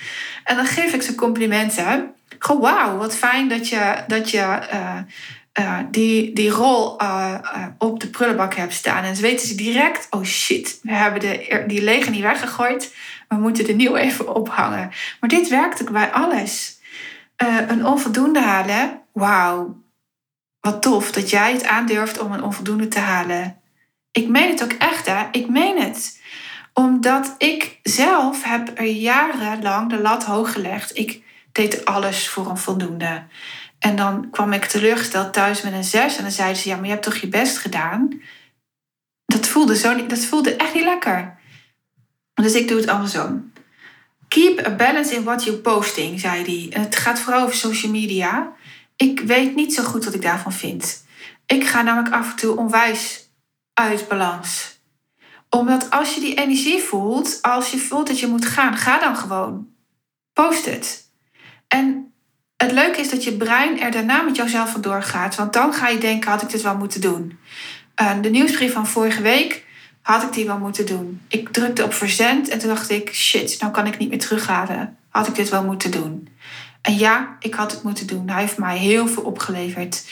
En 0.43 0.55
dan 0.55 0.65
geef 0.65 0.93
ik 0.93 1.01
ze 1.01 1.15
complimenten. 1.15 2.13
Gewoon 2.39 2.61
wauw, 2.61 2.97
wat 2.97 3.15
fijn 3.15 3.49
dat 3.49 3.69
je, 3.69 4.03
dat 4.07 4.30
je 4.30 4.39
eh, 4.39 4.97
eh, 5.51 5.80
die, 5.91 6.34
die 6.34 6.49
rol 6.49 7.01
uh, 7.01 7.36
op 7.78 7.99
de 7.99 8.07
prullenbak 8.07 8.53
hebt 8.53 8.73
staan. 8.73 9.03
En 9.03 9.15
ze 9.15 9.21
weten 9.21 9.47
ze 9.47 9.55
direct, 9.55 10.07
oh 10.09 10.23
shit, 10.23 10.80
we 10.82 10.93
hebben 10.93 11.19
de, 11.19 11.63
die 11.67 11.84
lege 11.84 12.09
niet 12.09 12.21
weggegooid. 12.21 12.93
We 13.28 13.36
moeten 13.36 13.65
de 13.65 13.73
nieuw 13.73 13.95
even 13.95 14.36
ophangen. 14.36 14.91
Maar 15.19 15.30
dit 15.30 15.49
werkt 15.49 15.82
ook 15.82 15.91
bij 15.91 16.11
alles. 16.11 16.80
een 17.67 17.86
onvoldoende 17.86 18.41
halen, 18.41 19.01
wauw, 19.11 19.84
wat 20.66 20.82
tof 20.82 21.11
dat 21.11 21.30
jij 21.30 21.53
het 21.53 21.63
aandurft 21.63 22.20
om 22.20 22.32
een 22.32 22.43
onvoldoende 22.43 22.88
te 22.88 22.99
halen. 22.99 23.61
Ik 24.11 24.28
meen 24.28 24.49
het 24.49 24.63
ook 24.63 24.72
echt, 24.72 25.05
hè? 25.05 25.26
Ik 25.32 25.49
meen 25.49 25.78
het. 25.82 26.22
Omdat 26.74 27.36
ik 27.38 27.80
zelf 27.84 28.43
heb 28.43 28.72
er 28.80 28.86
jarenlang 28.86 29.89
de 29.89 30.01
lat 30.01 30.24
hoog 30.24 30.51
gelegd. 30.51 30.97
Ik 30.97 31.24
deed 31.51 31.86
alles 31.86 32.30
voor 32.30 32.49
een 32.49 32.57
voldoende. 32.57 33.24
En 33.80 33.95
dan 33.95 34.30
kwam 34.32 34.53
ik 34.53 34.66
teleurgesteld 34.66 35.34
thuis 35.34 35.61
met 35.61 35.74
een 35.74 35.84
zes. 35.84 36.18
En 36.18 36.24
dan 36.24 36.32
zeiden 36.32 36.61
ze, 36.61 36.70
ja, 36.70 36.76
maar 36.76 36.86
je 36.86 36.91
hebt 36.91 37.03
toch 37.03 37.16
je 37.16 37.28
best 37.28 37.57
gedaan? 37.57 38.22
Dat 39.26 39.47
voelde, 39.47 39.76
zo 39.76 40.05
dat 40.05 40.26
voelde 40.26 40.55
echt 40.55 40.74
niet 40.74 40.84
lekker. 40.84 41.38
Dus 42.34 42.53
ik 42.53 42.68
doe 42.68 42.80
het 42.80 42.89
andersom. 42.89 43.51
Keep 44.28 44.66
a 44.66 44.76
balance 44.76 45.16
in 45.16 45.24
what 45.24 45.43
you're 45.43 45.61
posting, 45.61 46.20
zei 46.20 46.43
hij. 46.43 46.78
En 46.78 46.82
het 46.82 46.95
gaat 46.95 47.20
vooral 47.20 47.41
over 47.41 47.55
social 47.55 47.91
media. 47.91 48.53
Ik 48.95 49.19
weet 49.19 49.55
niet 49.55 49.73
zo 49.73 49.83
goed 49.83 50.05
wat 50.05 50.13
ik 50.13 50.21
daarvan 50.21 50.53
vind. 50.53 51.05
Ik 51.45 51.65
ga 51.67 51.81
namelijk 51.81 52.13
af 52.13 52.29
en 52.29 52.35
toe 52.35 52.57
onwijs 52.57 53.29
uit 53.73 54.07
balans. 54.07 54.79
Omdat 55.49 55.89
als 55.89 56.15
je 56.15 56.21
die 56.21 56.35
energie 56.35 56.81
voelt, 56.81 57.39
als 57.41 57.71
je 57.71 57.77
voelt 57.77 58.07
dat 58.07 58.19
je 58.19 58.27
moet 58.27 58.45
gaan, 58.45 58.77
ga 58.77 58.99
dan 58.99 59.17
gewoon. 59.17 59.67
Post 60.33 60.65
het. 60.65 61.09
En 61.67 62.13
het 62.57 62.71
leuke 62.71 62.99
is 62.99 63.09
dat 63.09 63.23
je 63.23 63.37
brein 63.37 63.79
er 63.79 63.91
daarna 63.91 64.21
met 64.21 64.35
jouzelf 64.35 64.71
vandoor 64.71 65.03
gaat. 65.03 65.35
Want 65.35 65.53
dan 65.53 65.73
ga 65.73 65.87
je 65.87 65.97
denken, 65.97 66.31
had 66.31 66.41
ik 66.41 66.49
dit 66.49 66.61
wel 66.61 66.77
moeten 66.77 67.01
doen? 67.01 67.39
Uh, 68.01 68.11
de 68.21 68.29
nieuwsbrief 68.29 68.73
van 68.73 68.87
vorige 68.87 69.21
week, 69.21 69.65
had 70.01 70.23
ik 70.23 70.33
die 70.33 70.45
wel 70.45 70.57
moeten 70.57 70.85
doen? 70.85 71.21
Ik 71.27 71.49
drukte 71.49 71.83
op 71.83 71.93
verzend 71.93 72.49
en 72.49 72.59
toen 72.59 72.69
dacht 72.69 72.89
ik, 72.89 73.13
shit, 73.13 73.59
nou 73.59 73.71
kan 73.71 73.87
ik 73.87 73.97
niet 73.97 74.09
meer 74.09 74.19
terughalen. 74.19 74.97
Had 75.09 75.27
ik 75.27 75.35
dit 75.35 75.49
wel 75.49 75.63
moeten 75.63 75.91
doen? 75.91 76.27
En 76.86 76.97
ja, 76.97 77.36
ik 77.39 77.53
had 77.53 77.71
het 77.71 77.83
moeten 77.83 78.07
doen. 78.07 78.29
Hij 78.29 78.41
heeft 78.41 78.57
mij 78.57 78.77
heel 78.77 79.07
veel 79.07 79.23
opgeleverd. 79.23 80.05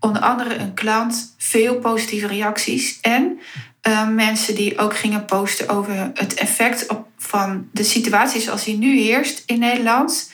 Onder 0.00 0.22
andere 0.22 0.54
een 0.54 0.74
klant, 0.74 1.34
veel 1.38 1.78
positieve 1.78 2.26
reacties 2.26 2.98
en 3.00 3.40
uh, 3.88 4.08
mensen 4.08 4.54
die 4.54 4.78
ook 4.78 4.96
gingen 4.96 5.24
posten 5.24 5.68
over 5.68 6.10
het 6.14 6.34
effect 6.34 6.86
op, 6.86 7.08
van 7.18 7.68
de 7.72 7.82
situatie 7.82 8.40
zoals 8.40 8.64
die 8.64 8.76
nu 8.76 8.98
heerst 8.98 9.42
in 9.46 9.58
Nederland, 9.58 10.30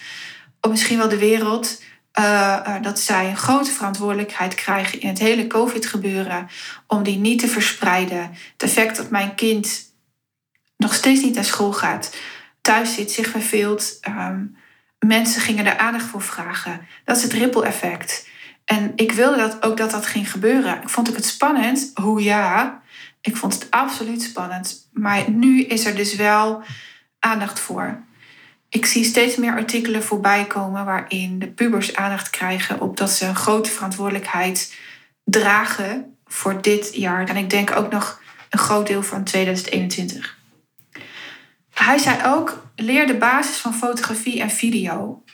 of 0.61 0.71
misschien 0.71 0.99
wel 0.99 1.09
de 1.09 1.19
wereld. 1.19 1.83
Uh, 2.21 2.83
dat 2.83 3.01
zij 3.01 3.29
een 3.29 3.37
grote 3.37 3.71
verantwoordelijkheid 3.71 4.55
krijgen 4.55 5.01
in 5.01 5.09
het 5.09 5.19
hele 5.19 5.47
COVID-gebeuren 5.47 6.49
om 6.87 7.03
die 7.03 7.19
niet 7.19 7.39
te 7.39 7.49
verspreiden. 7.49 8.31
Het 8.53 8.63
effect 8.63 8.97
dat 8.97 9.11
mijn 9.11 9.35
kind 9.35 9.93
nog 10.77 10.95
steeds 10.95 11.23
niet 11.23 11.35
naar 11.35 11.45
school 11.45 11.73
gaat, 11.73 12.17
thuis 12.61 12.95
zit, 12.95 13.11
zich 13.11 13.29
verveelt. 13.29 13.99
Um, 14.09 14.59
mensen 15.07 15.41
gingen 15.41 15.67
er 15.67 15.79
aandacht 15.79 16.05
voor 16.05 16.23
vragen. 16.23 16.87
Dat 17.05 17.17
is 17.17 17.23
het 17.23 17.33
ripple 17.33 17.67
effect. 17.67 18.29
En 18.65 18.93
ik 18.97 19.13
wilde 19.13 19.37
dat 19.37 19.63
ook 19.63 19.77
dat 19.77 19.91
dat 19.91 20.07
ging 20.07 20.31
gebeuren. 20.31 20.83
Ik 20.83 20.89
vond 20.89 21.15
het 21.15 21.25
spannend. 21.25 21.91
Hoe 21.95 22.23
ja, 22.23 22.83
ik 23.21 23.37
vond 23.37 23.55
het 23.55 23.71
absoluut 23.71 24.23
spannend. 24.23 24.89
Maar 24.93 25.31
nu 25.31 25.63
is 25.63 25.87
er 25.87 25.97
dus 25.97 26.15
wel 26.15 26.63
aandacht 27.19 27.61
voor. 27.61 28.03
Ik 28.69 28.87
zie 28.87 29.05
steeds 29.05 29.37
meer 29.37 29.53
artikelen 29.53 30.03
voorbij 30.03 30.47
komen 30.47 30.85
waarin 30.85 31.39
de 31.39 31.49
pubers 31.49 31.97
aandacht 31.97 32.31
krijgen 32.31 32.81
op 32.81 32.97
dat 32.97 33.11
ze 33.11 33.27
een 33.27 33.37
grote 33.37 33.71
verantwoordelijkheid 33.71 34.75
dragen 35.25 36.17
voor 36.27 36.63
dit 36.63 36.95
jaar. 36.95 37.29
En 37.29 37.37
ik 37.37 37.51
denk 37.51 37.77
ook 37.77 37.91
nog 37.91 38.21
een 38.51 38.59
groot 38.59 38.87
deel 38.87 39.03
van 39.03 39.25
2021. 39.25 40.39
Hij 41.83 41.99
zei 41.99 42.19
ook: 42.25 42.67
leer 42.77 43.07
de 43.07 43.17
basis 43.17 43.57
van 43.57 43.75
fotografie 43.75 44.41
en 44.41 44.51
video. 44.51 45.25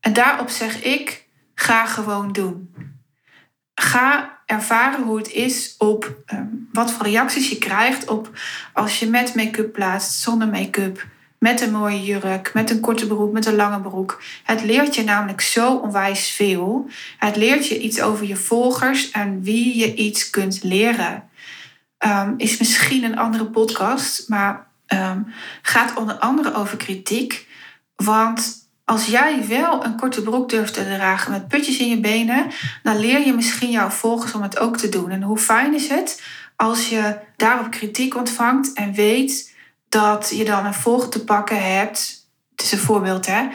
En 0.00 0.12
daarop 0.12 0.48
zeg 0.48 0.82
ik: 0.82 1.26
ga 1.54 1.86
gewoon 1.86 2.32
doen. 2.32 2.74
Ga 3.74 4.38
ervaren 4.46 5.02
hoe 5.02 5.18
het 5.18 5.32
is 5.32 5.74
op 5.78 6.16
um, 6.32 6.68
wat 6.72 6.92
voor 6.92 7.06
reacties 7.06 7.48
je 7.48 7.58
krijgt 7.58 8.08
op 8.08 8.30
als 8.72 8.98
je 8.98 9.06
met 9.06 9.34
make-up 9.34 9.72
plaatst, 9.72 10.20
zonder 10.20 10.48
make-up, 10.48 11.06
met 11.38 11.60
een 11.60 11.72
mooie 11.72 12.04
jurk, 12.04 12.54
met 12.54 12.70
een 12.70 12.80
korte 12.80 13.06
broek, 13.06 13.32
met 13.32 13.46
een 13.46 13.56
lange 13.56 13.80
broek. 13.80 14.22
Het 14.44 14.62
leert 14.62 14.94
je 14.94 15.04
namelijk 15.04 15.40
zo 15.40 15.76
onwijs 15.76 16.30
veel. 16.30 16.90
Het 17.18 17.36
leert 17.36 17.68
je 17.68 17.80
iets 17.80 18.00
over 18.00 18.26
je 18.26 18.36
volgers 18.36 19.10
en 19.10 19.42
wie 19.42 19.78
je 19.78 19.94
iets 19.94 20.30
kunt 20.30 20.62
leren. 20.62 21.28
Um, 22.06 22.34
is 22.36 22.58
misschien 22.58 23.04
een 23.04 23.18
andere 23.18 23.46
podcast, 23.46 24.28
maar 24.28 24.67
um, 24.94 25.26
gaat 25.62 25.96
onder 25.96 26.14
andere 26.14 26.54
over 26.54 26.76
kritiek. 26.76 27.46
Want 27.96 28.68
als 28.84 29.06
jij 29.06 29.46
wel 29.46 29.84
een 29.84 29.96
korte 29.96 30.22
broek 30.22 30.48
durft 30.48 30.74
te 30.74 30.84
dragen 30.84 31.30
met 31.30 31.48
putjes 31.48 31.78
in 31.78 31.88
je 31.88 32.00
benen, 32.00 32.46
dan 32.82 32.98
leer 32.98 33.26
je 33.26 33.34
misschien 33.34 33.70
jouw 33.70 33.88
volgers 33.88 34.32
om 34.32 34.42
het 34.42 34.58
ook 34.58 34.76
te 34.76 34.88
doen. 34.88 35.10
En 35.10 35.22
hoe 35.22 35.38
fijn 35.38 35.74
is 35.74 35.88
het 35.88 36.22
als 36.56 36.88
je 36.88 37.18
daarop 37.36 37.70
kritiek 37.70 38.16
ontvangt 38.16 38.72
en 38.72 38.92
weet 38.92 39.54
dat 39.88 40.30
je 40.34 40.44
dan 40.44 40.66
een 40.66 40.74
volger 40.74 41.08
te 41.08 41.24
pakken 41.24 41.76
hebt. 41.76 42.27
Het 42.58 42.66
is 42.66 42.72
een 42.72 42.78
voorbeeld, 42.78 43.26
hè? 43.26 43.46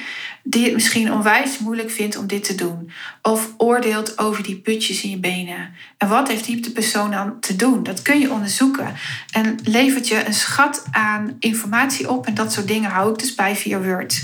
Die 0.43 0.63
het 0.63 0.73
misschien 0.73 1.13
onwijs 1.13 1.57
moeilijk 1.57 1.91
vindt 1.91 2.17
om 2.17 2.27
dit 2.27 2.43
te 2.43 2.55
doen. 2.55 2.91
Of 3.21 3.49
oordeelt 3.57 4.17
over 4.17 4.43
die 4.43 4.55
putjes 4.55 5.03
in 5.03 5.09
je 5.09 5.17
benen. 5.17 5.73
En 5.97 6.07
wat 6.07 6.27
heeft 6.27 6.45
die 6.45 6.71
persoon 6.71 7.11
dan 7.11 7.39
te 7.39 7.55
doen? 7.55 7.83
Dat 7.83 8.01
kun 8.01 8.19
je 8.19 8.31
onderzoeken. 8.31 8.93
En 9.31 9.59
levert 9.63 10.07
je 10.07 10.25
een 10.25 10.33
schat 10.33 10.85
aan 10.91 11.35
informatie 11.39 12.09
op. 12.09 12.25
En 12.25 12.33
dat 12.33 12.53
soort 12.53 12.67
dingen 12.67 12.89
hou 12.89 13.11
ik 13.11 13.19
dus 13.19 13.35
bij 13.35 13.55
via 13.55 13.81
Word. 13.81 14.23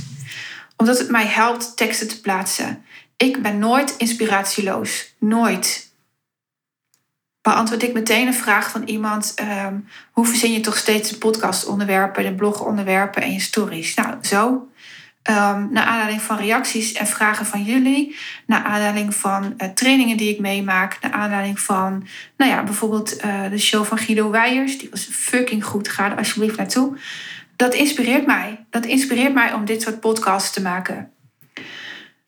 Omdat 0.75 0.97
het 0.97 1.09
mij 1.09 1.25
helpt 1.25 1.77
teksten 1.77 2.07
te 2.07 2.21
plaatsen. 2.21 2.83
Ik 3.17 3.41
ben 3.41 3.59
nooit 3.59 3.95
inspiratieloos. 3.97 5.13
Nooit 5.17 5.88
beantwoord 7.49 7.83
ik 7.83 7.93
meteen 7.93 8.27
een 8.27 8.33
vraag 8.33 8.69
van 8.69 8.83
iemand. 8.83 9.35
Um, 9.65 9.87
hoe 10.11 10.25
verzin 10.25 10.51
je 10.51 10.59
toch 10.59 10.77
steeds 10.77 11.09
de 11.09 11.17
podcastonderwerpen, 11.17 12.23
de 12.23 12.33
blogonderwerpen 12.33 13.21
en 13.21 13.33
je 13.33 13.39
stories? 13.39 13.93
Nou, 13.93 14.15
zo. 14.21 14.69
Um, 15.29 15.69
naar 15.71 15.83
aanleiding 15.83 16.21
van 16.21 16.37
reacties 16.37 16.93
en 16.93 17.07
vragen 17.07 17.45
van 17.45 17.63
jullie. 17.63 18.15
Naar 18.45 18.63
aanleiding 18.63 19.15
van 19.15 19.53
uh, 19.57 19.67
trainingen 19.67 20.17
die 20.17 20.29
ik 20.29 20.39
meemaak. 20.39 20.97
Naar 21.01 21.11
aanleiding 21.11 21.59
van, 21.59 22.07
nou 22.37 22.51
ja, 22.51 22.63
bijvoorbeeld 22.63 23.25
uh, 23.25 23.49
de 23.49 23.57
show 23.57 23.85
van 23.85 23.97
Guido 23.97 24.29
Weijers. 24.31 24.77
Die 24.77 24.89
was 24.89 25.07
fucking 25.11 25.65
goed. 25.65 25.89
Ga 25.89 26.11
er 26.11 26.17
alsjeblieft 26.17 26.57
naartoe. 26.57 26.97
Dat 27.55 27.73
inspireert 27.73 28.25
mij. 28.25 28.65
Dat 28.69 28.85
inspireert 28.85 29.33
mij 29.33 29.53
om 29.53 29.65
dit 29.65 29.81
soort 29.81 29.99
podcasts 29.99 30.53
te 30.53 30.61
maken. 30.61 31.11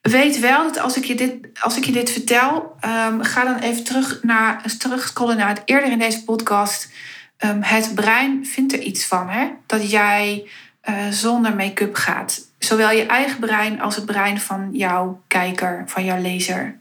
Weet 0.02 0.40
wel 0.40 0.64
dat 0.64 0.78
als 0.78 0.98
ik 0.98 1.04
je 1.04 1.16
dit, 1.16 1.60
als 1.60 1.78
ik 1.78 1.86
je 1.86 1.92
dit 1.92 2.12
vertel, 2.12 2.76
um, 2.86 3.24
ga 3.24 3.44
dan 3.44 3.58
even 3.58 3.84
terug 3.84 4.24
naar, 4.24 4.78
terugscrollen 4.78 5.38
naar 5.38 5.50
het 5.50 5.62
eerder 5.66 5.92
in 5.92 6.00
deze 6.00 6.24
podcast. 6.24 6.92
Um, 7.38 7.62
het 7.62 7.96
brein 7.96 8.46
vindt 8.46 8.74
er 8.74 8.80
iets 8.80 9.06
van, 9.06 9.30
hè? 9.30 9.52
Dat 9.66 9.92
jij 9.92 10.50
uh, 10.90 11.08
zonder 11.10 11.56
make-up 11.56 11.96
gaat. 11.96 12.48
Zowel 12.58 12.92
je 12.92 13.06
eigen 13.06 13.40
brein 13.40 13.82
als 13.82 13.96
het 13.96 14.06
brein 14.06 14.40
van 14.40 14.70
jouw 14.72 15.24
kijker, 15.28 15.84
van 15.86 16.06
jouw 16.06 16.22
lezer. 16.22 16.80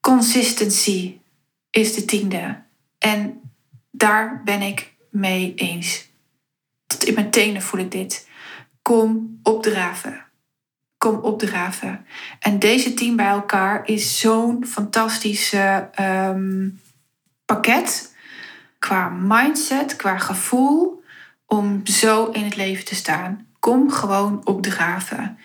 Consistency 0.00 1.18
is 1.70 1.94
de 1.94 2.04
tiende. 2.04 2.62
En 2.98 3.40
daar 3.90 4.42
ben 4.44 4.62
ik 4.62 4.92
mee 5.10 5.54
eens. 5.54 6.08
Tot 6.86 7.04
in 7.04 7.14
mijn 7.14 7.30
tenen 7.30 7.62
voel 7.62 7.80
ik 7.80 7.90
dit. 7.90 8.28
Kom 8.82 9.38
opdraven 9.42 10.26
kom 10.98 11.14
opdraven. 11.14 12.06
En 12.40 12.58
deze 12.58 12.94
team 12.94 13.16
bij 13.16 13.26
elkaar 13.26 13.82
is 13.88 14.20
zo'n 14.20 14.66
fantastische 14.66 15.90
um, 16.00 16.80
pakket 17.44 18.16
qua 18.78 19.08
mindset, 19.08 19.96
qua 19.96 20.18
gevoel 20.18 21.02
om 21.46 21.86
zo 21.86 22.26
in 22.26 22.44
het 22.44 22.56
leven 22.56 22.84
te 22.84 22.94
staan. 22.94 23.46
Kom 23.58 23.90
gewoon 23.90 24.40
opdraven. 24.44 25.38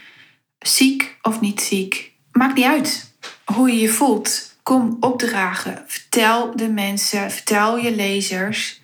Ziek 0.59 1.17
of 1.21 1.39
niet 1.39 1.61
ziek, 1.61 2.13
maakt 2.31 2.55
niet 2.55 2.65
uit 2.65 3.15
hoe 3.45 3.71
je 3.71 3.79
je 3.79 3.89
voelt. 3.89 4.51
Kom 4.63 4.97
opdragen. 4.99 5.83
Vertel 5.87 6.55
de 6.55 6.69
mensen, 6.69 7.31
vertel 7.31 7.77
je 7.77 7.95
lezers 7.95 8.81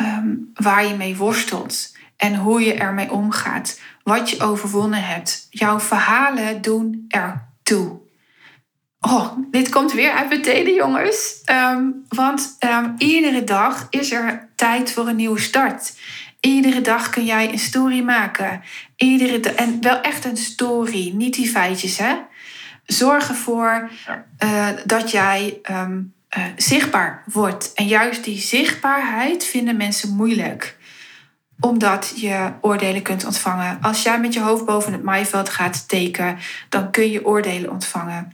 um, 0.00 0.50
waar 0.54 0.86
je 0.86 0.94
mee 0.94 1.16
worstelt 1.16 1.96
en 2.16 2.36
hoe 2.36 2.60
je 2.60 2.74
ermee 2.74 3.10
omgaat 3.10 3.80
wat 4.02 4.30
je 4.30 4.42
overwonnen 4.42 5.04
hebt. 5.04 5.46
Jouw 5.50 5.80
verhalen 5.80 6.62
doen 6.62 7.04
ertoe. 7.08 7.98
Oh, 9.00 9.32
dit 9.50 9.68
komt 9.68 9.92
weer 9.92 10.12
uit 10.12 10.28
mijn 10.28 10.42
tenen, 10.42 10.74
jongens. 10.74 11.40
Ehm, 11.44 11.82
want 12.08 12.56
um, 12.60 12.94
iedere 12.98 13.44
dag 13.44 13.86
is 13.90 14.12
er 14.12 14.48
tijd 14.54 14.92
voor 14.92 15.08
een 15.08 15.16
nieuwe 15.16 15.40
start. 15.40 15.92
Iedere 16.40 16.80
dag 16.80 17.10
kun 17.10 17.24
jij 17.24 17.52
een 17.52 17.58
story 17.58 18.02
maken. 18.02 18.62
Iedere 18.96 19.40
en 19.54 19.82
wel 19.82 20.00
echt 20.00 20.24
een 20.24 20.36
story, 20.36 21.12
niet 21.14 21.34
die 21.34 21.48
feitjes, 21.48 21.98
hè? 21.98 22.16
Zorg 22.84 23.28
ervoor 23.28 23.90
uh, 24.44 24.68
dat 24.84 25.10
jij 25.10 25.58
um, 25.70 26.14
uh, 26.38 26.44
zichtbaar 26.56 27.22
wordt. 27.32 27.72
En 27.74 27.86
juist 27.86 28.24
die 28.24 28.38
zichtbaarheid 28.38 29.44
vinden 29.44 29.76
mensen 29.76 30.14
moeilijk 30.16 30.76
omdat 31.60 32.12
je 32.16 32.52
oordelen 32.60 33.02
kunt 33.02 33.24
ontvangen. 33.24 33.78
Als 33.80 34.02
jij 34.02 34.20
met 34.20 34.34
je 34.34 34.40
hoofd 34.40 34.64
boven 34.64 34.92
het 34.92 35.02
maaiveld 35.02 35.48
gaat 35.48 35.88
teken, 35.88 36.38
dan 36.68 36.90
kun 36.90 37.10
je 37.10 37.26
oordelen 37.26 37.70
ontvangen. 37.70 38.32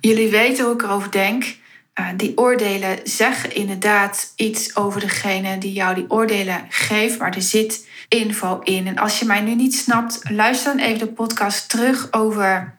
Jullie 0.00 0.30
weten 0.30 0.64
hoe 0.64 0.74
ik 0.74 0.82
erover 0.82 1.10
denk. 1.10 1.56
Uh, 2.00 2.08
die 2.16 2.38
oordelen 2.38 2.98
zeggen 3.04 3.54
inderdaad 3.54 4.32
iets 4.36 4.76
over 4.76 5.00
degene 5.00 5.58
die 5.58 5.72
jou 5.72 5.94
die 5.94 6.10
oordelen 6.10 6.66
geeft, 6.68 7.18
maar 7.18 7.34
er 7.34 7.42
zit 7.42 7.88
info 8.08 8.58
in. 8.58 8.86
En 8.86 8.98
als 8.98 9.18
je 9.18 9.24
mij 9.24 9.40
nu 9.40 9.54
niet 9.54 9.74
snapt, 9.74 10.20
luister 10.30 10.76
dan 10.76 10.86
even 10.86 10.98
de 10.98 11.12
podcast 11.12 11.68
terug 11.68 12.08
over 12.12 12.78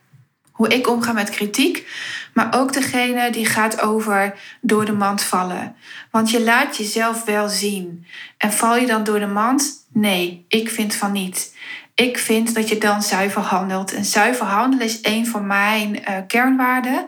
hoe 0.55 0.67
ik 0.67 0.87
omga 0.89 1.11
met 1.11 1.29
kritiek. 1.29 1.87
Maar 2.33 2.59
ook 2.59 2.73
degene 2.73 3.31
die 3.31 3.45
gaat 3.45 3.81
over 3.81 4.39
door 4.61 4.85
de 4.85 4.93
mand 4.93 5.23
vallen. 5.23 5.75
Want 6.11 6.31
je 6.31 6.43
laat 6.43 6.77
jezelf 6.77 7.23
wel 7.23 7.49
zien. 7.49 8.05
En 8.37 8.51
val 8.51 8.77
je 8.77 8.87
dan 8.87 9.03
door 9.03 9.19
de 9.19 9.27
mand? 9.27 9.85
Nee, 9.93 10.45
ik 10.47 10.69
vind 10.69 10.95
van 10.95 11.11
niet. 11.11 11.55
Ik 11.95 12.17
vind 12.17 12.55
dat 12.55 12.69
je 12.69 12.77
dan 12.77 13.01
zuiver 13.01 13.41
handelt. 13.41 13.93
En 13.93 14.05
zuiver 14.05 14.45
handelen 14.45 14.85
is 14.85 14.99
een 15.01 15.27
van 15.27 15.47
mijn 15.47 15.95
uh, 15.95 16.17
kernwaarden. 16.27 17.05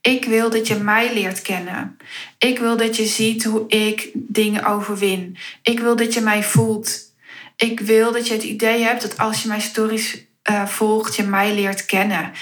Ik 0.00 0.24
wil 0.24 0.50
dat 0.50 0.66
je 0.66 0.74
mij 0.74 1.14
leert 1.14 1.42
kennen. 1.42 1.96
Ik 2.38 2.58
wil 2.58 2.76
dat 2.76 2.96
je 2.96 3.06
ziet 3.06 3.44
hoe 3.44 3.68
ik 3.68 4.10
dingen 4.14 4.64
overwin. 4.64 5.36
Ik 5.62 5.80
wil 5.80 5.96
dat 5.96 6.14
je 6.14 6.20
mij 6.20 6.42
voelt. 6.42 7.00
Ik 7.56 7.80
wil 7.80 8.12
dat 8.12 8.28
je 8.28 8.34
het 8.34 8.42
idee 8.42 8.82
hebt 8.82 9.02
dat 9.02 9.18
als 9.18 9.42
je 9.42 9.48
mijn 9.48 9.60
stories 9.60 10.26
uh, 10.50 10.66
volgt, 10.66 11.16
je 11.16 11.22
mij 11.22 11.54
leert 11.54 11.86
kennen. 11.86 12.32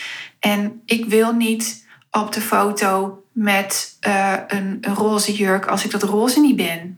En 0.45 0.83
ik 0.85 1.05
wil 1.05 1.33
niet 1.33 1.87
op 2.11 2.33
de 2.33 2.41
foto 2.41 3.23
met 3.33 3.97
een, 4.01 4.79
een 4.81 4.95
roze 4.95 5.35
jurk 5.35 5.67
als 5.67 5.85
ik 5.85 5.91
dat 5.91 6.03
roze 6.03 6.41
niet 6.41 6.57
ben. 6.57 6.97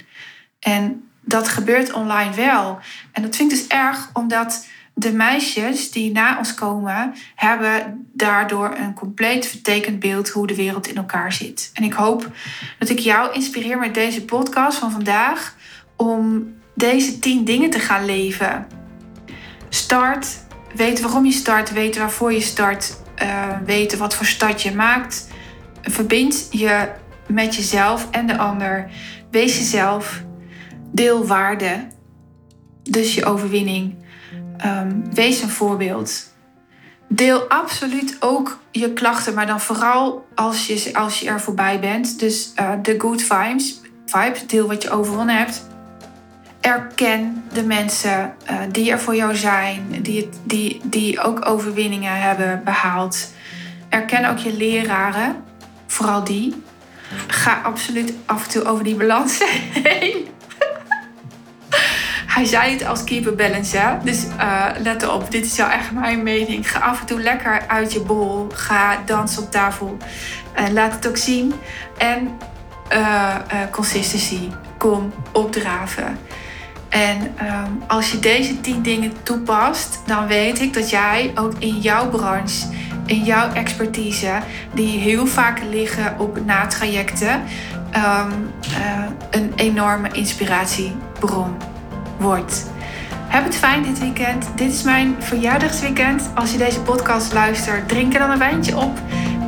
En 0.59 1.09
dat 1.21 1.49
gebeurt 1.49 1.93
online 1.93 2.35
wel. 2.35 2.79
En 3.13 3.23
dat 3.23 3.37
vind 3.37 3.53
ik 3.53 3.59
dus 3.59 3.67
erg, 3.67 4.11
omdat 4.13 4.67
de 4.95 5.13
meisjes 5.13 5.91
die 5.91 6.13
na 6.13 6.39
ons 6.39 6.55
komen, 6.55 7.15
hebben 7.35 8.07
daardoor 8.13 8.75
een 8.77 8.95
compleet 8.95 9.47
vertekend 9.47 9.99
beeld 10.01 10.29
hoe 10.29 10.47
de 10.47 10.55
wereld 10.55 10.87
in 10.87 10.97
elkaar 10.97 11.33
zit. 11.33 11.71
En 11.75 11.83
ik 11.83 11.93
hoop 11.93 12.31
dat 12.79 12.89
ik 12.89 12.99
jou 12.99 13.35
inspireer 13.35 13.79
met 13.79 13.95
deze 13.95 14.25
podcast 14.25 14.79
van 14.79 14.91
vandaag 14.91 15.55
om 15.97 16.55
deze 16.75 17.19
tien 17.19 17.45
dingen 17.45 17.71
te 17.71 17.79
gaan 17.79 18.05
leven. 18.05 18.67
Start, 19.69 20.27
weten 20.75 21.05
waarom 21.05 21.25
je 21.25 21.33
start, 21.33 21.73
weten 21.73 22.01
waarvoor 22.01 22.33
je 22.33 22.41
start, 22.41 23.05
uh, 23.23 23.59
weten 23.65 23.99
wat 23.99 24.15
voor 24.15 24.27
start 24.27 24.63
je 24.63 24.75
maakt. 24.75 25.29
Verbind 25.83 26.49
je 26.51 26.89
met 27.27 27.55
jezelf 27.55 28.11
en 28.11 28.27
de 28.27 28.39
ander. 28.39 28.91
Wees 29.31 29.57
jezelf. 29.57 30.23
Deel 30.93 31.27
waarde. 31.27 31.87
Dus 32.83 33.15
je 33.15 33.25
overwinning. 33.25 33.95
Um, 34.67 35.15
wees 35.15 35.43
een 35.43 35.49
voorbeeld. 35.49 36.35
Deel 37.09 37.49
absoluut 37.49 38.17
ook 38.21 38.59
je 38.71 38.93
klachten, 38.93 39.35
maar 39.35 39.47
dan 39.47 39.61
vooral 39.61 40.27
als 40.35 40.67
je, 40.67 40.91
als 40.95 41.21
je 41.21 41.29
er 41.29 41.41
voorbij 41.41 41.81
bent. 41.81 42.19
Dus 42.19 42.53
uh, 42.61 42.73
de 42.83 42.95
good 42.99 43.23
vibes, 43.23 43.81
vibes, 44.07 44.47
deel 44.47 44.67
wat 44.67 44.83
je 44.83 44.91
overwonnen 44.91 45.37
hebt. 45.37 45.66
Erken 46.67 47.45
de 47.53 47.63
mensen 47.63 48.35
uh, 48.51 48.59
die 48.73 48.91
er 48.91 49.01
voor 49.01 49.17
jou 49.17 49.35
zijn, 49.35 50.03
die, 50.03 50.29
die, 50.45 50.81
die 50.85 51.21
ook 51.21 51.49
overwinningen 51.49 52.21
hebben 52.21 52.61
behaald. 52.65 53.33
Erken 53.89 54.31
ook 54.31 54.39
je 54.39 54.57
leraren, 54.57 55.37
vooral 55.87 56.25
die. 56.25 56.63
Ga 57.27 57.61
absoluut 57.65 58.13
af 58.25 58.45
en 58.45 58.51
toe 58.51 58.65
over 58.65 58.85
die 58.85 58.95
balans 58.95 59.39
heen. 59.83 60.27
Hij 62.27 62.45
zei 62.45 62.73
het 62.73 62.87
als 62.87 63.05
keeper 63.05 63.35
balance, 63.35 63.77
hè? 63.77 63.97
Dus 64.03 64.25
uh, 64.25 64.67
let 64.79 65.09
op, 65.09 65.31
dit 65.31 65.47
is 65.47 65.57
wel 65.57 65.69
echt 65.69 65.93
mijn 65.93 66.23
mening. 66.23 66.71
Ga 66.71 66.79
af 66.79 67.01
en 67.01 67.07
toe 67.07 67.21
lekker 67.21 67.69
uit 67.69 67.93
je 67.93 68.01
bol. 68.01 68.47
Ga 68.53 69.03
dansen 69.05 69.43
op 69.43 69.51
tafel. 69.51 69.97
Uh, 70.59 70.69
laat 70.69 70.93
het 70.93 71.09
ook 71.09 71.17
zien. 71.17 71.55
En 71.99 72.39
consistency. 73.71 74.51
Kom 74.79 75.13
opdraven. 75.33 76.19
En 76.89 77.21
um, 77.23 77.83
als 77.87 78.11
je 78.11 78.19
deze 78.19 78.61
tien 78.61 78.83
dingen 78.83 79.13
toepast, 79.23 80.01
dan 80.07 80.27
weet 80.27 80.61
ik 80.61 80.75
dat 80.75 80.91
jij 80.91 81.33
ook 81.35 81.53
in 81.59 81.79
jouw 81.79 82.09
branche, 82.09 82.67
in 83.07 83.23
jouw 83.23 83.53
expertise, 83.53 84.39
die 84.75 84.99
heel 84.99 85.27
vaak 85.27 85.61
liggen 85.71 86.15
op 86.19 86.45
natrajecten, 86.45 87.43
um, 87.97 88.51
een 89.31 89.53
enorme 89.57 90.09
inspiratiebron 90.13 91.57
wordt. 92.19 92.67
Heb 93.29 93.45
het 93.45 93.57
fijn 93.57 93.83
dit 93.83 93.99
weekend. 93.99 94.47
Dit 94.55 94.73
is 94.73 94.83
mijn 94.83 95.17
verjaardagsweekend. 95.19 96.31
Als 96.35 96.53
je 96.53 96.59
deze 96.59 96.81
podcast 96.81 97.33
luistert, 97.33 97.89
drink 97.89 98.13
er 98.13 98.19
dan 98.19 98.31
een 98.31 98.39
wijntje 98.39 98.77
op. 98.77 98.99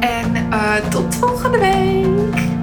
En 0.01 0.37
uh, 0.51 0.75
tot 0.91 1.15
volgende 1.15 1.59
week. 1.59 2.58